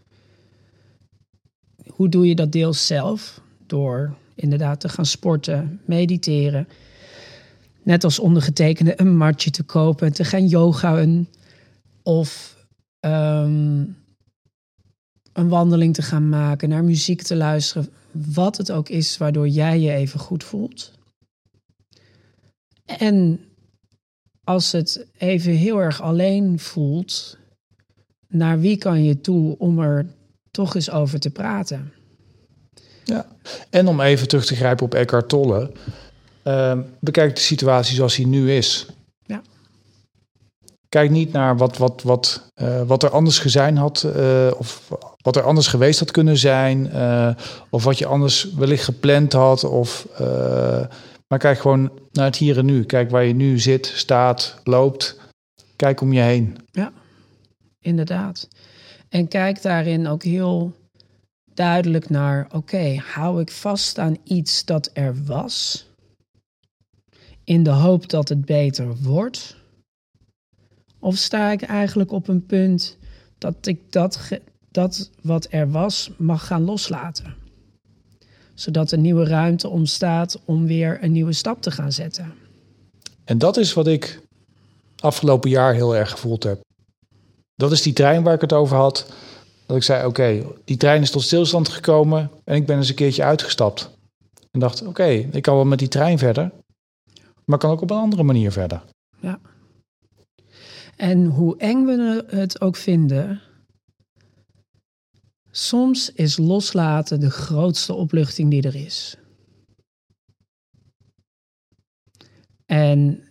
Hoe 1.88 2.10
doe 2.10 2.28
je 2.28 2.36
dat 2.36 2.52
deels 2.52 2.88
zelf? 2.88 3.42
Door 3.66 4.16
inderdaad 4.36 4.80
te 4.80 4.90
gaan 4.90 5.06
sporten, 5.06 5.82
mediteren. 5.86 6.68
Net 7.84 8.04
als 8.04 8.20
ondergetekende 8.20 9.00
een 9.00 9.18
matje 9.18 9.52
te 9.52 9.64
kopen, 9.64 10.14
te 10.14 10.24
gaan 10.24 10.48
yogaën. 10.48 11.28
Of 12.04 12.58
ehm, 13.00 13.86
een 15.34 15.50
wandeling 15.50 15.94
te 15.94 16.02
gaan 16.02 16.30
maken, 16.30 16.70
naar 16.70 16.84
muziek 16.84 17.22
te 17.22 17.36
luisteren. 17.36 17.90
Wat 18.12 18.58
het 18.58 18.72
ook 18.72 18.90
is 18.90 19.18
waardoor 19.18 19.48
jij 19.48 19.80
je 19.80 19.92
even 19.92 20.20
goed 20.20 20.44
voelt. 20.44 20.92
En 22.86 23.40
als 24.44 24.72
het 24.72 25.08
even 25.18 25.52
heel 25.52 25.78
erg 25.78 26.02
alleen 26.02 26.60
voelt, 26.60 27.38
naar 28.28 28.60
wie 28.60 28.78
kan 28.78 29.04
je 29.04 29.22
toe 29.22 29.56
om 29.58 29.80
er 29.80 30.06
toch 30.52 30.76
eens 30.76 30.92
over 30.92 31.20
te 31.20 31.30
praten? 31.30 31.94
Ja, 33.04 33.26
en 33.70 33.88
om 33.88 34.02
even 34.02 34.28
terug 34.28 34.46
te 34.46 34.56
grijpen 34.56 34.86
op 34.86 34.94
Eckhart 34.94 35.30
Tolle. 35.30 35.72
Uh, 36.44 36.80
bekijk 37.00 37.36
de 37.36 37.42
situatie 37.42 37.96
zoals 37.96 38.16
die 38.16 38.28
nu 38.28 38.52
is. 38.52 38.86
Ja. 39.26 39.42
Kijk 40.90 41.10
niet 41.10 41.32
naar 41.32 41.58
wat, 41.58 41.78
wat, 41.78 42.02
wat, 42.02 42.52
uh, 42.62 42.82
wat 42.82 43.04
er 43.04 43.10
anders 43.10 43.40
gezien 43.40 43.78
had, 43.78 44.04
uh, 44.16 44.52
of 44.58 44.88
wat 45.22 45.36
er 45.36 45.44
anders 45.44 45.68
geweest 45.68 46.00
had 46.00 46.12
kunnen 46.12 46.38
zijn, 46.38 46.90
uh, 46.94 47.30
of 47.70 47.84
wat 47.84 47.98
je 47.98 48.06
anders 48.06 48.54
wellicht 48.54 48.84
gepland 48.84 49.34
had, 49.34 49.64
of, 49.64 50.08
maar 51.32 51.40
kijk 51.40 51.60
gewoon 51.60 51.92
naar 52.12 52.26
het 52.26 52.36
hier 52.36 52.58
en 52.58 52.66
nu. 52.66 52.84
Kijk 52.84 53.10
waar 53.10 53.24
je 53.24 53.34
nu 53.34 53.60
zit, 53.60 53.86
staat, 53.86 54.62
loopt. 54.64 55.20
Kijk 55.76 56.02
om 56.02 56.14
je 56.14 56.22
heen. 56.22 56.58
Ja, 56.72 56.92
inderdaad. 57.80 58.48
En 59.10 59.28
kijk 59.28 59.62
daarin 59.62 60.08
ook 60.08 60.24
heel 60.24 60.76
duidelijk 61.54 62.10
naar: 62.10 62.48
oké, 62.52 62.96
hou 63.14 63.42
ik 63.42 63.52
vast 63.52 64.00
aan 64.00 64.18
iets 64.24 64.66
dat 64.66 64.90
er 64.94 65.24
was, 65.26 65.88
in 67.44 67.64
de 67.64 67.70
hoop 67.70 68.10
dat 68.10 68.30
het 68.30 68.46
beter 68.46 68.96
wordt? 68.98 69.56
Of 71.00 71.16
sta 71.16 71.52
ik 71.52 71.62
eigenlijk 71.62 72.12
op 72.12 72.28
een 72.28 72.46
punt 72.46 72.98
dat 73.38 73.66
ik 73.66 73.92
dat, 73.92 74.40
dat 74.72 75.12
wat 75.22 75.48
er 75.50 75.72
was 75.72 76.12
mag 76.18 76.48
gaan 76.48 76.64
loslaten? 76.64 77.41
Zodat 78.54 78.92
er 78.92 78.98
nieuwe 78.98 79.26
ruimte 79.26 79.68
ontstaat 79.70 80.40
om 80.46 80.68
weer 80.68 81.04
een 81.04 81.12
nieuwe 81.12 81.34
stap 81.34 81.62
te 81.62 81.72
gaan 81.72 81.92
zetten. 81.92 82.34
En 83.24 83.38
dat 83.38 83.58
is 83.58 83.74
wat 83.74 83.88
ik 83.88 84.22
afgelopen 85.00 85.50
jaar 85.50 85.74
heel 85.74 85.96
erg 85.96 86.12
gevoeld 86.12 86.44
heb. 86.44 86.62
Dat 87.56 87.72
is 87.72 87.82
die 87.82 87.94
trein 87.94 88.24
waar 88.24 88.34
ik 88.34 88.42
het 88.42 88.54
over 88.54 88.78
had. 88.78 89.12
Dat 89.66 89.78
ik 89.78 89.84
zei: 89.84 90.06
Oké, 90.06 90.46
die 90.66 90.78
trein 90.78 91.02
is 91.02 91.12
tot 91.12 91.22
stilstand 91.22 91.70
gekomen 91.70 92.32
en 92.44 92.56
ik 92.56 92.66
ben 92.66 92.78
eens 92.78 92.90
een 92.90 92.96
keertje 92.96 93.24
uitgestapt. 93.24 93.90
En 94.52 94.60
dacht: 94.60 94.86
Oké, 94.86 95.08
ik 95.08 95.42
kan 95.42 95.56
wel 95.56 95.66
met 95.66 95.80
die 95.80 95.88
trein 95.88 96.18
verder, 96.18 96.52
maar 97.46 97.58
kan 97.58 97.72
ook 97.72 97.82
op 97.82 97.90
een 97.90 97.98
andere 97.98 98.24
manier 98.24 98.52
verder. 98.52 98.82
Ja. 99.20 99.40
En 100.96 101.26
hoe 101.26 101.58
eng 101.58 101.86
we 101.86 102.24
het 102.28 102.62
ook 102.62 102.76
vinden, 102.76 103.42
soms 105.52 106.12
is 106.12 106.38
loslaten 106.38 107.20
de 107.20 107.30
grootste 107.30 107.94
opluchting 107.94 108.50
die 108.50 108.62
er 108.62 108.76
is. 108.76 109.16
En 112.66 113.24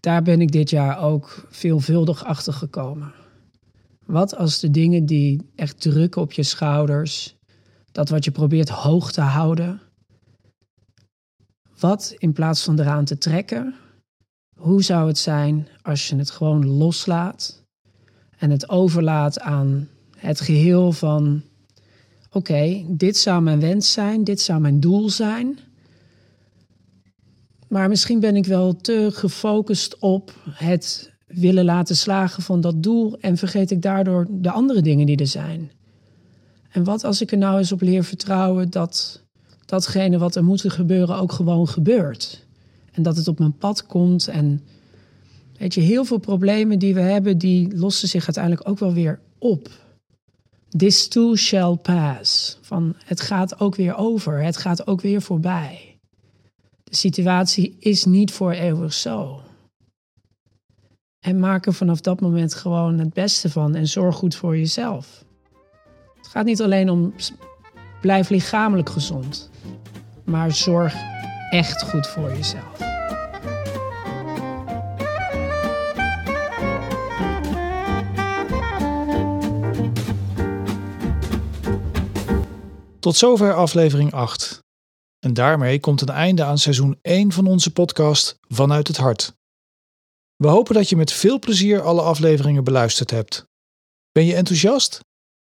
daar 0.00 0.22
ben 0.22 0.40
ik 0.40 0.52
dit 0.52 0.70
jaar 0.70 1.02
ook 1.02 1.46
veelvuldig 1.50 2.24
achter 2.24 2.52
gekomen. 2.52 3.12
Wat 4.06 4.36
als 4.36 4.60
de 4.60 4.70
dingen 4.70 5.06
die 5.06 5.50
echt 5.54 5.80
drukken 5.80 6.22
op 6.22 6.32
je 6.32 6.42
schouders, 6.42 7.36
dat 7.92 8.08
wat 8.08 8.24
je 8.24 8.30
probeert 8.30 8.68
hoog 8.68 9.12
te 9.12 9.20
houden, 9.20 9.80
wat 11.78 12.14
in 12.18 12.32
plaats 12.32 12.64
van 12.64 12.80
eraan 12.80 13.04
te 13.04 13.18
trekken, 13.18 13.74
hoe 14.56 14.82
zou 14.82 15.06
het 15.06 15.18
zijn 15.18 15.68
als 15.82 16.08
je 16.08 16.16
het 16.16 16.30
gewoon 16.30 16.66
loslaat 16.66 17.62
en 18.38 18.50
het 18.50 18.68
overlaat 18.68 19.40
aan 19.40 19.88
het 20.18 20.40
geheel 20.40 20.92
van: 20.92 21.42
oké, 22.32 22.84
dit 22.88 23.16
zou 23.16 23.42
mijn 23.42 23.60
wens 23.60 23.92
zijn, 23.92 24.24
dit 24.24 24.40
zou 24.40 24.60
mijn 24.60 24.80
doel 24.80 25.10
zijn. 25.10 25.58
Maar 27.68 27.88
misschien 27.88 28.20
ben 28.20 28.36
ik 28.36 28.46
wel 28.46 28.76
te 28.76 29.08
gefocust 29.12 29.98
op 29.98 30.34
het 30.50 31.12
willen 31.26 31.64
laten 31.64 31.96
slagen 31.96 32.42
van 32.42 32.60
dat 32.60 32.82
doel 32.82 33.18
en 33.20 33.36
vergeet 33.36 33.70
ik 33.70 33.82
daardoor 33.82 34.26
de 34.30 34.50
andere 34.50 34.82
dingen 34.82 35.06
die 35.06 35.16
er 35.16 35.26
zijn. 35.26 35.70
En 36.70 36.84
wat 36.84 37.04
als 37.04 37.20
ik 37.20 37.32
er 37.32 37.38
nou 37.38 37.58
eens 37.58 37.72
op 37.72 37.80
leer 37.80 38.04
vertrouwen 38.04 38.70
dat 38.70 39.22
datgene 39.64 40.18
wat 40.18 40.34
er 40.34 40.44
moet 40.44 40.72
gebeuren 40.72 41.16
ook 41.16 41.32
gewoon 41.32 41.68
gebeurt? 41.68 42.46
En 42.92 43.02
dat 43.02 43.16
het 43.16 43.28
op 43.28 43.38
mijn 43.38 43.56
pad 43.56 43.86
komt 43.86 44.28
en 44.28 44.62
weet 45.58 45.74
je, 45.74 45.80
heel 45.80 46.04
veel 46.04 46.18
problemen 46.18 46.78
die 46.78 46.94
we 46.94 47.00
hebben, 47.00 47.38
die 47.38 47.76
lossen 47.76 48.08
zich 48.08 48.24
uiteindelijk 48.24 48.68
ook 48.68 48.78
wel 48.78 48.92
weer 48.92 49.20
op. 49.38 49.70
This 50.76 51.08
too 51.08 51.36
shall 51.36 51.76
pass. 51.76 52.58
Van 52.60 52.94
het 53.04 53.20
gaat 53.20 53.60
ook 53.60 53.74
weer 53.74 53.96
over, 53.96 54.42
het 54.42 54.56
gaat 54.56 54.86
ook 54.86 55.00
weer 55.00 55.22
voorbij. 55.22 55.98
De 56.84 56.96
situatie 56.96 57.76
is 57.78 58.04
niet 58.04 58.32
voor 58.32 58.52
eeuwig 58.52 58.92
zo. 58.92 59.40
En 61.20 61.38
maak 61.38 61.66
er 61.66 61.74
vanaf 61.74 62.00
dat 62.00 62.20
moment 62.20 62.54
gewoon 62.54 62.98
het 62.98 63.12
beste 63.12 63.50
van 63.50 63.74
en 63.74 63.86
zorg 63.86 64.16
goed 64.16 64.34
voor 64.34 64.56
jezelf. 64.56 65.24
Het 66.16 66.26
gaat 66.26 66.44
niet 66.44 66.62
alleen 66.62 66.90
om 66.90 67.14
blijf 68.00 68.28
lichamelijk 68.28 68.90
gezond, 68.90 69.50
maar 70.24 70.52
zorg 70.52 70.94
echt 71.50 71.82
goed 71.82 72.06
voor 72.06 72.28
jezelf. 72.28 72.87
Tot 83.08 83.16
zover 83.16 83.54
aflevering 83.54 84.12
8. 84.12 84.58
En 85.18 85.34
daarmee 85.34 85.80
komt 85.80 86.00
een 86.00 86.08
einde 86.08 86.44
aan 86.44 86.58
seizoen 86.58 86.98
1 87.02 87.32
van 87.32 87.46
onze 87.46 87.72
podcast 87.72 88.36
Vanuit 88.48 88.86
het 88.88 88.96
Hart. 88.96 89.32
We 90.36 90.48
hopen 90.48 90.74
dat 90.74 90.88
je 90.88 90.96
met 90.96 91.12
veel 91.12 91.38
plezier 91.38 91.82
alle 91.82 92.02
afleveringen 92.02 92.64
beluisterd 92.64 93.10
hebt. 93.10 93.44
Ben 94.12 94.24
je 94.24 94.34
enthousiast? 94.34 95.00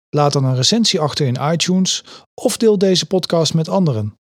Laat 0.09 0.33
dan 0.33 0.45
een 0.45 0.55
recensie 0.55 1.01
achter 1.01 1.27
in 1.27 1.53
iTunes 1.53 2.05
of 2.35 2.57
deel 2.57 2.79
deze 2.79 3.07
podcast 3.07 3.55
met 3.55 3.69
anderen. 3.69 4.15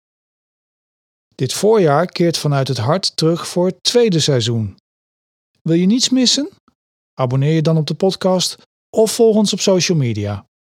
Dit 1.35 1.53
voorjaar 1.53 2.07
keert 2.07 2.39
vanuit 2.39 2.68
het 2.68 2.78
hart 2.78 3.16
terug 3.16 3.49
voor 3.49 3.66
het 3.66 3.83
tweede 3.83 4.20
seizoen. 4.20 4.76
Wil 5.62 5.76
je 5.76 5.87
niets 5.87 6.09
missen? 6.09 6.51
Abonneer 7.14 7.55
je 7.55 7.62
dan 7.62 7.76
op 7.76 7.87
de 7.87 7.95
podcast 7.95 8.57
of 8.97 9.14
volg 9.14 9.37
ons 9.37 9.53
op 9.53 9.61
social 9.61 9.99
media. 9.99 10.49